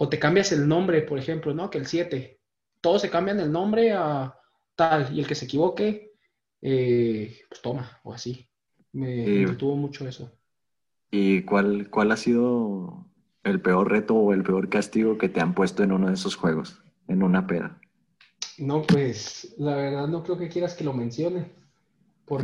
te 0.09 0.19
cambias 0.19 0.53
el 0.53 0.67
nombre, 0.67 1.03
por 1.03 1.19
ejemplo, 1.19 1.53
¿no? 1.53 1.69
Que 1.69 1.77
el 1.77 1.87
7. 1.87 2.41
Todos 2.81 3.03
se 3.03 3.11
cambian 3.11 3.41
el 3.41 3.53
nombre 3.53 3.93
a 3.93 4.35
tal 4.75 5.15
y 5.15 5.21
el 5.21 5.27
que 5.27 5.35
se 5.35 5.45
equivoque, 5.45 6.15
eh, 6.63 7.41
pues 7.51 7.61
toma, 7.61 8.01
o 8.05 8.15
así. 8.15 8.49
Me 8.93 9.45
tuvo 9.59 9.77
mucho 9.77 10.09
eso. 10.09 10.33
¿Y 11.11 11.43
cuál, 11.43 11.91
cuál 11.91 12.11
ha 12.11 12.17
sido 12.17 13.07
el 13.45 13.61
peor 13.61 13.91
reto 13.91 14.15
o 14.15 14.33
el 14.33 14.43
peor 14.43 14.69
castigo 14.69 15.19
que 15.19 15.29
te 15.29 15.41
han 15.41 15.55
puesto 15.55 15.83
en 15.83 15.93
uno 15.93 16.09
de 16.09 16.15
esos 16.15 16.35
juegos, 16.37 16.83
en 17.09 17.23
una 17.23 17.47
peda? 17.47 17.79
No, 18.59 18.83
pues 18.83 19.55
la 19.59 19.75
verdad 19.77 20.09
no 20.09 20.23
creo 20.23 20.39
que 20.39 20.49
quieras 20.49 20.75
que 20.75 20.85
lo 20.85 20.93
mencione. 20.93 21.51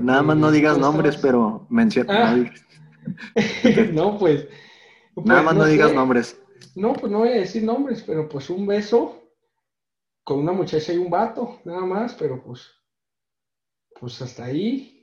Nada 0.01 0.23
más 0.23 0.37
no 0.37 0.51
digas 0.51 0.79
nombres, 0.79 1.17
pero 1.17 1.67
menciona. 1.71 2.33
Ah. 2.33 2.51
no, 3.93 4.19
pues. 4.19 4.47
Nada 5.17 5.43
pues, 5.43 5.45
más 5.45 5.55
no, 5.55 5.65
digas 5.67 5.95
nombres. 5.95 6.41
No, 6.75 6.93
pues 6.93 7.11
no 7.11 7.21
voy 7.21 7.31
a 7.31 7.41
decir 7.41 7.63
nombres, 7.63 8.03
pero 8.07 8.29
pues 8.29 8.51
un 8.51 8.67
beso 8.67 9.23
con 10.23 10.39
una 10.41 10.53
muchacha 10.53 10.93
y 10.93 10.99
un 10.99 11.11
vato, 11.11 11.61
nada 11.65 11.83
más, 11.83 12.15
pero 12.15 12.43
pues. 12.43 12.69
Pues 13.99 14.21
hasta 14.23 14.45
ahí 14.45 15.00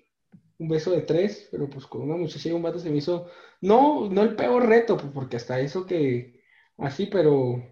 un 0.59 0.69
beso 0.69 0.91
de 0.91 1.01
tres, 1.01 1.47
pero 1.51 1.69
pues 1.69 1.85
con 1.85 2.01
una 2.01 2.15
muchacha 2.15 2.49
y 2.49 2.51
un 2.51 2.63
vato 2.63 2.79
se 2.79 2.89
me 2.89 2.97
hizo, 2.97 3.27
no, 3.61 4.09
no 4.09 4.23
el 4.23 4.35
peor 4.35 4.67
reto, 4.67 4.97
pues, 4.97 5.11
porque 5.13 5.37
hasta 5.37 5.59
eso 5.59 5.85
que 5.85 6.41
así, 6.77 7.07
pero 7.07 7.63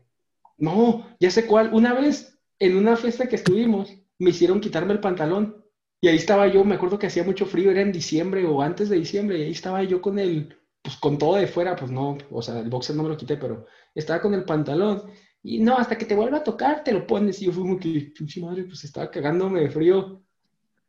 no, 0.57 1.07
ya 1.19 1.31
sé 1.31 1.45
cuál. 1.47 1.73
Una 1.73 1.93
vez 1.93 2.39
en 2.59 2.77
una 2.77 2.95
fiesta 2.97 3.27
que 3.27 3.35
estuvimos, 3.37 3.93
me 4.19 4.29
hicieron 4.31 4.61
quitarme 4.61 4.93
el 4.93 4.99
pantalón 5.01 5.65
y 6.01 6.07
ahí 6.07 6.17
estaba 6.17 6.47
yo, 6.47 6.63
me 6.63 6.75
acuerdo 6.75 6.99
que 6.99 7.07
hacía 7.07 7.23
mucho 7.23 7.45
frío, 7.45 7.71
era 7.71 7.81
en 7.81 7.91
diciembre 7.91 8.45
o 8.45 8.61
antes 8.61 8.89
de 8.89 8.97
diciembre, 8.97 9.39
y 9.39 9.43
ahí 9.43 9.51
estaba 9.51 9.83
yo 9.83 10.01
con 10.01 10.19
el, 10.19 10.55
pues 10.81 10.97
con 10.97 11.17
todo 11.17 11.35
de 11.35 11.47
fuera, 11.47 11.75
pues 11.75 11.91
no, 11.91 12.17
o 12.29 12.41
sea, 12.41 12.59
el 12.59 12.69
boxer 12.69 12.95
no 12.95 13.03
me 13.03 13.09
lo 13.09 13.17
quité, 13.17 13.37
pero 13.37 13.65
estaba 13.95 14.21
con 14.21 14.33
el 14.33 14.45
pantalón. 14.45 15.03
Y 15.41 15.59
no, 15.59 15.77
hasta 15.77 15.97
que 15.97 16.05
te 16.05 16.15
vuelva 16.15 16.37
a 16.39 16.43
tocar, 16.43 16.83
te 16.83 16.91
lo 16.91 17.05
pones. 17.05 17.41
Y 17.41 17.45
yo 17.45 17.51
fui 17.51 17.63
como 17.63 17.79
que, 17.79 18.13
madre, 18.41 18.63
pues 18.63 18.83
estaba 18.83 19.11
cagándome 19.11 19.61
de 19.61 19.69
frío. 19.69 20.24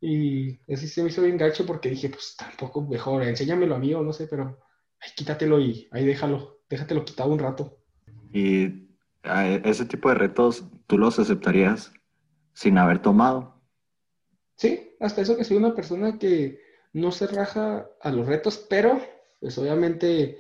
Y 0.01 0.61
así 0.73 0.89
se 0.89 1.03
me 1.03 1.09
hizo 1.09 1.23
bien 1.23 1.39
gacho 1.39 1.65
porque 1.65 1.91
dije, 1.91 2.09
pues 2.09 2.37
tampoco 2.37 2.83
mejor, 2.83 3.23
enséñamelo 3.23 3.77
a 3.77 3.79
mí 3.79 3.95
o 3.95 4.03
no 4.03 4.13
sé, 4.13 4.27
pero 4.27 4.59
ay, 5.01 5.11
quítatelo 5.17 5.59
y 5.61 5.89
ahí 5.93 6.05
déjalo, 6.05 6.61
déjatelo 6.69 7.05
quitado 7.05 7.33
un 7.33 7.39
rato. 7.39 7.79
Y 8.33 8.89
a 9.23 9.49
ese 9.49 9.87
tipo 9.87 10.09
de 10.09 10.17
retos, 10.17 10.65
¿tú 10.87 10.99
los 10.99 11.19
aceptarías 11.19 11.93
sin 12.53 12.79
haber 12.79 13.01
tomado? 13.01 13.61
Sí, 14.57 14.95
hasta 15.01 15.23
eso 15.23 15.37
que 15.37 15.45
soy 15.45 15.57
una 15.57 15.75
persona 15.75 16.19
que 16.19 16.61
no 16.93 17.13
se 17.13 17.27
raja 17.27 17.87
a 18.01 18.11
los 18.11 18.27
retos, 18.27 18.65
pero 18.71 19.01
pues 19.41 19.57
obviamente, 19.59 20.39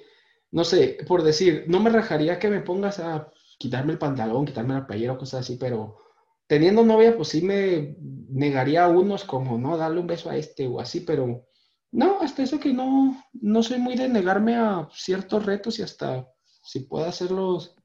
no 0.50 0.64
sé, 0.64 0.98
por 1.06 1.22
decir, 1.22 1.64
no 1.68 1.80
me 1.80 1.90
rajaría 1.90 2.38
que 2.38 2.48
me 2.48 2.60
pongas 2.60 2.98
a 2.98 3.30
quitarme 3.58 3.92
el 3.92 3.98
pantalón, 3.98 4.46
quitarme 4.46 4.74
la 4.74 4.86
playera 4.86 5.12
o 5.12 5.18
cosas 5.18 5.40
así, 5.40 5.56
pero 5.56 5.98
teniendo 6.46 6.84
novia, 6.84 7.16
pues 7.16 7.28
sí 7.28 7.42
me 7.42 7.96
negaría 8.28 8.84
a 8.84 8.88
unos 8.88 9.24
como, 9.24 9.58
no, 9.58 9.76
darle 9.76 10.00
un 10.00 10.06
beso 10.06 10.30
a 10.30 10.36
este 10.36 10.66
o 10.66 10.80
así, 10.80 11.00
pero 11.00 11.46
no, 11.92 12.20
hasta 12.20 12.42
eso 12.42 12.60
que 12.60 12.72
no, 12.72 13.22
no 13.32 13.62
soy 13.62 13.78
muy 13.78 13.96
de 13.96 14.08
negarme 14.08 14.56
a 14.56 14.88
ciertos 14.92 15.46
retos 15.46 15.78
y 15.78 15.82
hasta 15.82 16.28
si 16.62 16.80
puedo 16.80 17.06
hacerlos, 17.06 17.76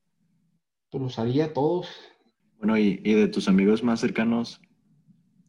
pues 0.90 1.04
los 1.04 1.20
haría 1.20 1.54
todos. 1.54 1.88
Bueno, 2.58 2.78
y, 2.78 2.98
de 2.98 3.28
tus 3.28 3.48
amigos 3.48 3.84
más 3.84 4.00
cercanos, 4.00 4.62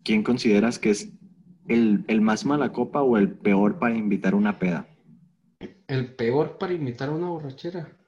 ¿quién 0.05 0.23
consideras 0.23 0.79
que 0.79 0.91
es 0.91 1.11
el, 1.69 2.05
el 2.09 2.21
más 2.21 2.45
mala 2.45 2.73
copa 2.73 3.03
o 3.03 3.17
el 3.17 3.33
peor 3.33 3.79
para 3.79 3.97
invitar 3.97 4.35
una 4.35 4.59
peda? 4.59 4.89
El 5.87 6.15
peor 6.15 6.59
para 6.59 6.73
invitar 6.73 7.09
a 7.09 7.13
una 7.13 7.29
borrachera. 7.29 7.99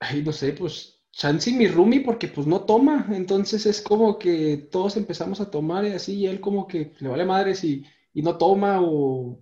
Ay, 0.00 0.22
no 0.22 0.32
sé, 0.32 0.52
pues 0.52 1.01
Chansey 1.12 1.52
mi 1.52 1.68
roomie 1.68 2.00
porque 2.00 2.28
pues 2.28 2.46
no 2.46 2.62
toma, 2.62 3.06
entonces 3.10 3.66
es 3.66 3.82
como 3.82 4.18
que 4.18 4.56
todos 4.56 4.96
empezamos 4.96 5.40
a 5.40 5.50
tomar 5.50 5.84
y 5.84 5.92
así, 5.92 6.14
y 6.14 6.26
él 6.26 6.40
como 6.40 6.66
que 6.66 6.94
le 6.98 7.08
vale 7.08 7.26
madres 7.26 7.62
y, 7.64 7.84
y 8.14 8.22
no 8.22 8.36
toma 8.38 8.80
o, 8.80 9.38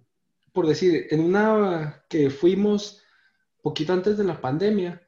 por 0.52 0.66
decir, 0.66 1.06
en 1.10 1.20
una 1.20 2.02
que 2.08 2.28
fuimos 2.28 3.02
poquito 3.62 3.92
antes 3.92 4.18
de 4.18 4.24
la 4.24 4.40
pandemia, 4.40 5.00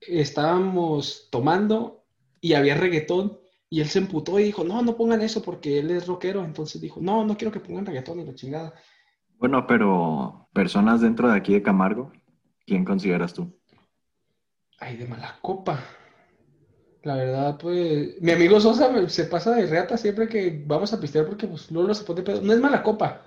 estábamos 0.00 1.28
tomando 1.30 2.04
y 2.40 2.54
había 2.54 2.76
reggaetón 2.76 3.38
y 3.70 3.80
él 3.80 3.88
se 3.88 4.00
emputó 4.00 4.38
y 4.38 4.44
dijo, 4.44 4.64
no, 4.64 4.82
no 4.82 4.96
pongan 4.96 5.22
eso 5.22 5.42
porque 5.42 5.78
él 5.78 5.90
es 5.90 6.06
rockero, 6.06 6.44
entonces 6.44 6.80
dijo, 6.80 7.00
no, 7.00 7.24
no 7.24 7.38
quiero 7.38 7.52
que 7.52 7.60
pongan 7.60 7.86
reggaetón 7.86 8.20
y 8.20 8.24
la 8.24 8.34
chingada. 8.34 8.74
Bueno, 9.38 9.66
pero 9.66 10.46
personas 10.52 11.00
dentro 11.00 11.28
de 11.28 11.36
aquí 11.36 11.54
de 11.54 11.62
Camargo, 11.62 12.12
¿quién 12.66 12.84
consideras 12.84 13.32
tú? 13.32 13.58
Ay, 14.78 14.96
de 14.98 15.06
mala 15.06 15.38
copa. 15.40 15.82
La 17.02 17.16
verdad, 17.16 17.58
pues, 17.58 18.20
mi 18.20 18.30
amigo 18.30 18.60
Sosa 18.60 19.08
se 19.08 19.24
pasa 19.24 19.54
de 19.54 19.66
reata 19.66 19.96
siempre 19.96 20.28
que 20.28 20.62
vamos 20.66 20.92
a 20.92 21.00
pistear 21.00 21.26
porque 21.26 21.48
pues 21.48 21.70
Lolo 21.70 21.94
se 21.94 22.04
pone 22.04 22.22
pedo. 22.22 22.40
No 22.40 22.52
es 22.52 22.60
mala 22.60 22.82
copa, 22.82 23.22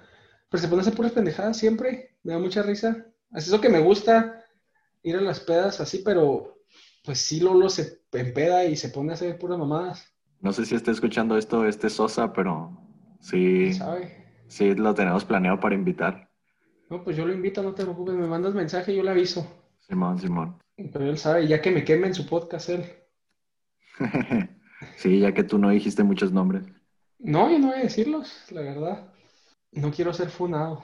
pero 0.50 0.62
se 0.62 0.70
pone 0.70 0.80
a 0.80 0.84
hacer 0.84 0.96
puras 0.96 1.12
pendejadas 1.12 1.58
siempre. 1.58 2.16
Me 2.24 2.34
da 2.34 2.40
mucha 2.40 2.64
risa. 2.64 3.06
Así 3.32 3.48
es 3.48 3.52
lo 3.52 3.60
que 3.60 3.70
me 3.70 3.80
gusta, 3.80 4.46
ir 5.04 5.18
a 5.18 5.22
las 5.22 5.42
pedas 5.42 5.82
así, 5.82 6.02
pero 6.06 6.60
pues 7.04 7.20
sí 7.20 7.42
Lolo 7.42 7.70
se 7.70 8.02
empeda 8.14 8.66
y 8.66 8.78
se 8.78 8.90
pone 8.90 9.12
a 9.12 9.16
hacer 9.16 9.38
puras 9.38 9.60
mamadas. 9.60 10.14
No 10.40 10.54
sé 10.54 10.66
si 10.66 10.76
está 10.76 10.92
escuchando 10.92 11.38
esto 11.38 11.68
este 11.68 11.90
Sosa, 11.90 12.32
pero 12.32 12.78
sí. 13.20 13.74
¿Sabe? 13.74 14.26
Sí, 14.48 14.74
lo 14.74 14.94
tenemos 14.94 15.26
planeado 15.26 15.60
para 15.60 15.76
invitar. 15.76 16.30
No, 16.90 17.04
pues 17.04 17.18
yo 17.18 17.26
lo 17.26 17.34
invito, 17.34 17.62
no 17.62 17.74
te 17.74 17.84
preocupes, 17.84 18.16
me 18.16 18.28
mandas 18.28 18.54
mensaje 18.54 18.94
y 18.94 18.98
yo 18.98 19.04
le 19.04 19.12
aviso. 19.12 19.46
Simón, 19.80 20.20
Simón. 20.20 20.62
Pero 20.78 21.10
él 21.10 21.18
sabe, 21.18 21.48
ya 21.48 21.62
que 21.62 21.72
me 21.72 21.84
queme 21.84 22.08
en 22.08 22.14
su 22.14 22.26
podcast 22.26 22.70
él. 22.70 22.86
sí, 24.98 25.20
ya 25.20 25.34
que 25.34 25.43
tú 25.43 25.58
no 25.58 25.70
dijiste 25.70 26.04
muchos 26.04 26.32
nombres. 26.32 26.66
No, 27.20 27.50
yo 27.50 27.60
no 27.60 27.68
voy 27.68 27.78
a 27.80 27.84
decirlos, 27.84 28.46
la 28.52 28.62
verdad. 28.62 29.14
No 29.72 29.91
quiero 29.91 30.14
ser 30.14 30.30
funado. 30.30 30.84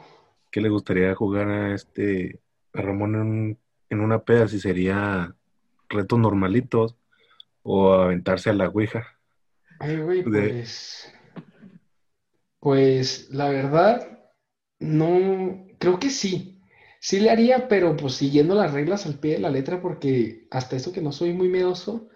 ¿Qué 0.50 0.62
le 0.62 0.70
gustaría 0.70 1.16
jugar 1.16 1.48
a 1.50 1.76
este 1.76 2.42
a 2.74 2.82
Ramón 2.82 3.58
en, 3.90 4.00
una 4.00 4.20
peda? 4.24 4.48
Si 4.48 4.60
sería 4.60 5.36
retos 5.90 6.20
normalitos 6.20 6.96
o 7.64 7.94
aventarse 7.94 8.50
a 8.50 8.54
la 8.54 8.70
ouija. 8.70 9.06
Ay, 9.80 9.98
güey, 10.02 10.24
pues. 10.24 11.14
Pues 12.60 13.30
la 13.30 13.50
verdad, 13.50 14.20
no. 14.80 15.68
Creo 15.80 16.00
que 16.00 16.10
sí. 16.10 16.62
Sí 17.00 17.20
le 17.20 17.32
haría, 17.32 17.68
pero 17.68 17.98
pues 17.98 18.14
siguiendo 18.14 18.54
las 18.54 18.74
reglas 18.74 19.06
al 19.08 19.20
pie 19.20 19.34
de 19.34 19.40
la 19.40 19.50
letra, 19.50 19.82
porque 19.82 20.48
hasta 20.52 20.76
eso 20.76 20.94
que 20.94 21.02
no 21.02 21.12
soy 21.12 21.34
muy 21.34 21.50
miedoso, 21.50 22.11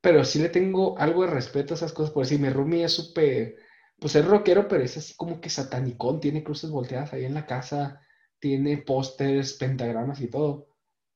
pero 0.00 0.24
sí 0.24 0.38
le 0.38 0.48
tengo 0.48 0.98
algo 0.98 1.22
de 1.22 1.30
respeto 1.30 1.74
a 1.74 1.76
esas 1.76 1.92
cosas, 1.92 2.12
por 2.12 2.24
decir, 2.24 2.40
mi 2.40 2.48
roomie 2.50 2.84
es 2.84 2.92
súper, 2.92 3.56
pues 3.98 4.14
es 4.14 4.24
rockero, 4.24 4.68
pero 4.68 4.84
es 4.84 4.96
así 4.96 5.14
como 5.16 5.40
que 5.40 5.50
satanicón, 5.50 6.20
tiene 6.20 6.44
cruces 6.44 6.70
volteadas 6.70 7.12
ahí 7.12 7.24
en 7.24 7.34
la 7.34 7.46
casa, 7.46 8.00
tiene 8.38 8.78
pósters, 8.78 9.54
pentagramas 9.54 10.20
y 10.20 10.28
todo. 10.28 10.68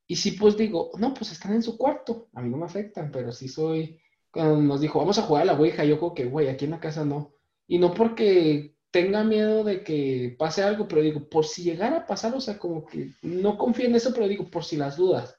Y 0.07 0.17
sí, 0.17 0.33
pues 0.33 0.57
digo, 0.57 0.91
no, 0.99 1.15
pues 1.15 1.33
están 1.33 1.55
en 1.55 1.63
su 1.63 1.79
cuarto, 1.79 2.29
a 2.35 2.43
mí 2.43 2.51
no 2.51 2.57
me 2.59 2.67
afectan, 2.67 3.11
pero 3.13 3.33
sí 3.33 3.49
soy, 3.49 4.01
cuando 4.33 4.57
nos 4.57 4.81
dijo, 4.81 4.99
vamos 4.99 5.19
a 5.19 5.23
jugar 5.23 5.43
a 5.43 5.47
la 5.47 5.55
Ouija, 5.55 5.85
yo 5.85 5.99
creo 5.99 6.15
que, 6.15 6.25
güey, 6.27 6.49
aquí 6.49 6.65
en 6.65 6.73
la 6.73 6.81
casa 6.81 7.05
no. 7.05 7.35
Y 7.67 7.79
no 7.79 7.95
porque 7.95 8.77
tenga 8.91 9.25
miedo 9.25 9.65
de 9.65 9.83
que 9.85 10.35
pase 10.39 10.63
algo, 10.63 10.89
pero 10.89 11.03
digo, 11.03 11.29
por 11.29 11.47
si 11.47 11.63
llegara 11.63 11.99
a 11.99 12.07
pasar, 12.07 12.35
o 12.35 12.41
sea, 12.41 12.59
como 12.59 12.85
que 12.85 13.13
no 13.23 13.57
confío 13.57 13.87
en 13.87 13.95
eso, 13.95 14.13
pero 14.13 14.29
digo, 14.29 14.51
por 14.51 14.65
si 14.65 14.77
las 14.77 14.97
dudas, 14.97 15.37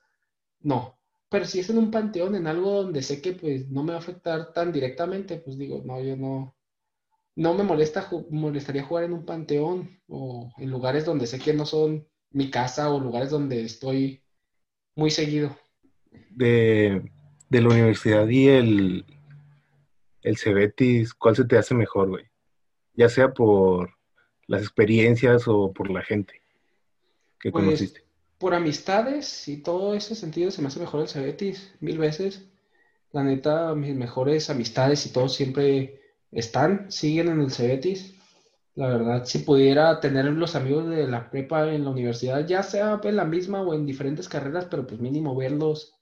no. 0.62 0.98
Pero 1.34 1.46
si 1.46 1.62
es 1.62 1.70
en 1.72 1.80
un 1.80 1.90
panteón, 1.90 2.36
en 2.36 2.46
algo 2.46 2.84
donde 2.84 3.02
sé 3.02 3.20
que 3.20 3.32
pues 3.32 3.68
no 3.68 3.84
me 3.84 3.94
va 3.94 3.98
a 3.98 4.02
afectar 4.02 4.54
tan 4.54 4.72
directamente, 4.72 5.38
pues 5.38 5.58
digo, 5.58 5.82
no, 5.84 6.00
yo 6.00 6.16
no, 6.16 6.56
no 7.36 7.56
me 7.56 7.64
molesta, 7.64 8.08
molestaría 8.30 8.84
jugar 8.84 9.06
en 9.06 9.14
un 9.14 9.26
panteón 9.26 10.00
o 10.08 10.54
en 10.60 10.70
lugares 10.70 11.06
donde 11.06 11.26
sé 11.26 11.40
que 11.40 11.56
no 11.56 11.66
son 11.66 12.08
mi 12.30 12.52
casa 12.52 12.92
o 12.94 13.00
lugares 13.00 13.32
donde 13.32 13.64
estoy 13.64 14.22
muy 14.94 15.10
seguido. 15.10 15.58
De, 16.30 17.02
de 17.50 17.62
la 17.62 17.70
universidad 17.70 18.28
y 18.28 18.50
el, 18.50 19.06
el 20.22 20.38
Cebetis, 20.38 21.16
¿cuál 21.16 21.36
se 21.36 21.46
te 21.46 21.58
hace 21.58 21.74
mejor, 21.74 22.10
güey? 22.10 22.26
Ya 22.94 23.10
sea 23.10 23.34
por 23.34 23.90
las 24.46 24.62
experiencias 24.62 25.48
o 25.48 25.74
por 25.74 25.90
la 25.90 26.04
gente 26.04 26.44
que 27.40 27.50
pues, 27.50 27.66
conociste. 27.66 28.04
Por 28.44 28.56
amistades 28.56 29.48
y 29.48 29.64
todo 29.64 29.94
ese 29.94 30.16
sentido 30.16 30.52
se 30.52 30.62
me 30.62 30.68
hace 30.68 30.82
mejor 30.82 31.00
el 31.00 31.08
Cebetis, 31.08 31.74
mil 31.80 31.98
veces. 31.98 32.44
La 33.14 33.24
neta, 33.24 33.74
mis 33.74 33.96
mejores 33.96 34.50
amistades 34.50 35.06
y 35.06 35.14
todo 35.14 35.30
siempre 35.30 36.02
están, 36.30 36.92
siguen 36.92 37.30
en 37.30 37.40
el 37.40 37.52
Cebetis. 37.52 38.16
La 38.76 38.90
verdad, 38.90 39.24
si 39.24 39.40
pudiera 39.40 40.02
tener 40.02 40.26
los 40.26 40.58
amigos 40.58 40.90
de 40.90 41.08
la 41.08 41.30
prepa 41.30 41.74
en 41.74 41.86
la 41.86 41.92
universidad, 41.92 42.46
ya 42.46 42.64
sea 42.64 43.00
en 43.02 43.16
la 43.16 43.24
misma 43.24 43.62
o 43.62 43.74
en 43.74 43.86
diferentes 43.86 44.28
carreras, 44.28 44.66
pero 44.70 44.86
pues 44.86 45.00
mínimo 45.00 45.38
verlos, 45.38 45.94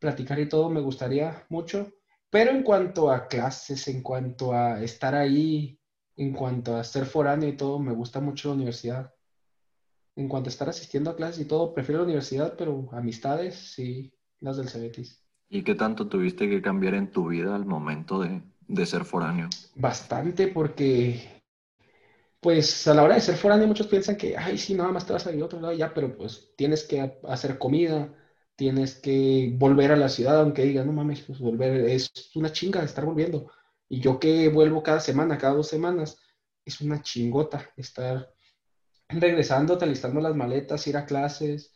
platicar 0.00 0.40
y 0.40 0.48
todo, 0.48 0.70
me 0.70 0.80
gustaría 0.80 1.46
mucho. 1.48 1.92
Pero 2.28 2.50
en 2.50 2.64
cuanto 2.64 3.08
a 3.08 3.28
clases, 3.28 3.86
en 3.86 4.02
cuanto 4.02 4.52
a 4.52 4.82
estar 4.82 5.14
ahí, 5.14 5.78
en 6.16 6.32
cuanto 6.32 6.76
a 6.76 6.82
ser 6.82 7.06
foráneo 7.06 7.48
y 7.48 7.56
todo, 7.56 7.78
me 7.78 7.92
gusta 7.92 8.18
mucho 8.18 8.48
la 8.48 8.54
universidad. 8.56 9.14
En 10.18 10.28
cuanto 10.28 10.48
a 10.48 10.52
estar 10.52 10.68
asistiendo 10.68 11.10
a 11.10 11.16
clases 11.16 11.40
y 11.40 11.44
todo, 11.46 11.72
prefiero 11.72 12.00
la 12.00 12.06
universidad, 12.06 12.54
pero 12.58 12.88
amistades, 12.92 13.54
sí, 13.54 14.12
las 14.40 14.56
del 14.56 14.68
Cebetis. 14.68 15.22
¿Y 15.48 15.62
qué 15.62 15.74
tanto 15.74 16.08
tuviste 16.08 16.48
que 16.48 16.60
cambiar 16.60 16.94
en 16.94 17.10
tu 17.10 17.28
vida 17.28 17.54
al 17.54 17.64
momento 17.64 18.20
de, 18.20 18.42
de 18.66 18.86
ser 18.86 19.04
foráneo? 19.04 19.48
Bastante, 19.76 20.48
porque 20.48 21.38
pues 22.40 22.86
a 22.86 22.94
la 22.94 23.02
hora 23.02 23.14
de 23.14 23.20
ser 23.20 23.36
foráneo 23.36 23.66
muchos 23.66 23.86
piensan 23.86 24.16
que, 24.16 24.36
ay, 24.36 24.58
sí, 24.58 24.74
nada 24.74 24.92
más 24.92 25.06
te 25.06 25.12
vas 25.12 25.26
a 25.26 25.32
ir 25.32 25.42
a 25.42 25.46
otro 25.46 25.60
lado 25.60 25.74
ya, 25.74 25.92
pero 25.92 26.16
pues 26.16 26.52
tienes 26.56 26.84
que 26.84 27.18
hacer 27.28 27.58
comida, 27.58 28.14
tienes 28.56 28.96
que 28.96 29.54
volver 29.56 29.92
a 29.92 29.96
la 29.96 30.08
ciudad, 30.08 30.40
aunque 30.40 30.62
digan, 30.64 30.86
no 30.86 30.92
mames, 30.92 31.22
pues 31.22 31.38
volver 31.38 31.72
es 31.88 32.10
una 32.34 32.52
chinga 32.52 32.80
de 32.80 32.86
estar 32.86 33.04
volviendo. 33.04 33.50
Y 33.88 34.00
yo 34.00 34.20
que 34.20 34.48
vuelvo 34.48 34.82
cada 34.82 35.00
semana, 35.00 35.38
cada 35.38 35.54
dos 35.54 35.68
semanas, 35.68 36.18
es 36.64 36.80
una 36.80 37.02
chingota 37.02 37.70
estar 37.76 38.32
regresando, 39.08 39.78
alistando 39.80 40.20
las 40.20 40.36
maletas, 40.36 40.86
ir 40.86 40.96
a 40.96 41.06
clases, 41.06 41.74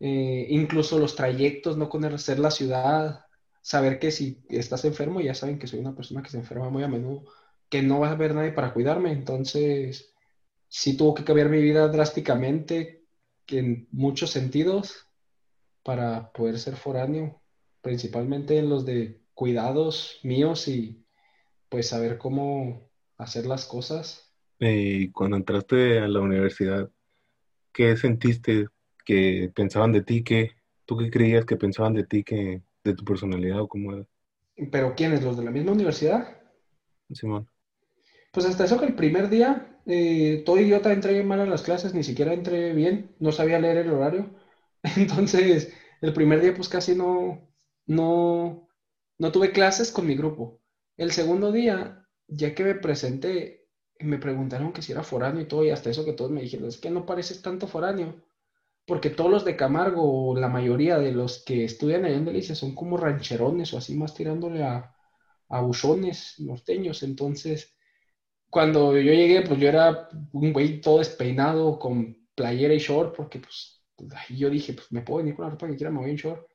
eh, 0.00 0.46
incluso 0.50 0.98
los 0.98 1.14
trayectos, 1.16 1.76
no 1.76 1.88
conocer 1.88 2.38
la 2.38 2.50
ciudad, 2.50 3.24
saber 3.60 3.98
que 3.98 4.10
si 4.10 4.44
estás 4.48 4.84
enfermo, 4.84 5.20
ya 5.20 5.34
saben 5.34 5.58
que 5.58 5.66
soy 5.68 5.80
una 5.80 5.94
persona 5.94 6.22
que 6.22 6.30
se 6.30 6.38
enferma 6.38 6.70
muy 6.70 6.82
a 6.82 6.88
menudo, 6.88 7.24
que 7.68 7.82
no 7.82 8.00
va 8.00 8.08
a 8.08 8.12
haber 8.12 8.34
nadie 8.34 8.52
para 8.52 8.72
cuidarme, 8.74 9.12
entonces 9.12 10.14
sí 10.68 10.96
tuvo 10.96 11.14
que 11.14 11.24
cambiar 11.24 11.48
mi 11.48 11.62
vida 11.62 11.88
drásticamente, 11.88 13.06
en 13.48 13.88
muchos 13.92 14.30
sentidos, 14.30 15.08
para 15.82 16.32
poder 16.32 16.58
ser 16.58 16.76
foráneo. 16.76 17.40
principalmente 17.82 18.58
en 18.58 18.70
los 18.70 18.84
de 18.86 19.22
cuidados 19.34 20.20
míos 20.24 20.68
y 20.68 21.04
pues 21.68 21.88
saber 21.88 22.18
cómo 22.18 22.90
hacer 23.18 23.46
las 23.46 23.66
cosas. 23.66 24.31
Y 24.64 25.10
cuando 25.10 25.36
entraste 25.36 25.98
a 25.98 26.06
la 26.06 26.20
universidad, 26.20 26.88
¿qué 27.72 27.96
sentiste 27.96 28.68
que 29.04 29.50
pensaban 29.52 29.90
de 29.90 30.02
ti? 30.02 30.22
¿Qué, 30.22 30.52
¿Tú 30.84 30.96
qué 30.96 31.10
creías 31.10 31.44
que 31.44 31.56
pensaban 31.56 31.94
de 31.94 32.04
ti, 32.04 32.22
que, 32.22 32.62
de 32.84 32.94
tu 32.94 33.04
personalidad 33.04 33.60
o 33.60 33.68
cómo 33.68 33.92
era? 33.92 34.06
¿Pero 34.70 34.94
quiénes? 34.94 35.24
¿Los 35.24 35.36
de 35.36 35.44
la 35.44 35.50
misma 35.50 35.72
universidad? 35.72 36.40
Simón. 37.10 37.48
Pues 38.32 38.46
hasta 38.46 38.64
eso 38.64 38.78
que 38.78 38.86
el 38.86 38.94
primer 38.94 39.28
día, 39.28 39.80
eh, 39.84 40.44
todo 40.46 40.60
idiota 40.60 40.92
entré 40.92 41.24
mal 41.24 41.40
a 41.40 41.46
las 41.46 41.62
clases, 41.62 41.92
ni 41.92 42.04
siquiera 42.04 42.32
entré 42.32 42.72
bien, 42.72 43.16
no 43.18 43.32
sabía 43.32 43.58
leer 43.58 43.78
el 43.78 43.90
horario. 43.90 44.30
Entonces, 44.96 45.74
el 46.00 46.12
primer 46.12 46.40
día 46.40 46.54
pues 46.54 46.68
casi 46.68 46.94
no, 46.94 47.48
no, 47.86 48.68
no 49.18 49.32
tuve 49.32 49.50
clases 49.50 49.90
con 49.90 50.06
mi 50.06 50.14
grupo. 50.14 50.60
El 50.96 51.10
segundo 51.10 51.50
día, 51.50 52.06
ya 52.28 52.54
que 52.54 52.62
me 52.62 52.74
presenté, 52.76 53.61
me 54.02 54.18
preguntaron 54.18 54.72
que 54.72 54.82
si 54.82 54.92
era 54.92 55.02
foráneo 55.02 55.42
y 55.42 55.48
todo, 55.48 55.64
y 55.64 55.70
hasta 55.70 55.90
eso 55.90 56.04
que 56.04 56.12
todos 56.12 56.30
me 56.30 56.42
dijeron, 56.42 56.68
es 56.68 56.78
que 56.78 56.90
no 56.90 57.06
pareces 57.06 57.42
tanto 57.42 57.66
foráneo, 57.66 58.14
porque 58.86 59.10
todos 59.10 59.30
los 59.30 59.44
de 59.44 59.56
Camargo, 59.56 60.36
la 60.36 60.48
mayoría 60.48 60.98
de 60.98 61.12
los 61.12 61.44
que 61.44 61.64
estudian 61.64 62.04
allá 62.04 62.16
en 62.16 62.24
Delicia, 62.26 62.54
son 62.54 62.74
como 62.74 62.96
rancherones 62.96 63.72
o 63.74 63.78
así 63.78 63.94
más 63.96 64.14
tirándole 64.14 64.64
a, 64.64 64.94
a 65.48 65.60
buchones 65.62 66.36
norteños. 66.40 67.02
Entonces, 67.02 67.76
cuando 68.50 68.92
yo 68.98 69.12
llegué, 69.12 69.42
pues 69.42 69.60
yo 69.60 69.68
era 69.68 70.08
un 70.32 70.52
güey 70.52 70.80
todo 70.80 70.98
despeinado, 70.98 71.78
con 71.78 72.16
playera 72.34 72.74
y 72.74 72.78
short, 72.78 73.16
porque 73.16 73.40
pues 73.40 73.82
yo 74.30 74.50
dije, 74.50 74.74
pues 74.74 74.90
me 74.92 75.02
puedo 75.02 75.18
venir 75.18 75.34
con 75.36 75.44
la 75.46 75.50
ropa 75.52 75.68
que 75.68 75.76
quiera, 75.76 75.90
me 75.90 76.00
voy 76.00 76.10
en 76.10 76.16
short. 76.16 76.46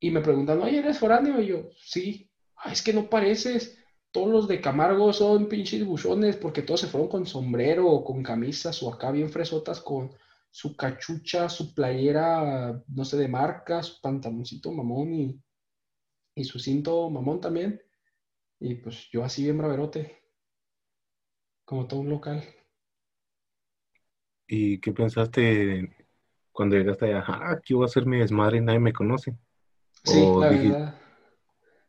Y 0.00 0.10
me 0.10 0.20
preguntan, 0.20 0.60
oye, 0.62 0.78
¿eres 0.78 0.98
foráneo? 0.98 1.40
Y 1.40 1.46
yo, 1.46 1.70
sí. 1.76 2.30
es 2.64 2.82
que 2.82 2.92
no 2.92 3.08
pareces. 3.08 3.78
Todos 4.12 4.28
los 4.28 4.48
de 4.48 4.60
Camargo 4.60 5.12
son 5.12 5.48
pinches 5.48 5.84
buchones 5.84 6.36
porque 6.36 6.62
todos 6.62 6.80
se 6.80 6.86
fueron 6.88 7.08
con 7.08 7.26
sombrero 7.26 7.88
o 7.88 8.04
con 8.04 8.22
camisas 8.22 8.82
o 8.82 8.92
acá 8.92 9.10
bien 9.10 9.30
fresotas 9.30 9.80
con 9.80 10.10
su 10.50 10.76
cachucha, 10.76 11.48
su 11.48 11.74
playera, 11.74 12.82
no 12.88 13.04
sé, 13.04 13.16
de 13.16 13.28
marca, 13.28 13.82
su 13.82 14.00
pantaloncito 14.00 14.72
mamón 14.72 15.12
y, 15.14 15.40
y 16.34 16.44
su 16.44 16.58
cinto 16.58 17.10
mamón 17.10 17.40
también. 17.40 17.80
Y 18.60 18.76
pues 18.76 19.08
yo 19.12 19.24
así 19.24 19.44
bien 19.44 19.58
braverote, 19.58 20.18
como 21.64 21.86
todo 21.88 22.00
un 22.00 22.10
local. 22.10 22.44
¿Y 24.46 24.80
qué 24.80 24.92
pensaste 24.92 25.94
cuando 26.52 26.76
llegaste 26.76 27.06
allá? 27.06 27.24
Ah, 27.28 27.52
aquí 27.52 27.74
voy 27.74 27.84
a 27.84 27.86
hacer 27.86 28.06
mi 28.06 28.18
desmadre 28.18 28.58
y 28.58 28.60
nadie 28.60 28.80
me 28.80 28.92
conoce. 28.92 29.36
Sí, 30.04 30.34
la 30.36 30.50
verdad. 30.50 30.99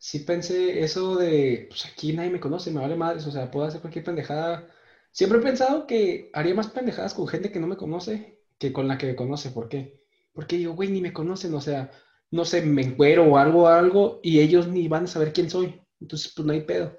Sí 0.01 0.19
pensé 0.21 0.81
eso 0.81 1.15
de, 1.15 1.67
pues 1.69 1.85
aquí 1.85 2.11
nadie 2.13 2.31
me 2.31 2.39
conoce, 2.39 2.71
me 2.71 2.81
vale 2.81 2.95
madres, 2.95 3.27
o 3.27 3.31
sea, 3.31 3.51
puedo 3.51 3.67
hacer 3.67 3.81
cualquier 3.81 4.03
pendejada. 4.03 4.67
Siempre 5.11 5.37
he 5.37 5.43
pensado 5.43 5.85
que 5.85 6.31
haría 6.33 6.55
más 6.55 6.69
pendejadas 6.69 7.13
con 7.13 7.27
gente 7.27 7.51
que 7.51 7.59
no 7.59 7.67
me 7.67 7.77
conoce 7.77 8.39
que 8.57 8.73
con 8.73 8.87
la 8.87 8.97
que 8.97 9.05
me 9.05 9.15
conoce. 9.15 9.51
¿Por 9.51 9.69
qué? 9.69 10.01
Porque 10.33 10.57
digo, 10.57 10.73
güey, 10.73 10.89
ni 10.89 11.01
me 11.01 11.13
conocen, 11.13 11.53
o 11.53 11.61
sea, 11.61 11.91
no 12.31 12.45
sé, 12.45 12.63
me 12.63 12.81
encuero 12.81 13.25
o 13.25 13.37
algo, 13.37 13.67
algo, 13.67 14.19
y 14.23 14.39
ellos 14.39 14.67
ni 14.67 14.87
van 14.87 15.03
a 15.03 15.07
saber 15.07 15.33
quién 15.33 15.51
soy. 15.51 15.79
Entonces, 15.99 16.33
pues 16.35 16.47
no 16.47 16.53
hay 16.53 16.61
pedo. 16.61 16.97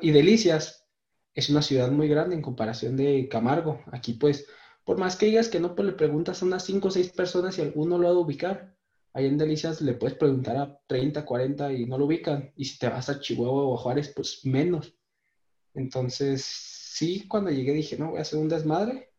y 0.00 0.12
Delicias 0.12 0.86
es 1.34 1.48
una 1.50 1.62
ciudad 1.62 1.90
muy 1.90 2.06
grande 2.08 2.36
en 2.36 2.42
comparación 2.42 2.96
de 2.96 3.28
Camargo. 3.28 3.80
Aquí, 3.92 4.14
pues, 4.14 4.46
por 4.84 4.98
más 4.98 5.16
que 5.16 5.26
digas 5.26 5.48
que 5.48 5.58
no, 5.58 5.74
pues 5.74 5.86
le 5.86 5.94
preguntas 5.94 6.40
a 6.40 6.46
unas 6.46 6.64
5 6.64 6.88
o 6.88 6.90
6 6.92 7.10
personas 7.10 7.58
y 7.58 7.62
alguno 7.62 7.98
lo 7.98 8.06
ha 8.08 8.12
de 8.12 8.16
ubicar. 8.18 8.73
Ahí 9.14 9.26
en 9.26 9.38
Delicias 9.38 9.80
le 9.80 9.94
puedes 9.94 10.18
preguntar 10.18 10.56
a 10.56 10.78
30, 10.86 11.24
40 11.24 11.72
y 11.72 11.86
no 11.86 11.96
lo 11.96 12.04
ubican. 12.06 12.52
Y 12.56 12.66
si 12.66 12.78
te 12.78 12.88
vas 12.88 13.08
a 13.08 13.18
Chihuahua 13.18 13.62
o 13.62 13.74
a 13.74 13.78
Juárez, 13.78 14.12
pues 14.14 14.40
menos. 14.44 14.94
Entonces, 15.72 16.44
sí, 16.44 17.26
cuando 17.26 17.50
llegué 17.50 17.72
dije, 17.72 17.96
no, 17.96 18.10
voy 18.10 18.18
a 18.18 18.22
hacer 18.22 18.38
un 18.38 18.48
desmadre. 18.48 19.10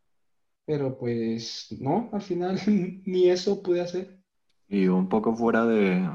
Pero 0.65 0.97
pues 0.97 1.67
no, 1.79 2.09
al 2.11 2.21
final 2.21 2.59
ni 2.67 3.29
eso 3.29 3.63
pude 3.63 3.81
hacer. 3.81 4.19
Y 4.67 4.87
un 4.87 5.09
poco 5.09 5.35
fuera 5.35 5.65
de, 5.65 6.07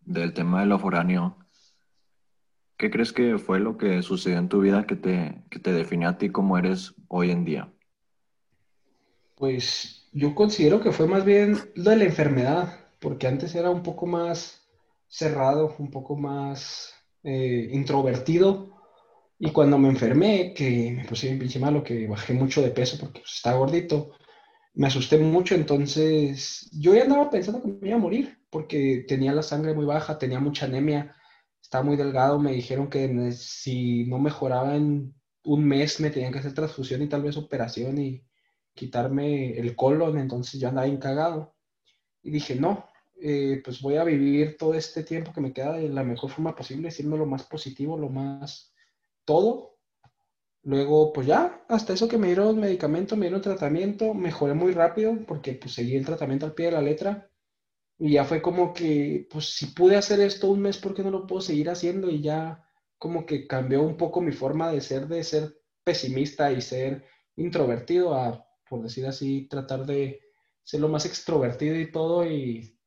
del 0.00 0.34
tema 0.34 0.60
de 0.60 0.66
lo 0.66 0.78
foráneo, 0.78 1.38
¿Qué 2.78 2.92
crees 2.92 3.12
que 3.12 3.38
fue 3.38 3.58
lo 3.58 3.76
que 3.76 4.02
sucedió 4.02 4.38
en 4.38 4.48
tu 4.48 4.60
vida 4.60 4.86
que 4.86 4.94
te, 4.94 5.42
que 5.50 5.58
te 5.58 5.72
definió 5.72 6.08
a 6.08 6.16
ti 6.16 6.30
como 6.30 6.56
eres 6.56 6.94
hoy 7.08 7.32
en 7.32 7.44
día? 7.44 7.72
Pues 9.34 10.08
yo 10.12 10.36
considero 10.36 10.80
que 10.80 10.92
fue 10.92 11.08
más 11.08 11.24
bien 11.24 11.58
lo 11.74 11.90
de 11.90 11.96
la 11.96 12.04
enfermedad, 12.04 12.87
porque 13.00 13.26
antes 13.26 13.54
era 13.54 13.70
un 13.70 13.82
poco 13.82 14.06
más 14.06 14.60
cerrado, 15.06 15.74
un 15.78 15.90
poco 15.90 16.16
más 16.16 16.92
eh, 17.22 17.68
introvertido. 17.72 18.76
Y 19.38 19.50
cuando 19.52 19.78
me 19.78 19.88
enfermé, 19.88 20.52
que 20.54 20.92
me 20.92 21.04
puse 21.04 21.28
bien 21.28 21.38
pinche 21.38 21.58
malo, 21.58 21.82
que 21.84 22.06
bajé 22.06 22.34
mucho 22.34 22.60
de 22.62 22.70
peso 22.70 22.96
porque 22.98 23.20
pues, 23.20 23.34
estaba 23.36 23.58
gordito, 23.58 24.10
me 24.74 24.88
asusté 24.88 25.18
mucho. 25.18 25.54
Entonces 25.54 26.68
yo 26.72 26.94
ya 26.94 27.02
andaba 27.02 27.30
pensando 27.30 27.62
que 27.62 27.68
me 27.68 27.88
iba 27.88 27.96
a 27.96 28.00
morir, 28.00 28.38
porque 28.50 29.04
tenía 29.06 29.32
la 29.32 29.42
sangre 29.42 29.74
muy 29.74 29.84
baja, 29.84 30.18
tenía 30.18 30.40
mucha 30.40 30.66
anemia 30.66 31.14
estaba 31.68 31.84
muy 31.84 31.96
delgado, 31.96 32.38
me 32.38 32.52
dijeron 32.52 32.88
que 32.88 33.30
si 33.32 34.04
no 34.06 34.18
mejoraba 34.18 34.74
en 34.74 35.14
un 35.44 35.64
mes 35.64 36.00
me 36.00 36.10
tenían 36.10 36.32
que 36.32 36.38
hacer 36.38 36.54
transfusión 36.54 37.02
y 37.02 37.08
tal 37.08 37.22
vez 37.22 37.36
operación 37.36 37.98
y 37.98 38.24
quitarme 38.74 39.58
el 39.58 39.76
colon, 39.76 40.18
entonces 40.18 40.58
yo 40.58 40.68
andaba 40.68 40.86
encagado. 40.86 41.54
Y 42.22 42.30
dije, 42.30 42.54
no, 42.54 42.87
eh, 43.20 43.60
pues 43.64 43.80
voy 43.80 43.96
a 43.96 44.04
vivir 44.04 44.56
todo 44.56 44.74
este 44.74 45.02
tiempo 45.04 45.32
que 45.32 45.40
me 45.40 45.52
queda 45.52 45.74
de 45.74 45.88
la 45.88 46.04
mejor 46.04 46.30
forma 46.30 46.54
posible, 46.54 46.88
decirme 46.88 47.16
lo 47.16 47.26
más 47.26 47.44
positivo, 47.44 47.98
lo 47.98 48.08
más 48.08 48.72
todo. 49.24 49.76
Luego, 50.62 51.12
pues 51.12 51.26
ya, 51.26 51.64
hasta 51.68 51.92
eso 51.94 52.08
que 52.08 52.18
me 52.18 52.28
dieron 52.28 52.60
medicamento, 52.60 53.16
me 53.16 53.26
dieron 53.26 53.40
tratamiento, 53.42 54.14
mejoré 54.14 54.54
muy 54.54 54.72
rápido 54.72 55.16
porque 55.26 55.54
pues 55.54 55.74
seguí 55.74 55.96
el 55.96 56.06
tratamiento 56.06 56.46
al 56.46 56.54
pie 56.54 56.66
de 56.66 56.72
la 56.72 56.82
letra 56.82 57.30
y 57.98 58.12
ya 58.12 58.24
fue 58.24 58.40
como 58.40 58.72
que, 58.72 59.26
pues 59.30 59.50
si 59.56 59.66
pude 59.66 59.96
hacer 59.96 60.20
esto 60.20 60.48
un 60.50 60.60
mes, 60.60 60.78
¿por 60.78 60.94
qué 60.94 61.02
no 61.02 61.10
lo 61.10 61.26
puedo 61.26 61.40
seguir 61.42 61.68
haciendo? 61.68 62.08
Y 62.08 62.22
ya 62.22 62.64
como 62.96 63.26
que 63.26 63.46
cambió 63.46 63.82
un 63.82 63.96
poco 63.96 64.20
mi 64.20 64.32
forma 64.32 64.70
de 64.70 64.80
ser, 64.80 65.08
de 65.08 65.24
ser 65.24 65.60
pesimista 65.82 66.52
y 66.52 66.60
ser 66.60 67.04
introvertido 67.36 68.14
a, 68.14 68.46
por 68.68 68.82
decir 68.82 69.06
así, 69.06 69.48
tratar 69.48 69.84
de 69.84 70.20
ser 70.62 70.80
lo 70.80 70.88
más 70.88 71.06
extrovertido 71.06 71.78
y 71.78 71.90
todo. 71.90 72.24
Y 72.24 72.77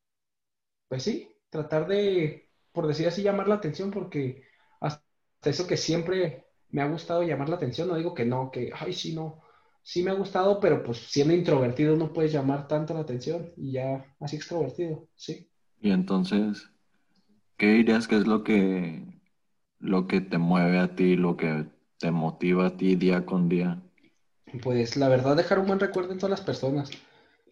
pues 0.92 1.04
sí, 1.04 1.30
tratar 1.50 1.88
de, 1.88 2.50
por 2.74 2.86
decir 2.86 3.08
así, 3.08 3.24
llamar 3.24 3.48
la 3.48 3.56
atención, 3.56 3.92
porque 3.92 4.44
hasta 4.82 5.02
eso 5.46 5.66
que 5.66 5.78
siempre 5.78 6.48
me 6.68 6.82
ha 6.82 6.90
gustado 6.90 7.24
llamar 7.24 7.48
la 7.48 7.56
atención, 7.56 7.88
no 7.88 7.96
digo 7.96 8.14
que 8.14 8.26
no, 8.26 8.52
que, 8.52 8.74
ay, 8.78 8.92
sí, 8.92 9.16
no 9.16 9.42
sí 9.84 10.04
me 10.04 10.12
ha 10.12 10.16
gustado, 10.16 10.60
pero 10.60 10.84
pues 10.84 10.98
siendo 10.98 11.34
introvertido 11.34 11.96
no 11.96 12.12
puedes 12.12 12.34
llamar 12.34 12.68
tanto 12.68 12.94
la 12.94 13.00
atención 13.00 13.54
y 13.56 13.72
ya 13.72 14.06
así 14.20 14.36
extrovertido, 14.36 15.08
sí. 15.16 15.50
Y 15.80 15.92
entonces, 15.92 16.70
¿qué 17.56 17.68
dirías 17.68 18.10
que 18.10 18.18
es 18.18 18.28
lo 18.28 18.44
que, 18.44 19.22
lo 19.80 20.08
que 20.08 20.20
te 20.20 20.40
mueve 20.40 20.78
a 20.78 20.94
ti, 20.94 21.16
lo 21.16 21.38
que 21.38 21.68
te 22.00 22.12
motiva 22.12 22.68
a 22.68 22.76
ti 22.76 22.98
día 22.98 23.26
con 23.26 23.48
día? 23.48 23.82
Pues 24.62 24.98
la 24.98 25.08
verdad 25.08 25.38
dejar 25.38 25.60
un 25.60 25.68
buen 25.68 25.80
recuerdo 25.80 26.12
en 26.12 26.18
todas 26.18 26.32
las 26.32 26.46
personas, 26.46 26.92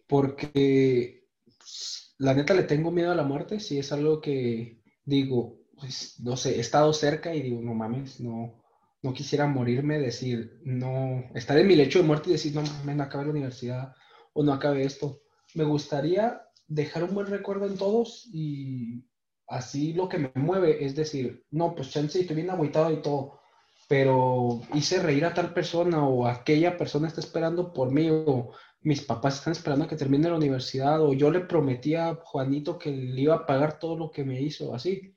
porque 0.06 1.24
pues, 1.56 2.09
la 2.20 2.34
neta 2.34 2.52
le 2.52 2.64
tengo 2.64 2.90
miedo 2.90 3.10
a 3.10 3.14
la 3.14 3.24
muerte, 3.24 3.60
si 3.60 3.78
es 3.78 3.92
algo 3.92 4.20
que 4.20 4.82
digo, 5.06 5.56
pues 5.78 6.20
no 6.20 6.36
sé, 6.36 6.56
he 6.56 6.60
estado 6.60 6.92
cerca 6.92 7.34
y 7.34 7.40
digo, 7.40 7.62
no 7.62 7.72
mames, 7.72 8.20
no, 8.20 8.60
no 9.02 9.14
quisiera 9.14 9.46
morirme, 9.46 9.98
decir, 9.98 10.60
no, 10.62 11.24
estar 11.34 11.56
en 11.56 11.66
mi 11.66 11.76
lecho 11.76 11.98
de 11.98 12.04
muerte 12.04 12.28
y 12.28 12.34
decir, 12.34 12.54
no, 12.54 12.62
no 12.62 13.02
acabe 13.02 13.24
la 13.24 13.30
universidad 13.30 13.94
o 14.34 14.42
no 14.44 14.52
acabe 14.52 14.82
esto. 14.82 15.22
Me 15.54 15.64
gustaría 15.64 16.42
dejar 16.68 17.04
un 17.04 17.14
buen 17.14 17.26
recuerdo 17.26 17.66
en 17.66 17.78
todos 17.78 18.28
y 18.34 19.02
así 19.48 19.94
lo 19.94 20.10
que 20.10 20.18
me 20.18 20.30
mueve 20.34 20.84
es 20.84 20.94
decir, 20.94 21.46
no, 21.50 21.74
pues 21.74 21.88
chance, 21.90 22.20
estoy 22.20 22.36
bien 22.36 22.50
agüitado 22.50 22.92
y 22.92 23.00
todo, 23.00 23.40
pero 23.88 24.60
hice 24.74 25.02
reír 25.02 25.24
a 25.24 25.32
tal 25.32 25.54
persona 25.54 26.06
o 26.06 26.26
aquella 26.26 26.76
persona 26.76 27.08
está 27.08 27.20
esperando 27.20 27.72
por 27.72 27.90
mí 27.90 28.10
o 28.10 28.52
mis 28.82 29.02
papás 29.02 29.36
están 29.38 29.52
esperando 29.52 29.84
a 29.84 29.88
que 29.88 29.96
termine 29.96 30.28
la 30.28 30.36
universidad 30.36 31.02
o 31.02 31.12
yo 31.12 31.30
le 31.30 31.40
prometí 31.40 31.94
a 31.94 32.14
Juanito 32.14 32.78
que 32.78 32.90
le 32.90 33.20
iba 33.22 33.34
a 33.34 33.46
pagar 33.46 33.78
todo 33.78 33.96
lo 33.96 34.10
que 34.10 34.24
me 34.24 34.40
hizo, 34.40 34.74
así. 34.74 35.14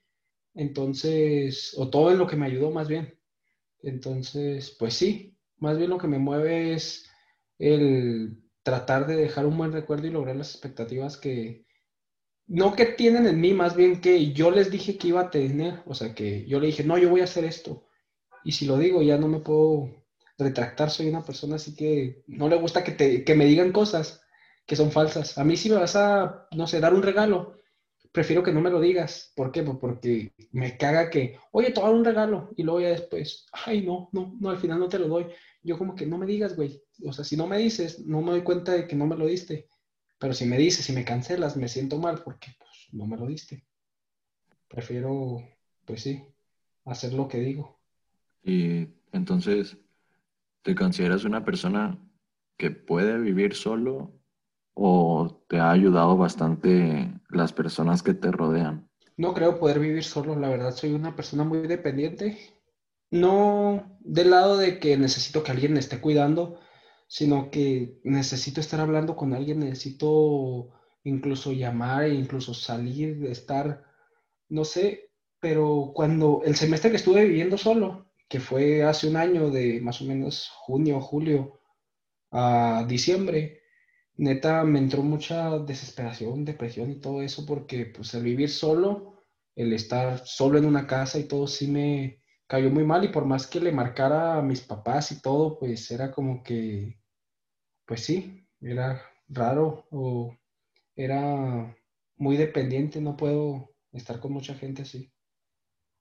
Entonces, 0.53 1.73
o 1.77 1.89
todo 1.89 2.11
en 2.11 2.17
lo 2.17 2.27
que 2.27 2.35
me 2.35 2.45
ayudó 2.45 2.71
más 2.71 2.87
bien. 2.87 3.17
Entonces, 3.81 4.75
pues 4.79 4.93
sí, 4.95 5.37
más 5.57 5.77
bien 5.77 5.89
lo 5.89 5.97
que 5.97 6.07
me 6.07 6.19
mueve 6.19 6.73
es 6.73 7.09
el 7.59 8.37
tratar 8.63 9.07
de 9.07 9.15
dejar 9.15 9.45
un 9.45 9.57
buen 9.57 9.71
recuerdo 9.71 10.07
y 10.07 10.11
lograr 10.11 10.35
las 10.35 10.51
expectativas 10.51 11.17
que, 11.17 11.65
no 12.47 12.75
que 12.75 12.85
tienen 12.85 13.27
en 13.27 13.39
mí, 13.39 13.53
más 13.53 13.75
bien 13.75 14.01
que 14.01 14.33
yo 14.33 14.51
les 14.51 14.71
dije 14.71 14.97
que 14.97 15.09
iba 15.09 15.21
a 15.21 15.31
tener, 15.31 15.81
o 15.85 15.93
sea, 15.93 16.13
que 16.13 16.45
yo 16.47 16.59
le 16.59 16.67
dije, 16.67 16.83
no, 16.83 16.97
yo 16.97 17.09
voy 17.09 17.21
a 17.21 17.25
hacer 17.25 17.45
esto. 17.45 17.87
Y 18.43 18.51
si 18.53 18.65
lo 18.65 18.77
digo, 18.77 19.01
ya 19.01 19.17
no 19.17 19.27
me 19.27 19.39
puedo 19.39 20.02
retractar, 20.37 20.89
soy 20.89 21.07
una 21.07 21.23
persona 21.23 21.55
así 21.55 21.75
que 21.75 22.23
no 22.27 22.49
le 22.49 22.55
gusta 22.55 22.83
que, 22.83 22.91
te, 22.91 23.23
que 23.23 23.35
me 23.35 23.45
digan 23.45 23.71
cosas 23.71 24.21
que 24.65 24.75
son 24.75 24.91
falsas. 24.91 25.37
A 25.37 25.43
mí 25.43 25.57
si 25.57 25.69
me 25.69 25.75
vas 25.75 25.95
a, 25.95 26.47
no 26.55 26.67
sé, 26.67 26.79
dar 26.79 26.93
un 26.93 27.03
regalo, 27.03 27.59
prefiero 28.11 28.43
que 28.43 28.53
no 28.53 28.61
me 28.61 28.69
lo 28.69 28.79
digas. 28.79 29.33
¿Por 29.35 29.51
qué? 29.51 29.63
Pues 29.63 29.77
porque 29.79 30.31
me 30.51 30.77
caga 30.77 31.09
que, 31.09 31.37
oye, 31.51 31.71
te 31.71 31.79
voy 31.79 31.89
a 31.89 31.91
dar 31.91 31.99
un 31.99 32.05
regalo 32.05 32.49
y 32.55 32.63
luego 32.63 32.81
ya 32.81 32.89
después, 32.89 33.45
ay, 33.51 33.81
no, 33.81 34.09
no, 34.13 34.35
no, 34.39 34.49
al 34.49 34.57
final 34.57 34.79
no 34.79 34.87
te 34.87 34.99
lo 34.99 35.07
doy. 35.07 35.27
Yo 35.63 35.77
como 35.77 35.95
que 35.95 36.05
no 36.05 36.17
me 36.17 36.25
digas, 36.25 36.55
güey. 36.55 36.81
O 37.05 37.11
sea, 37.11 37.25
si 37.25 37.35
no 37.35 37.47
me 37.47 37.57
dices, 37.57 38.05
no 38.05 38.21
me 38.21 38.31
doy 38.31 38.43
cuenta 38.43 38.73
de 38.73 38.87
que 38.87 38.95
no 38.95 39.05
me 39.05 39.17
lo 39.17 39.25
diste. 39.25 39.67
Pero 40.19 40.33
si 40.33 40.45
me 40.45 40.57
dices, 40.57 40.85
si 40.85 40.93
me 40.93 41.03
cancelas, 41.03 41.57
me 41.57 41.67
siento 41.67 41.97
mal 41.97 42.21
porque 42.23 42.55
pues, 42.57 42.87
no 42.93 43.05
me 43.05 43.17
lo 43.17 43.27
diste. 43.27 43.65
Prefiero, 44.69 45.41
pues 45.85 46.01
sí, 46.01 46.23
hacer 46.85 47.13
lo 47.13 47.27
que 47.27 47.39
digo. 47.39 47.79
Y 48.43 48.87
entonces, 49.11 49.77
¿te 50.63 50.75
consideras 50.75 51.25
una 51.25 51.45
persona 51.45 51.99
que 52.57 52.71
puede 52.71 53.19
vivir 53.19 53.53
solo 53.55 54.19
o 54.73 55.45
te 55.47 55.59
ha 55.59 55.71
ayudado 55.71 56.17
bastante 56.17 57.13
las 57.29 57.53
personas 57.53 58.01
que 58.01 58.13
te 58.13 58.31
rodean? 58.31 58.89
No 59.17 59.33
creo 59.33 59.59
poder 59.59 59.79
vivir 59.79 60.03
solo, 60.03 60.35
la 60.35 60.49
verdad 60.49 60.73
soy 60.75 60.93
una 60.93 61.15
persona 61.15 61.43
muy 61.43 61.67
dependiente. 61.67 62.37
No 63.11 63.99
del 63.99 64.31
lado 64.31 64.57
de 64.57 64.79
que 64.79 64.97
necesito 64.97 65.43
que 65.43 65.51
alguien 65.51 65.73
me 65.73 65.79
esté 65.79 66.01
cuidando, 66.01 66.59
sino 67.07 67.51
que 67.51 67.99
necesito 68.03 68.59
estar 68.59 68.79
hablando 68.79 69.15
con 69.15 69.33
alguien, 69.33 69.59
necesito 69.59 70.69
incluso 71.03 71.51
llamar, 71.51 72.05
e 72.05 72.15
incluso 72.15 72.55
salir, 72.55 73.25
estar, 73.25 73.83
no 74.49 74.65
sé, 74.65 75.11
pero 75.39 75.91
cuando 75.93 76.41
el 76.43 76.55
semestre 76.55 76.89
que 76.89 76.97
estuve 76.97 77.25
viviendo 77.25 77.57
solo, 77.57 78.07
que 78.33 78.39
fue 78.39 78.81
hace 78.83 79.07
un 79.07 79.15
año 79.15 79.51
de 79.51 79.79
más 79.79 80.01
o 80.01 80.05
menos 80.05 80.49
junio, 80.49 80.99
julio 81.01 81.61
a 82.31 82.83
diciembre, 82.87 83.61
neta 84.17 84.63
me 84.63 84.79
entró 84.79 85.03
mucha 85.03 85.59
desesperación, 85.59 86.43
depresión 86.43 86.89
y 86.91 86.99
todo 86.99 87.21
eso, 87.21 87.45
porque 87.45 87.85
pues 87.85 88.11
el 88.15 88.23
vivir 88.23 88.49
solo, 88.49 89.23
el 89.55 89.71
estar 89.73 90.25
solo 90.25 90.57
en 90.57 90.65
una 90.65 90.87
casa 90.87 91.19
y 91.19 91.25
todo 91.25 91.45
sí 91.47 91.67
me 91.67 92.23
cayó 92.47 92.71
muy 92.71 92.83
mal 92.85 93.05
y 93.05 93.09
por 93.09 93.25
más 93.25 93.45
que 93.45 93.59
le 93.59 93.71
marcara 93.71 94.37
a 94.39 94.41
mis 94.41 94.61
papás 94.61 95.11
y 95.11 95.21
todo, 95.21 95.59
pues 95.59 95.91
era 95.91 96.11
como 96.11 96.41
que, 96.41 96.99
pues 97.85 98.03
sí, 98.05 98.47
era 98.61 99.01
raro 99.29 99.87
o 99.91 100.35
era 100.95 101.77
muy 102.17 102.37
dependiente, 102.37 103.01
no 103.01 103.17
puedo 103.17 103.75
estar 103.91 104.19
con 104.19 104.33
mucha 104.33 104.55
gente 104.55 104.83
así, 104.83 105.13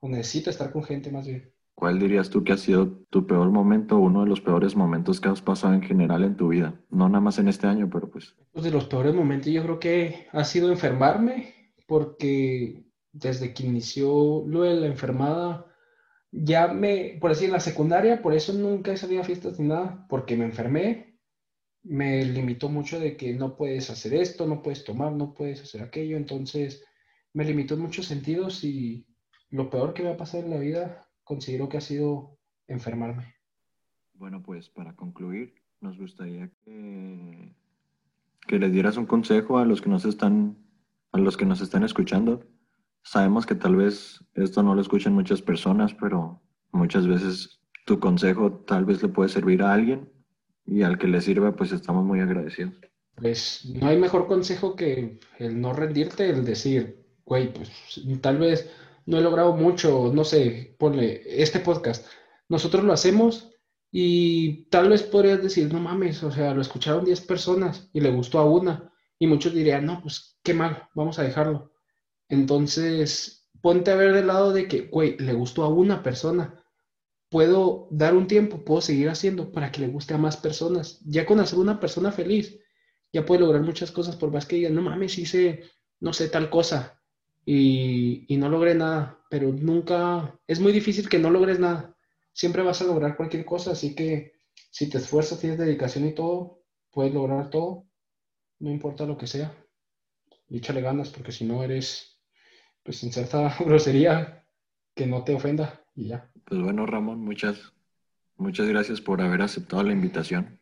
o 0.01 0.09
necesito 0.09 0.51
estar 0.51 0.73
con 0.73 0.85
gente 0.85 1.11
más 1.13 1.27
bien. 1.27 1.52
¿Cuál 1.75 1.99
dirías 1.99 2.31
tú 2.31 2.45
que 2.45 2.53
ha 2.53 2.57
sido 2.57 2.89
tu 3.11 3.27
peor 3.27 3.51
momento 3.51 3.97
o 3.97 4.01
uno 4.01 4.23
de 4.23 4.29
los 4.29 4.41
peores 4.41 4.77
momentos 4.77 5.21
que 5.21 5.29
has 5.29 5.43
pasado 5.43 5.75
en 5.75 5.83
general 5.83 6.23
en 6.23 6.37
tu 6.37 6.49
vida? 6.49 6.81
No 6.91 7.09
nada 7.09 7.21
más 7.21 7.39
en 7.39 7.49
este 7.49 7.67
año, 7.67 7.89
pero 7.91 8.11
pues. 8.11 8.37
Pues 8.53 8.65
de 8.65 8.71
los 8.71 8.85
peores 8.85 9.15
momentos 9.15 9.53
yo 9.53 9.63
creo 9.63 9.79
que 9.81 10.29
ha 10.33 10.45
sido 10.45 10.71
enfermarme, 10.71 11.75
porque 11.87 12.85
desde 13.13 13.53
que 13.53 13.67
inició 13.67 14.45
lo 14.47 14.63
de 14.63 14.75
la 14.75 14.87
enfermada, 14.87 15.67
ya 16.31 16.69
me, 16.69 17.19
por 17.21 17.31
decir, 17.31 17.47
en 17.47 17.53
la 17.53 17.61
secundaria, 17.61 18.23
por 18.23 18.33
eso 18.33 18.53
nunca 18.53 18.93
he 18.93 18.97
salido 18.97 19.21
a 19.21 19.25
fiestas 19.25 19.59
ni 19.59 19.69
nada, 19.69 20.07
porque 20.09 20.37
me 20.37 20.45
enfermé, 20.45 21.19
me 21.83 22.25
limitó 22.25 22.69
mucho 22.69 23.01
de 23.01 23.17
que 23.17 23.35
no 23.35 23.57
puedes 23.57 23.91
hacer 23.91 24.15
esto, 24.15 24.47
no 24.47 24.63
puedes 24.63 24.85
tomar, 24.85 25.13
no 25.13 25.35
puedes 25.35 25.63
hacer 25.63 25.83
aquello, 25.83 26.17
entonces 26.17 26.85
me 27.35 27.45
limitó 27.45 27.75
en 27.75 27.81
muchos 27.81 28.07
sentidos 28.07 28.63
y 28.65 29.07
lo 29.51 29.69
peor 29.69 29.93
que 29.93 30.03
me 30.03 30.11
ha 30.11 30.17
pasado 30.17 30.45
en 30.45 30.51
la 30.51 30.59
vida 30.59 31.09
considero 31.25 31.69
que 31.69 31.79
ha 31.79 31.81
sido 31.81 32.39
enfermarme. 32.69 33.35
Bueno, 34.15 34.43
pues 34.43 34.69
para 34.69 34.95
concluir, 34.95 35.55
nos 35.81 35.99
gustaría 35.99 36.51
que, 36.65 37.55
que 38.47 38.59
les 38.59 38.73
dieras 38.73 38.97
un 38.97 39.07
consejo 39.07 39.59
a 39.59 39.65
los 39.65 39.81
que 39.81 39.89
nos 39.89 40.05
están, 40.05 40.57
a 41.13 41.19
los 41.19 41.37
que 41.37 41.45
nos 41.45 41.61
están 41.61 41.85
escuchando. 41.85 42.45
Sabemos 43.03 43.47
que 43.47 43.55
tal 43.55 43.77
vez 43.77 44.25
esto 44.35 44.63
no 44.63 44.75
lo 44.75 44.81
escuchan 44.81 45.15
muchas 45.15 45.43
personas, 45.43 45.95
pero 45.95 46.41
muchas 46.71 47.07
veces 47.07 47.61
tu 47.85 47.99
consejo 47.99 48.53
tal 48.53 48.85
vez 48.85 49.03
le 49.03 49.09
puede 49.09 49.29
servir 49.29 49.63
a 49.63 49.73
alguien 49.73 50.09
y 50.67 50.83
al 50.83 50.99
que 50.99 51.09
le 51.09 51.21
sirva, 51.21 51.57
pues 51.57 51.73
estamos 51.73 52.05
muy 52.05 52.21
agradecidos. 52.21 52.75
Pues 53.17 53.71
no 53.81 53.89
hay 53.89 53.99
mejor 53.99 54.27
consejo 54.27 54.75
que 54.77 55.19
el 55.39 55.61
no 55.61 55.73
rendirte, 55.73 56.31
el 56.31 56.45
decir, 56.45 57.05
güey, 57.25 57.53
pues 57.53 57.71
tal 58.21 58.39
vez 58.39 58.71
no 59.07 59.19
he 59.19 59.21
logrado 59.21 59.55
mucho, 59.55 60.13
no 60.13 60.25
sé, 60.25 60.77
ponle 60.79 61.23
este 61.27 61.61
podcast. 61.61 62.07
Nosotros 62.49 62.85
lo 62.85 62.93
hacemos 62.93 63.51
y 63.91 64.65
tal 64.71 64.89
vez 64.89 65.03
podrías 65.03 65.43
decir, 65.43 65.73
no 65.73 65.81
mames, 65.81 66.23
o 66.23 66.31
sea, 66.31 66.55
lo 66.55 66.63
escucharon 66.63 67.05
10 67.05 67.21
personas 67.23 67.91
y 67.93 68.01
le 68.01 68.11
gustó 68.11 68.39
a 68.39 68.45
una. 68.45 68.93
Y 69.19 69.27
muchos 69.27 69.55
dirían, 69.55 69.87
no, 69.87 70.01
pues 70.03 70.39
qué 70.43 70.55
mal, 70.55 70.89
vamos 70.95 71.19
a 71.19 71.23
dejarlo. 71.23 71.73
Entonces, 72.29 73.49
ponte 73.61 73.91
a 73.91 73.97
ver 73.97 74.13
del 74.13 74.27
lado 74.29 74.53
de 74.53 74.69
que, 74.69 74.89
güey, 74.89 75.17
le 75.19 75.33
gustó 75.33 75.65
a 75.65 75.69
una 75.69 76.03
persona. 76.03 76.65
Puedo 77.31 77.89
dar 77.91 78.15
un 78.15 78.27
tiempo, 78.27 78.65
puedo 78.65 78.81
seguir 78.81 79.09
haciendo 79.09 79.53
para 79.53 79.73
que 79.73 79.81
le 79.81 79.89
guste 79.89 80.15
a 80.15 80.19
más 80.19 80.37
personas. 80.37 81.01
Ya 81.05 81.27
con 81.27 81.41
hacer 81.41 81.59
una 81.59 81.81
persona 81.81 82.13
feliz, 82.13 82.59
ya 83.13 83.25
puede 83.25 83.41
lograr 83.41 83.63
muchas 83.63 83.91
cosas 83.91 84.17
por 84.17 84.33
más 84.33 84.47
que 84.47 84.57
digan, 84.57 84.75
no 84.75 84.83
mames, 84.83 85.19
hice, 85.19 85.65
no 86.01 86.13
sé, 86.13 86.29
tal 86.29 86.51
cosa 86.51 87.02
y, 87.45 88.27
no 88.37 88.49
logré 88.49 88.75
nada, 88.75 89.19
pero 89.31 89.53
nunca, 89.53 90.39
es 90.47 90.61
muy 90.61 90.73
difícil 90.73 91.09
que 91.09 91.19
no 91.19 91.31
logres 91.31 91.59
nada. 91.59 91.97
Siempre 92.33 92.63
vas 92.63 92.81
a 92.81 92.87
lograr 92.87 93.17
cualquier 93.17 93.45
cosa, 93.45 93.73
así 93.73 93.95
que 93.95 94.33
si 94.71 94.89
te 94.89 94.99
esfuerzas, 94.99 95.41
tienes 95.41 95.59
dedicación 95.59 96.07
y 96.07 96.15
todo, 96.15 96.63
puedes 96.91 97.13
lograr 97.13 97.51
todo, 97.51 97.87
no 98.59 98.71
importa 98.71 99.05
lo 99.05 99.19
que 99.19 99.27
sea. 99.27 99.55
Y 100.49 100.59
échale 100.59 100.81
ganas, 100.81 101.11
porque 101.11 101.33
si 101.33 101.45
no 101.45 101.63
eres, 101.63 102.21
pues 102.83 102.99
sin 102.99 103.13
cierta 103.13 103.55
grosería, 103.61 104.45
que 104.95 105.07
no 105.07 105.25
te 105.25 105.35
ofenda 105.35 105.85
y 105.95 106.09
ya. 106.09 106.31
Pues 106.45 106.61
bueno, 106.61 106.87
Ramón, 106.87 107.21
muchas, 107.21 107.73
muchas 108.37 108.69
gracias 108.69 109.01
por 109.01 109.21
haber 109.23 109.43
aceptado 109.43 109.83
la 109.83 109.93
invitación. 109.93 110.61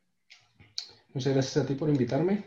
Muchas 1.12 1.32
gracias 1.32 1.64
a 1.64 1.66
ti 1.66 1.74
por 1.74 1.88
invitarme. 1.88 2.44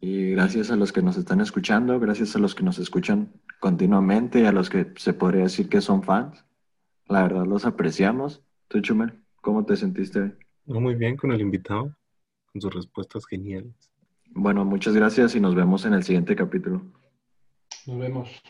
Y 0.00 0.30
gracias 0.32 0.70
a 0.70 0.76
los 0.76 0.92
que 0.92 1.02
nos 1.02 1.16
están 1.16 1.40
escuchando, 1.40 1.98
gracias 1.98 2.36
a 2.36 2.38
los 2.38 2.54
que 2.54 2.62
nos 2.62 2.78
escuchan 2.78 3.32
continuamente 3.60 4.40
y 4.40 4.44
a 4.44 4.52
los 4.52 4.68
que 4.68 4.92
se 4.96 5.14
podría 5.14 5.44
decir 5.44 5.68
que 5.68 5.80
son 5.80 6.02
fans. 6.02 6.44
La 7.06 7.22
verdad 7.22 7.46
los 7.46 7.64
apreciamos. 7.64 8.42
Tú, 8.68 8.80
Chumel, 8.80 9.22
¿cómo 9.40 9.64
te 9.64 9.76
sentiste? 9.76 10.36
muy 10.66 10.96
bien 10.96 11.16
con 11.16 11.30
el 11.30 11.40
invitado, 11.40 11.94
con 12.52 12.60
sus 12.60 12.74
respuestas 12.74 13.24
geniales. 13.26 13.72
Bueno, 14.30 14.64
muchas 14.64 14.94
gracias 14.94 15.34
y 15.34 15.40
nos 15.40 15.54
vemos 15.54 15.86
en 15.86 15.94
el 15.94 16.02
siguiente 16.02 16.34
capítulo. 16.34 16.82
Nos 17.86 17.98
vemos. 17.98 18.42